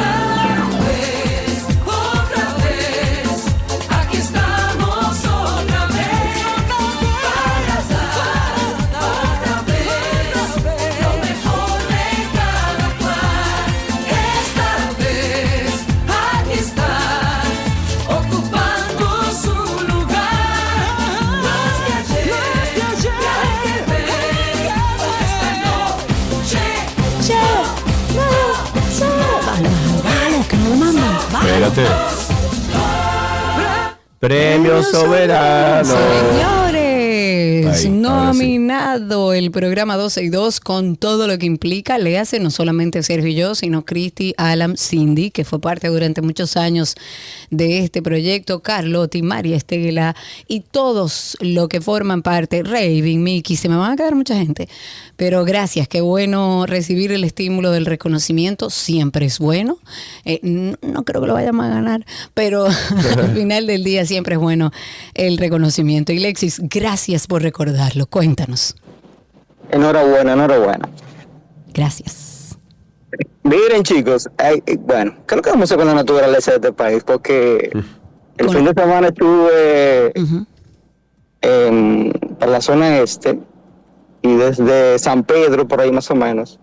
[31.65, 31.83] Espérate.
[34.19, 35.95] Premio soberano.
[37.67, 41.97] Ahí, nominado el programa 12 y 2 con todo lo que implica.
[41.97, 46.21] Le hace no solamente Sergio y yo, sino Cristi, Alan, Cindy, que fue parte durante
[46.21, 46.95] muchos años
[47.49, 50.15] de este proyecto, Carlotti, María Estela
[50.47, 54.67] y todos los que forman parte, Raven, Mickey, se me van a quedar mucha gente.
[55.15, 59.79] Pero gracias, qué bueno recibir el estímulo del reconocimiento, siempre es bueno.
[60.25, 62.65] Eh, no creo que lo vayamos a ganar, pero
[63.17, 64.71] al final del día siempre es bueno
[65.13, 66.11] el reconocimiento.
[66.11, 68.05] Y Lexis, gracias por recordarlo.
[68.07, 68.75] Cuéntanos.
[69.71, 70.89] Enhorabuena, enhorabuena.
[71.73, 72.57] Gracias.
[73.43, 76.57] Miren, chicos, eh, bueno, ¿qué es lo que vamos a hacer con la naturaleza de
[76.57, 77.03] este país?
[77.05, 77.71] Porque
[78.37, 80.11] el fin de semana estuve
[81.41, 83.39] en, por la zona este
[84.21, 86.59] y desde San Pedro, por ahí más o menos,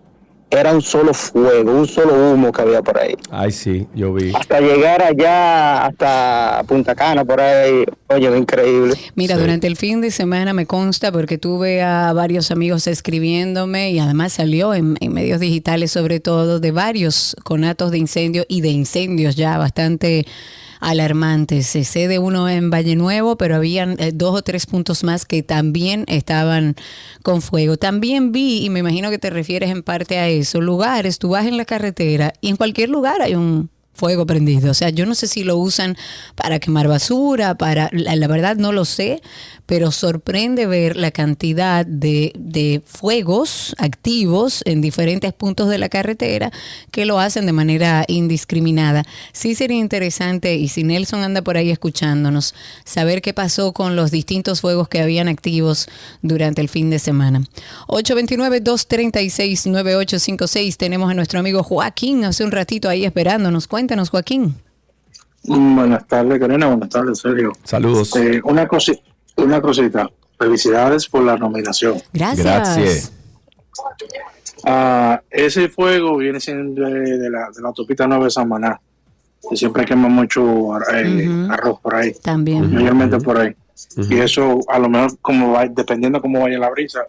[0.53, 3.15] era un solo fuego, un solo humo que había por ahí.
[3.31, 4.31] Ay, sí, yo vi.
[4.35, 8.93] Hasta llegar allá, hasta Punta Cana, por ahí, oye, increíble.
[9.15, 13.99] Mira, durante el fin de semana me consta porque tuve a varios amigos escribiéndome y
[13.99, 18.69] además salió en, en medios digitales sobre todo de varios conatos de incendio y de
[18.69, 20.25] incendios ya bastante
[20.83, 21.75] alarmantes.
[21.75, 25.25] Eh, Sé de uno en Valle Nuevo, pero habían eh, dos o tres puntos más
[25.25, 26.75] que también estaban
[27.23, 27.77] con fuego.
[27.77, 31.45] También vi, y me imagino que te refieres en parte a eso, lugares, tú vas
[31.45, 34.71] en la carretera y en cualquier lugar hay un fuego prendido.
[34.71, 35.97] O sea, yo no sé si lo usan
[36.35, 39.21] para quemar basura, para, la, verdad no lo sé,
[39.65, 46.51] pero sorprende ver la cantidad de, de fuegos activos en diferentes puntos de la carretera
[46.91, 49.03] que lo hacen de manera indiscriminada.
[49.31, 52.55] Sí sería interesante, y si Nelson anda por ahí escuchándonos,
[52.85, 55.87] saber qué pasó con los distintos fuegos que habían activos
[56.21, 57.43] durante el fin de semana.
[57.87, 60.77] 829-236-9856.
[60.77, 63.67] Tenemos a nuestro amigo Joaquín hace un ratito ahí esperándonos.
[63.67, 64.55] Cuéntanos, Joaquín.
[65.45, 66.67] Mm, Buenas tardes, Karina.
[66.67, 67.51] Buenas tardes, Sergio.
[67.63, 68.15] Saludos.
[68.15, 69.01] Eh, una, cosi-
[69.37, 70.09] una cosita.
[70.37, 72.01] Felicidades por la nominación.
[72.11, 72.45] Gracias.
[72.45, 73.13] Gracias.
[74.65, 78.79] Ah, ese fuego viene siendo de, de la, de la autopista Nueva de Samaná.
[79.49, 81.51] Que siempre quema mucho eh, Ujú.
[81.51, 82.13] arroz por ahí.
[82.21, 82.73] También.
[82.73, 83.53] Mayormente por ahí.
[84.09, 87.01] Y eso, a lo mejor, como va, dependiendo cómo vaya la brisa,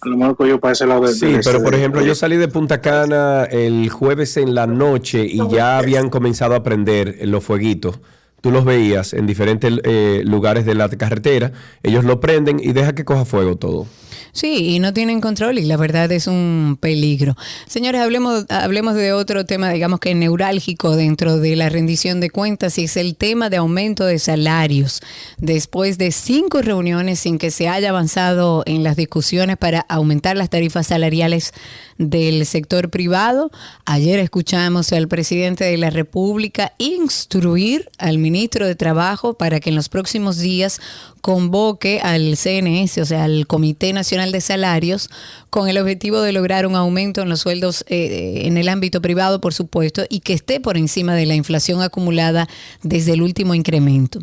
[0.00, 2.14] a lo mejor cogió para ese lado de Sí, del pero este por ejemplo, yo
[2.14, 7.18] salí de Punta Cana el jueves en la noche y ya habían comenzado a prender
[7.22, 7.98] los fueguitos
[8.40, 11.52] tú los veías en diferentes eh, lugares de la carretera,
[11.82, 13.86] ellos lo prenden y deja que coja fuego todo.
[14.32, 17.36] Sí, y no tienen control y la verdad es un peligro.
[17.66, 22.78] Señores, hablemos, hablemos de otro tema, digamos que neurálgico dentro de la rendición de cuentas
[22.78, 25.00] y es el tema de aumento de salarios.
[25.38, 30.50] Después de cinco reuniones sin que se haya avanzado en las discusiones para aumentar las
[30.50, 31.52] tarifas salariales
[31.96, 33.50] del sector privado,
[33.86, 39.76] ayer escuchamos al presidente de la República instruir al ministro de Trabajo para que en
[39.76, 40.80] los próximos días
[41.20, 45.10] convoque al CNS, o sea, al Comité Nacional de Salarios,
[45.50, 49.40] con el objetivo de lograr un aumento en los sueldos eh, en el ámbito privado,
[49.40, 52.48] por supuesto, y que esté por encima de la inflación acumulada
[52.82, 54.20] desde el último incremento.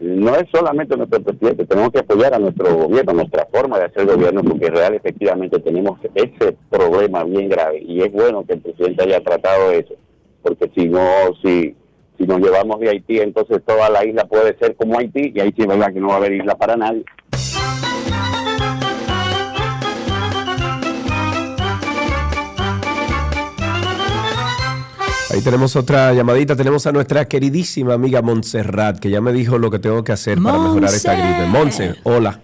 [0.00, 4.06] No es solamente nuestro presidente, tenemos que apoyar a nuestro gobierno, nuestra forma de hacer
[4.06, 7.82] gobierno, porque real efectivamente tenemos ese problema bien grave.
[7.82, 9.94] Y es bueno que el presidente haya tratado eso,
[10.42, 11.04] porque si no,
[11.42, 11.76] si
[12.20, 15.54] si nos llevamos de Haití, entonces toda la isla puede ser como Haití, y ahí
[15.56, 17.02] sí es verdad que no va a haber isla para nadie.
[25.32, 26.56] Ahí tenemos otra llamadita.
[26.56, 30.40] Tenemos a nuestra queridísima amiga Montserrat, que ya me dijo lo que tengo que hacer
[30.42, 31.46] para mejorar esta gripe.
[31.46, 32.40] Monse, hola.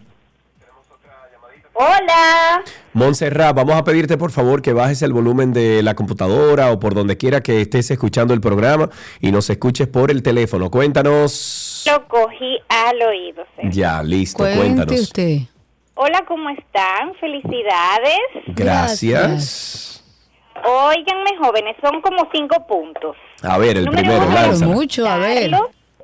[1.74, 2.62] Hola.
[2.94, 6.94] Montserrat, vamos a pedirte por favor que bajes el volumen de la computadora o por
[6.94, 8.88] donde quiera que estés escuchando el programa
[9.20, 10.70] y nos escuches por el teléfono.
[10.70, 11.84] Cuéntanos.
[11.86, 13.44] Lo cogí al oído.
[13.56, 13.70] Sergio.
[13.72, 15.00] Ya, listo, Cuente cuéntanos.
[15.00, 15.38] usted.
[15.94, 17.14] Hola, ¿cómo están?
[17.20, 18.20] Felicidades.
[18.46, 20.02] Gracias.
[20.64, 23.16] Óiganme, jóvenes, son como cinco puntos.
[23.42, 24.68] A ver, el Número primero, uno.
[24.68, 25.50] Mucho, a ver.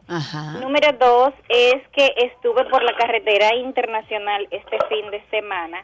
[0.09, 0.59] Ajá.
[0.61, 5.79] Número dos es que estuve por la carretera internacional este fin de semana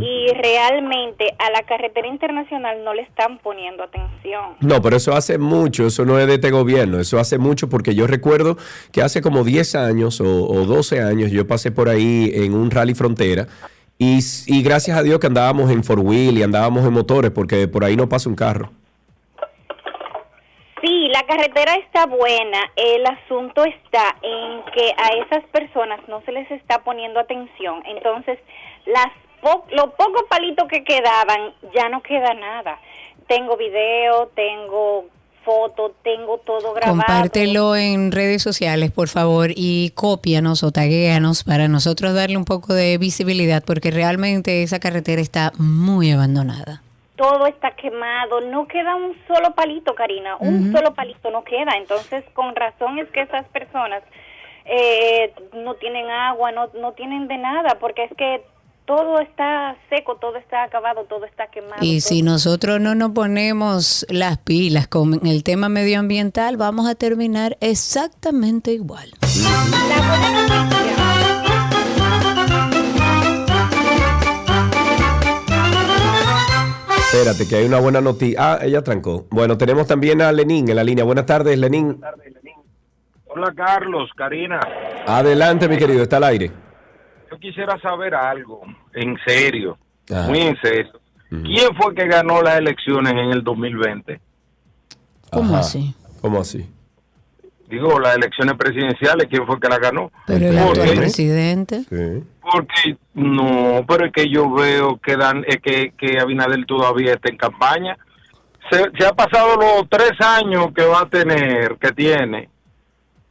[0.00, 4.56] y realmente a la carretera internacional no le están poniendo atención.
[4.60, 7.94] No, pero eso hace mucho, eso no es de este gobierno, eso hace mucho porque
[7.94, 8.56] yo recuerdo
[8.92, 12.70] que hace como 10 años o, o 12 años yo pasé por ahí en un
[12.70, 13.48] rally frontera
[13.98, 17.68] y, y gracias a Dios que andábamos en four wheel y andábamos en motores porque
[17.68, 18.70] por ahí no pasa un carro.
[20.80, 22.60] Sí, la carretera está buena.
[22.76, 27.82] El asunto está en que a esas personas no se les está poniendo atención.
[27.84, 28.38] Entonces,
[28.86, 29.08] las
[29.42, 32.78] po- los pocos palitos que quedaban, ya no queda nada.
[33.26, 35.06] Tengo video, tengo
[35.48, 36.98] foto, tengo todo grabado.
[36.98, 42.74] Compártelo en redes sociales, por favor, y cópianos o taguéanos para nosotros darle un poco
[42.74, 46.82] de visibilidad, porque realmente esa carretera está muy abandonada.
[47.16, 51.72] Todo está quemado, no queda un solo palito, Karina, un solo palito no queda.
[51.78, 54.02] Entonces, con razón es que esas personas
[54.66, 58.42] eh, no tienen agua, no, no tienen de nada, porque es que
[58.88, 61.76] todo está seco, todo está acabado, todo está quemado.
[61.82, 66.94] Y todo- si nosotros no nos ponemos las pilas con el tema medioambiental, vamos a
[66.94, 69.10] terminar exactamente igual.
[77.12, 78.36] Espérate, que hay una buena noticia.
[78.38, 79.26] Ah, ella trancó.
[79.30, 81.04] Bueno, tenemos también a Lenín en la línea.
[81.04, 82.00] Buenas tardes, Lenín.
[83.26, 84.58] Hola Carlos, Karina.
[85.06, 86.50] Adelante, mi querido, está al aire.
[87.30, 88.62] Yo quisiera saber algo,
[88.94, 89.78] en serio,
[90.28, 91.00] muy en serio.
[91.28, 94.20] ¿Quién fue que ganó las elecciones en el 2020?
[95.30, 95.60] ¿Cómo Ajá.
[95.60, 95.94] así?
[96.22, 96.66] ¿Cómo así?
[97.68, 100.10] Digo, las elecciones presidenciales, ¿quién fue que las ganó?
[100.26, 101.84] Pero el actual presidente.
[102.40, 107.28] Porque no, pero es que yo veo que dan, es que, que Abinader todavía está
[107.28, 107.98] en campaña.
[108.70, 112.48] Se, se ha pasado los tres años que va a tener, que tiene,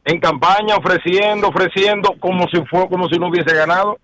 [0.08, 3.98] en campaña ofreciendo, ofreciendo como si fue, como si no hubiese ganado.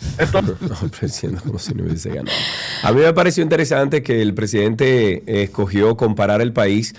[0.82, 2.34] Ofreciendo como si no hubiese ganado.
[2.82, 6.94] A mí me pareció interesante que el presidente eh, escogió comparar el país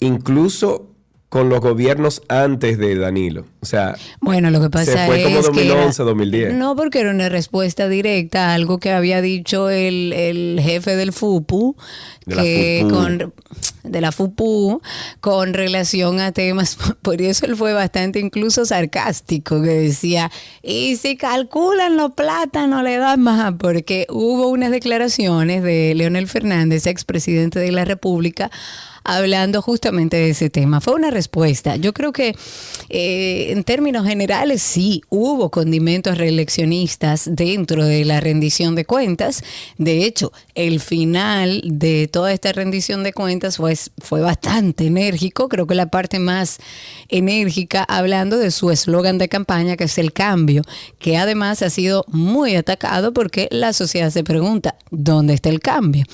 [0.00, 0.90] incluso
[1.28, 3.44] con los gobiernos antes de Danilo.
[3.60, 6.54] O sea, Bueno, lo que pasa se fue como es que era- 2011, 2010.
[6.54, 11.12] No, porque era una respuesta directa a algo que había dicho el, el jefe del
[11.12, 11.76] FUPU,
[12.24, 12.94] De la que FUPU.
[12.94, 13.34] con
[13.90, 14.80] de la FUPU
[15.20, 20.30] con relación a temas, por eso él fue bastante incluso sarcástico, que decía,
[20.62, 26.86] y si calculan los plátanos le dan más, porque hubo unas declaraciones de Leonel Fernández,
[26.86, 28.50] expresidente de la República,
[29.06, 30.80] hablando justamente de ese tema.
[30.80, 31.76] Fue una respuesta.
[31.76, 32.34] Yo creo que
[32.88, 39.42] eh, en términos generales sí hubo condimentos reeleccionistas dentro de la rendición de cuentas.
[39.78, 45.48] De hecho, el final de toda esta rendición de cuentas fue, fue bastante enérgico.
[45.48, 46.58] Creo que la parte más
[47.08, 50.62] enérgica hablando de su eslogan de campaña, que es el cambio,
[50.98, 56.04] que además ha sido muy atacado porque la sociedad se pregunta, ¿dónde está el cambio?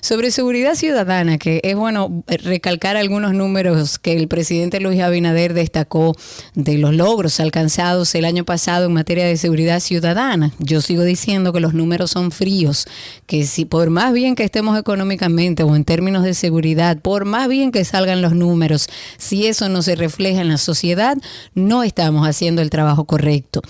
[0.00, 6.14] Sobre seguridad ciudadana, que es bueno recalcar algunos números que el presidente Luis Abinader destacó
[6.54, 10.52] de los logros alcanzados el año pasado en materia de seguridad ciudadana.
[10.58, 12.86] Yo sigo diciendo que los números son fríos,
[13.26, 17.48] que si por más bien que estemos económicamente o en términos de seguridad, por más
[17.48, 21.16] bien que salgan los números, si eso no se refleja en la sociedad,
[21.54, 23.62] no estamos haciendo el trabajo correcto.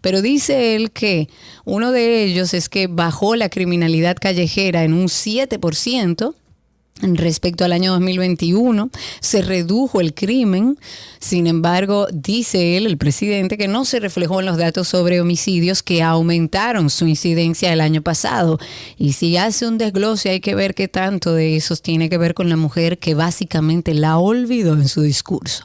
[0.00, 1.28] Pero dice él que
[1.64, 6.34] uno de ellos es que bajó la criminalidad callejera en un 7%.
[7.00, 10.78] Respecto al año 2021, se redujo el crimen,
[11.18, 15.82] sin embargo, dice él, el presidente, que no se reflejó en los datos sobre homicidios
[15.82, 18.60] que aumentaron su incidencia el año pasado.
[18.98, 22.34] Y si hace un desglose, hay que ver qué tanto de esos tiene que ver
[22.34, 25.64] con la mujer que básicamente la olvidó en su discurso.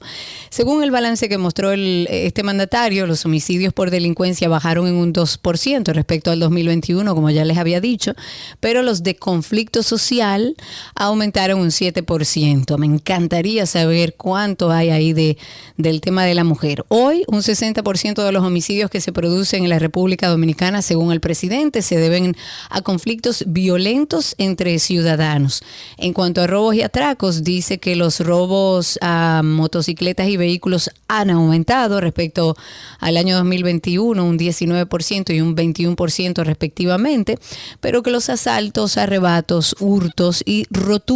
[0.50, 5.94] Según el balance que mostró este mandatario, los homicidios por delincuencia bajaron en un 2%
[5.94, 8.14] respecto al 2021, como ya les había dicho,
[8.60, 10.56] pero los de conflicto social
[10.96, 11.17] aumentaron
[11.56, 12.78] un 7%.
[12.78, 15.38] Me encantaría saber cuánto hay ahí de,
[15.78, 16.86] del tema de la mujer.
[16.90, 21.20] Hoy, un 60% de los homicidios que se producen en la República Dominicana, según el
[21.20, 22.36] presidente, se deben
[22.70, 25.64] a conflictos violentos entre ciudadanos.
[25.98, 31.30] En cuanto a robos y atracos, dice que los robos a motocicletas y vehículos han
[31.30, 32.56] aumentado respecto
[33.00, 37.40] al año 2021, un 19% y un 21% respectivamente,
[37.80, 41.07] pero que los asaltos, arrebatos, hurtos y roturas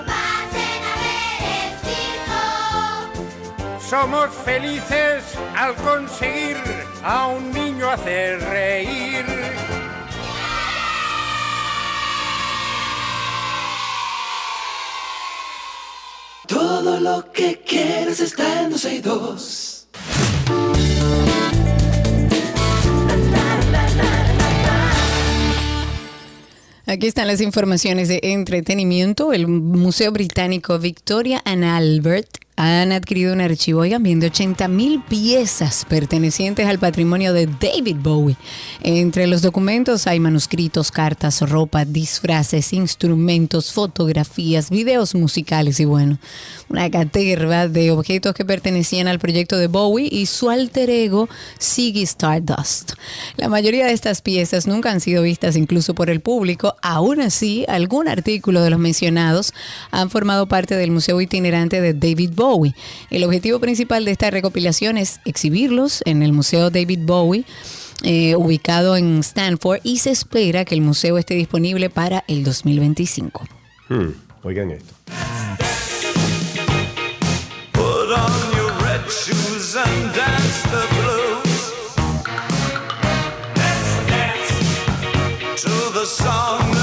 [3.91, 5.21] Somos felices
[5.53, 6.55] al conseguir
[7.03, 9.25] a un niño hacer reír.
[16.47, 19.89] Todo lo que quieres está en 262.
[26.85, 29.33] Aquí están las informaciones de entretenimiento.
[29.33, 35.01] El Museo Británico Victoria and Albert han adquirido un archivo, oigan bien, de 80 mil
[35.01, 38.37] piezas pertenecientes al patrimonio de David Bowie.
[38.83, 46.19] Entre los documentos hay manuscritos, cartas, ropa, disfraces, instrumentos, fotografías, videos musicales y bueno,
[46.69, 51.29] una caterva de objetos que pertenecían al proyecto de Bowie y su alter ego
[51.59, 52.91] Ziggy Stardust.
[53.37, 57.65] La mayoría de estas piezas nunca han sido vistas incluso por el público, aún así
[57.67, 59.51] algún artículo de los mencionados
[59.89, 62.50] han formado parte del museo itinerante de David Bowie.
[63.09, 67.45] El objetivo principal de esta recopilación es exhibirlos en el Museo David Bowie.
[68.03, 73.47] eh, ubicado en Stanford y se espera que el museo esté disponible para el 2025.
[73.89, 74.07] Hmm,
[74.41, 74.91] Oigan esto.
[77.73, 81.71] Put on your red shoes and dance the blues.
[83.55, 86.73] Let's dance to the song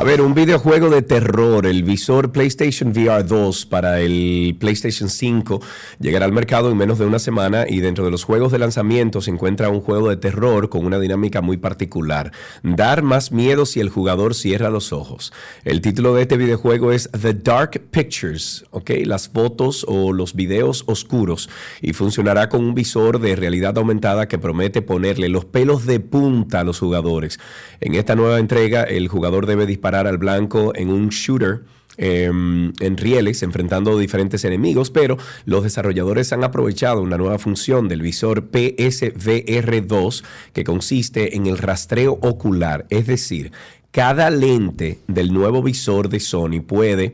[0.00, 5.60] A ver, un videojuego de terror, el visor PlayStation VR 2 para el PlayStation 5
[5.98, 9.20] llegará al mercado en menos de una semana y dentro de los juegos de lanzamiento
[9.20, 12.32] se encuentra un juego de terror con una dinámica muy particular.
[12.62, 15.34] Dar más miedo si el jugador cierra los ojos.
[15.64, 18.92] El título de este videojuego es The Dark Pictures, ¿ok?
[19.04, 21.50] Las fotos o los videos oscuros
[21.82, 26.60] y funcionará con un visor de realidad aumentada que promete ponerle los pelos de punta
[26.60, 27.38] a los jugadores.
[27.82, 31.62] En esta nueva entrega, el jugador debe disparar al blanco en un shooter.
[32.02, 38.00] eh, en rieles enfrentando diferentes enemigos, pero los desarrolladores han aprovechado una nueva función del
[38.00, 43.52] visor PSVR2 que consiste en el rastreo ocular, es decir,
[43.90, 47.12] cada lente del nuevo visor de Sony puede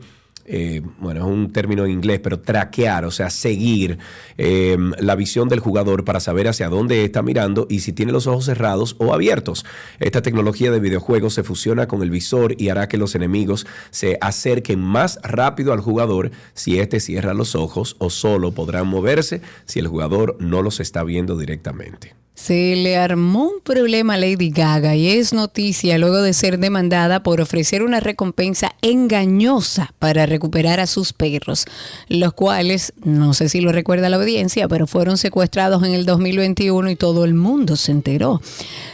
[0.49, 3.97] eh, bueno, es un término en inglés, pero traquear, o sea, seguir
[4.37, 8.27] eh, la visión del jugador para saber hacia dónde está mirando y si tiene los
[8.27, 9.65] ojos cerrados o abiertos.
[9.99, 14.17] Esta tecnología de videojuegos se fusiona con el visor y hará que los enemigos se
[14.21, 19.79] acerquen más rápido al jugador si éste cierra los ojos o solo podrán moverse si
[19.79, 22.15] el jugador no los está viendo directamente.
[22.37, 27.23] Se le armó un problema a Lady Gaga y es noticia luego de ser demandada
[27.23, 31.65] por ofrecer una recompensa engañosa para recuperar a sus perros,
[32.09, 36.91] los cuales, no sé si lo recuerda la audiencia, pero fueron secuestrados en el 2021
[36.91, 38.39] y todo el mundo se enteró.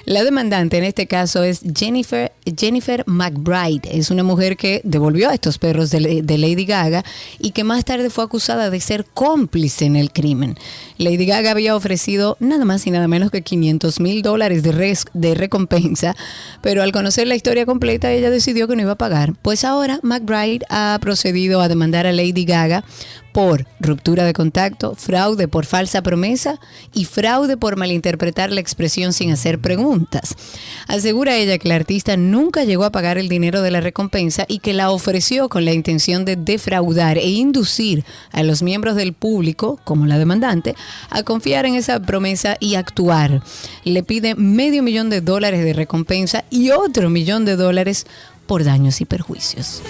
[0.06, 3.90] La demandante en este caso es Jennifer, Jennifer McBride.
[3.92, 7.04] Es una mujer que devolvió a estos perros de, de Lady Gaga
[7.40, 10.58] y que más tarde fue acusada de ser cómplice en el crimen.
[10.98, 15.06] Lady Gaga había ofrecido nada más y nada menos que 500 mil dólares de, res-
[15.14, 16.16] de recompensa,
[16.62, 19.34] pero al conocer la historia completa ella decidió que no iba a pagar.
[19.42, 22.86] Pues ahora McBride ha procedido a demandar a Lady Gaga
[23.34, 26.60] por ruptura de contacto, fraude por falsa promesa
[26.94, 30.36] y fraude por malinterpretar la expresión sin hacer preguntas.
[30.88, 34.60] Asegura ella que la artista nunca llegó a pagar el dinero de la recompensa y
[34.60, 39.80] que la ofreció con la intención de defraudar e inducir a los miembros del público,
[39.84, 40.76] como la demandante,
[41.10, 43.42] a confiar en esa promesa y actuar.
[43.84, 48.06] Le pide medio millón de dólares de recompensa y otro millón de dólares
[48.46, 49.82] por daños y perjuicios.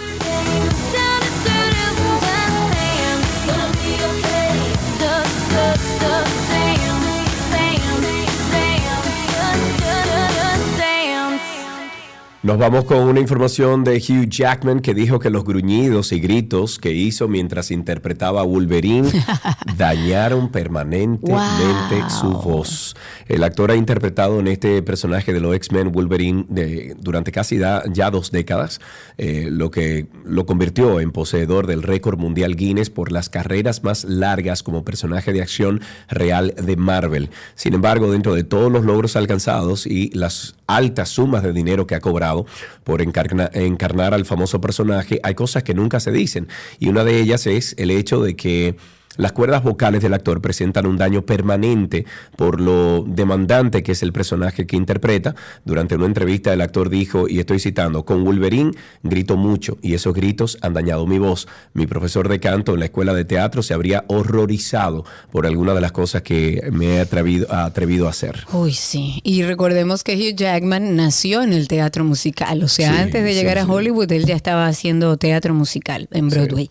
[12.44, 16.78] Nos vamos con una información de Hugh Jackman que dijo que los gruñidos y gritos
[16.78, 19.08] que hizo mientras interpretaba a Wolverine
[19.78, 22.10] dañaron permanentemente Wow.
[22.10, 22.96] su voz.
[23.30, 27.84] El actor ha interpretado en este personaje de los X-Men Wolverine de- durante casi da-
[27.90, 28.82] ya dos décadas,
[29.18, 34.04] eh, lo que lo convirtió en poseedor del récord mundial Guinness por las carreras más
[34.04, 35.80] largas como personaje de acción
[36.10, 37.30] real de Marvel.
[37.56, 41.96] Sin embargo, dentro de todos los logros alcanzados y las altas sumas de dinero que
[41.96, 42.46] ha cobrado
[42.84, 46.48] por encarna- encarnar al famoso personaje, hay cosas que nunca se dicen.
[46.80, 48.76] Y una de ellas es el hecho de que
[49.18, 54.14] las cuerdas vocales del actor presentan un daño permanente por lo demandante que es el
[54.14, 55.36] personaje que interpreta.
[55.66, 58.72] Durante una entrevista el actor dijo, y estoy citando, con Wolverine
[59.04, 61.48] grito mucho y esos gritos han dañado mi voz.
[61.74, 65.82] Mi profesor de canto en la escuela de teatro se habría horrorizado por alguna de
[65.82, 68.46] las cosas que me he atrevido, atrevido a hacer.
[68.52, 69.20] Uy, sí.
[69.24, 72.64] Y recordemos que Hugh Jackman nació en el teatro musical.
[72.64, 73.72] O sea, Sí, antes de sí, llegar a sí.
[73.72, 76.70] Hollywood, él ya estaba haciendo teatro musical en Broadway.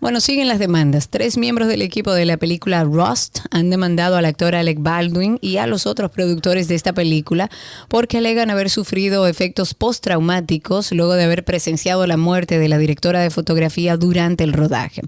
[0.00, 1.08] Bueno, siguen las demandas.
[1.08, 5.56] Tres miembros del equipo de la película Rust han demandado al actor Alec Baldwin y
[5.56, 7.50] a los otros productores de esta película
[7.88, 13.20] porque alegan haber sufrido efectos postraumáticos luego de haber presenciado la muerte de la directora
[13.20, 15.02] de fotografía durante el rodaje.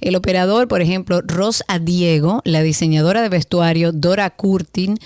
[0.00, 4.98] El operador, por ejemplo, Ross Adiego, la diseñadora de vestuario Dora Curtin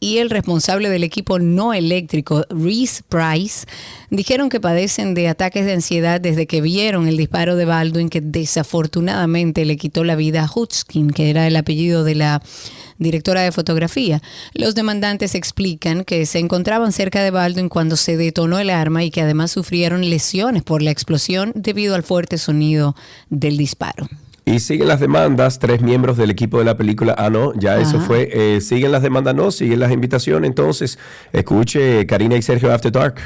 [0.00, 3.66] y el responsable del equipo no eléctrico, Reese Price,
[4.10, 8.20] dijeron que padecen de ataques de ansiedad desde que vieron el disparo de Baldwin que
[8.20, 12.42] desafortunadamente le quitó la vida a Hutskin, que era el apellido de la
[12.98, 14.22] directora de fotografía.
[14.54, 19.10] Los demandantes explican que se encontraban cerca de Baldwin cuando se detonó el arma y
[19.10, 22.94] que además sufrieron lesiones por la explosión debido al fuerte sonido
[23.30, 24.08] del disparo.
[24.48, 27.98] Y siguen las demandas, tres miembros del equipo de la película, ah no, ya eso
[27.98, 28.06] Ajá.
[28.06, 30.98] fue, eh, siguen las demandas, no, siguen las invitaciones, entonces
[31.34, 33.16] escuche Karina y Sergio After Dark.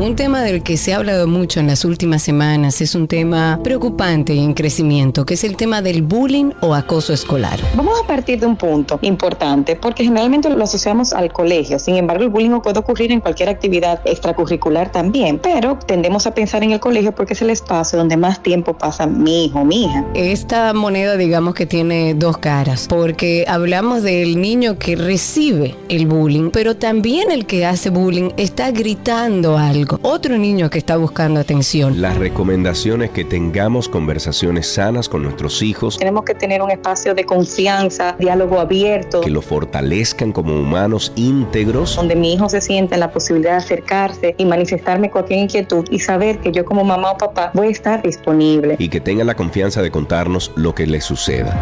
[0.00, 3.60] Un tema del que se ha hablado mucho en las últimas semanas es un tema
[3.62, 7.60] preocupante y en crecimiento, que es el tema del bullying o acoso escolar.
[7.76, 11.78] Vamos a partir de un punto importante, porque generalmente lo asociamos al colegio.
[11.78, 16.64] Sin embargo, el bullying puede ocurrir en cualquier actividad extracurricular también, pero tendemos a pensar
[16.64, 20.04] en el colegio porque es el espacio donde más tiempo pasa mi hijo mi hija.
[20.14, 26.50] Esta moneda digamos que tiene dos caras, porque hablamos del niño que recibe el bullying,
[26.50, 29.98] pero también el que hace bullying está gritando algo.
[30.02, 32.00] Otro niño que está buscando atención.
[32.00, 37.24] Las recomendaciones que tengamos conversaciones sanas con nuestros hijos, Tenemos que tener un espacio de
[37.24, 41.96] confianza, diálogo abierto, que lo fortalezcan como humanos íntegros.
[41.96, 45.98] donde mi hijo se sienta en la posibilidad de acercarse y manifestarme cualquier inquietud y
[45.98, 48.76] saber que yo como mamá o papá voy a estar disponible.
[48.78, 51.58] y que tengan la confianza de contarnos lo que les suceda.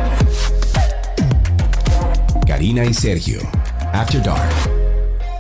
[2.46, 3.40] Karina y Sergio.
[3.92, 4.50] After Dark.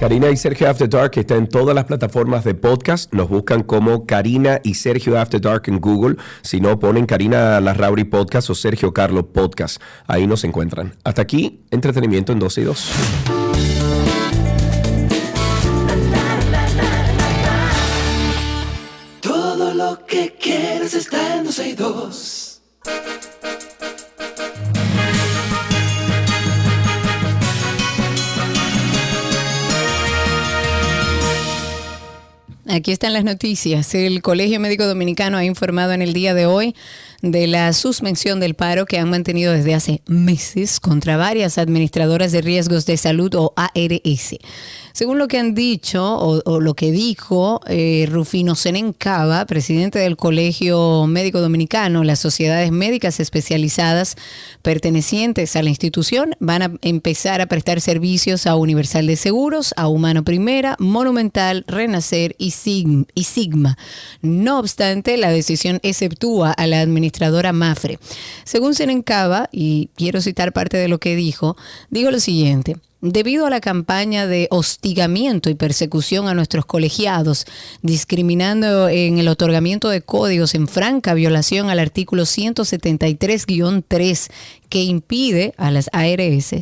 [0.00, 3.12] Karina y Sergio After Dark está en todas las plataformas de podcast.
[3.12, 6.16] Nos buscan como Karina y Sergio After Dark en Google.
[6.40, 9.82] Si no, ponen Karina Larrauri Podcast o Sergio Carlo Podcast.
[10.06, 10.96] Ahí nos encuentran.
[11.04, 12.90] Hasta aquí, entretenimiento en 12 y 2.
[19.20, 22.62] Todo lo que quieres está en 12 y 2.
[32.72, 33.96] Aquí están las noticias.
[33.96, 36.76] El Colegio Médico Dominicano ha informado en el día de hoy
[37.20, 42.42] de la suspensión del paro que han mantenido desde hace meses contra varias administradoras de
[42.42, 44.36] riesgos de salud o ARS.
[45.00, 50.18] Según lo que han dicho o, lo que dijo eh, Rufino Senen Cava, presidente del
[50.18, 54.16] Colegio Médico Dominicano, las sociedades médicas especializadas
[54.60, 59.88] pertenecientes a la institución van a empezar a prestar servicios a Universal de Seguros, a
[59.88, 63.78] Humano Primera, Monumental, Renacer y Sigma.
[64.20, 67.98] No obstante, la decisión exceptúa a la administradora Mafre.
[68.44, 71.56] Según Senencaba, y quiero citar parte de lo que dijo,
[71.88, 72.76] digo lo siguiente.
[73.02, 77.46] Debido a la campaña de hostigamiento y persecución a nuestros colegiados,
[77.80, 84.30] discriminando en el otorgamiento de códigos en franca violación al artículo 173-3
[84.68, 86.54] que impide a las ARS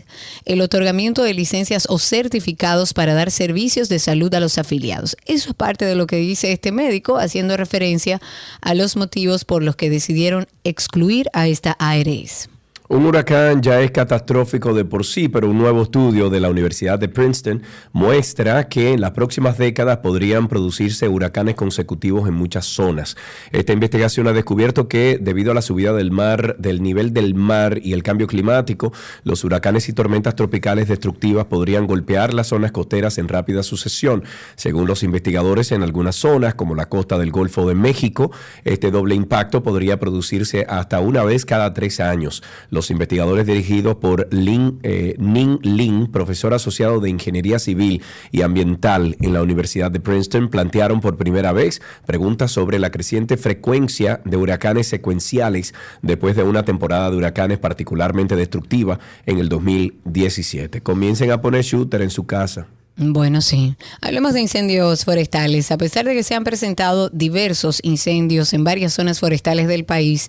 [0.45, 5.17] el otorgamiento de licencias o certificados para dar servicios de salud a los afiliados.
[5.27, 8.21] Eso es parte de lo que dice este médico, haciendo referencia
[8.61, 12.49] a los motivos por los que decidieron excluir a esta ARS.
[12.91, 16.99] Un huracán ya es catastrófico de por sí, pero un nuevo estudio de la Universidad
[16.99, 17.63] de Princeton
[17.93, 23.15] muestra que en las próximas décadas podrían producirse huracanes consecutivos en muchas zonas.
[23.53, 27.79] Esta investigación ha descubierto que debido a la subida del mar, del nivel del mar
[27.83, 28.91] y el cambio climático,
[29.23, 34.25] los huracanes y tormentas tropicales destructivas podrían golpear las zonas costeras en rápida sucesión.
[34.57, 38.33] Según los investigadores, en algunas zonas, como la costa del Golfo de México,
[38.65, 42.43] este doble impacto podría producirse hasta una vez cada tres años.
[42.79, 48.01] Los investigadores dirigidos por Lin, eh, Ning Lin, profesor asociado de Ingeniería Civil
[48.31, 53.37] y Ambiental en la Universidad de Princeton, plantearon por primera vez preguntas sobre la creciente
[53.37, 60.81] frecuencia de huracanes secuenciales después de una temporada de huracanes particularmente destructiva en el 2017.
[60.81, 62.69] Comiencen a poner shooter en su casa.
[63.01, 63.77] Bueno, sí.
[64.01, 65.71] Hablemos de incendios forestales.
[65.71, 70.29] A pesar de que se han presentado diversos incendios en varias zonas forestales del país,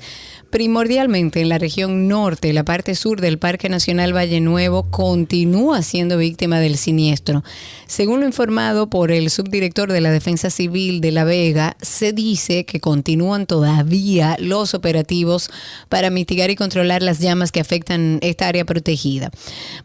[0.51, 6.19] primordialmente en la región norte, la parte sur del Parque Nacional Valle Nuevo continúa siendo
[6.19, 7.43] víctima del siniestro.
[7.87, 12.65] Según lo informado por el subdirector de la Defensa Civil de La Vega, se dice
[12.65, 15.49] que continúan todavía los operativos
[15.89, 19.31] para mitigar y controlar las llamas que afectan esta área protegida.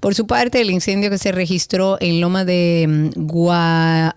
[0.00, 4.14] Por su parte, el incendio que se registró en Loma de mm, Gua-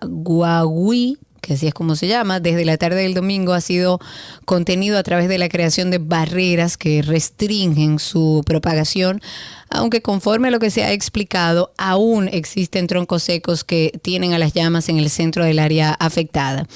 [1.40, 4.00] que así es como se llama, desde la tarde del domingo ha sido
[4.44, 9.20] contenido a través de la creación de barreras que restringen su propagación,
[9.70, 14.38] aunque conforme a lo que se ha explicado, aún existen troncos secos que tienen a
[14.38, 16.66] las llamas en el centro del área afectada.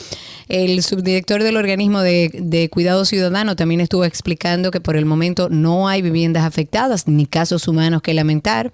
[0.49, 5.89] El subdirector del organismo de, cuidado ciudadano también estuvo explicando que por el momento no
[5.89, 8.73] hay viviendas afectadas ni casos humanos que lamentar.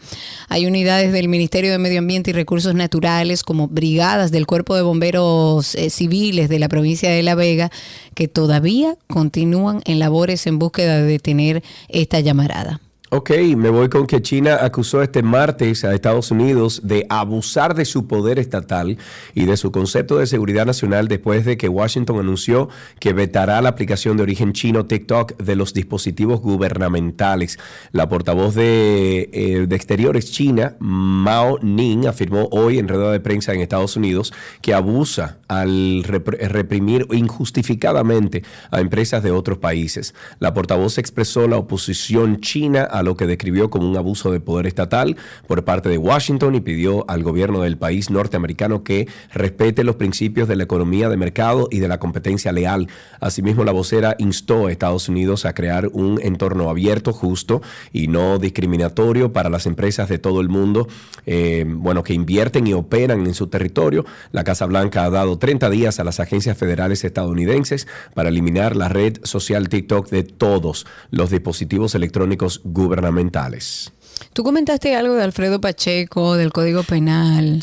[0.49, 4.83] Hay unidades del Ministerio de Medio Ambiente y Recursos Naturales como brigadas del Cuerpo de
[4.83, 7.71] Bomberos eh, Civiles de la provincia de La Vega
[8.15, 12.81] que todavía continúan en labores en búsqueda de detener esta llamarada.
[13.11, 17.87] Ok, me voy con que China acusó este martes a Estados Unidos de abusar de
[17.87, 18.99] su poder estatal
[19.35, 22.69] y de su concepto de seguridad nacional después de que Washington anunció
[23.01, 27.59] que vetará la aplicación de origen chino TikTok de los dispositivos gubernamentales.
[27.93, 33.55] La portavoz de, eh, de Exteriores China, Mao Ning, afirmó hoy en rueda de prensa
[33.55, 40.15] en Estados Unidos que abusa al repr- reprimir injustificadamente a empresas de otros países.
[40.41, 44.67] La portavoz expresó la oposición china a lo que describió como un abuso de poder
[44.67, 45.17] estatal
[45.47, 50.49] por parte de Washington y pidió al gobierno del país norteamericano que respete los principios
[50.49, 52.89] de la economía de mercado y de la competencia leal.
[53.21, 57.63] Asimismo, la vocera instó a Estados Unidos a crear un entorno abierto, justo
[57.93, 60.89] y no discriminatorio para las empresas de todo el mundo,
[61.27, 64.05] eh, bueno, que invierten y operan en su territorio.
[64.33, 68.89] La Casa Blanca ha dado 30 días a las agencias federales estadounidenses para eliminar la
[68.89, 73.93] red social TikTok de todos los dispositivos electrónicos gubernamentales.
[74.33, 77.61] Tú comentaste algo de Alfredo Pacheco, del Código Penal.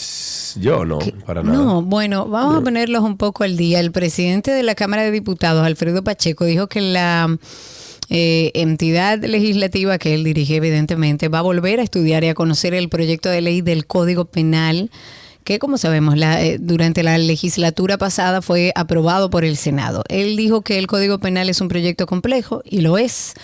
[0.60, 1.57] Yo no, para nada.
[1.57, 3.80] No, bueno, vamos a ponerlos un poco al día.
[3.80, 7.38] El presidente de la Cámara de Diputados, Alfredo Pacheco, dijo que la
[8.10, 12.73] eh, entidad legislativa que él dirige, evidentemente, va a volver a estudiar y a conocer
[12.73, 14.91] el proyecto de ley del Código Penal
[15.45, 20.03] que como sabemos la, eh, durante la legislatura pasada fue aprobado por el Senado.
[20.10, 23.35] Él dijo que el Código Penal es un proyecto complejo y lo es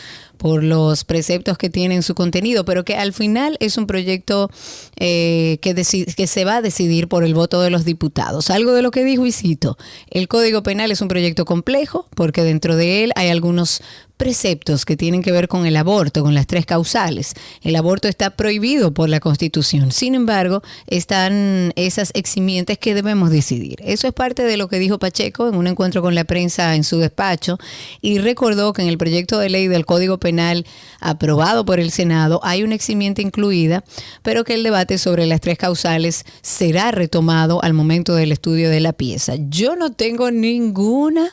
[0.41, 4.49] por los preceptos que tiene en su contenido, pero que al final es un proyecto
[4.97, 8.49] eh, que, que se va a decidir por el voto de los diputados.
[8.49, 9.77] Algo de lo que dijo y cito,
[10.09, 13.83] el Código Penal es un proyecto complejo porque dentro de él hay algunos
[14.21, 17.33] preceptos que tienen que ver con el aborto, con las tres causales.
[17.63, 19.91] El aborto está prohibido por la Constitución.
[19.91, 23.79] Sin embargo, están esas eximientes que debemos decidir.
[23.83, 26.83] Eso es parte de lo que dijo Pacheco en un encuentro con la prensa en
[26.83, 27.57] su despacho
[27.99, 30.67] y recordó que en el proyecto de ley del Código Penal
[30.99, 33.83] aprobado por el Senado hay una eximiente incluida,
[34.21, 38.81] pero que el debate sobre las tres causales será retomado al momento del estudio de
[38.81, 39.33] la pieza.
[39.49, 41.31] Yo no tengo ninguna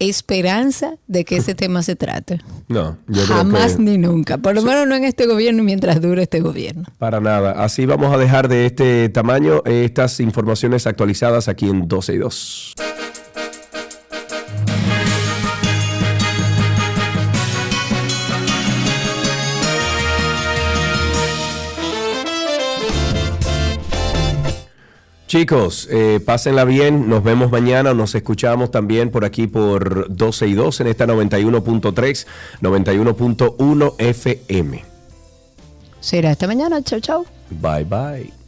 [0.00, 2.40] esperanza de que ese tema se trate.
[2.68, 4.38] No, yo creo Jamás que ni nunca.
[4.38, 6.84] Por lo menos no en este gobierno y mientras dure este gobierno.
[6.98, 7.62] para nada.
[7.62, 12.74] Así vamos a dejar de este tamaño estas informaciones actualizadas aquí en 12 y 2.
[25.30, 30.54] Chicos, eh, pásenla bien, nos vemos mañana, nos escuchamos también por aquí por 12 y
[30.54, 32.26] 2 en esta 91.3,
[32.60, 34.84] 91.1 FM.
[36.00, 36.82] Será esta mañana.
[36.82, 37.26] Chau, chau.
[37.48, 38.39] Bye bye.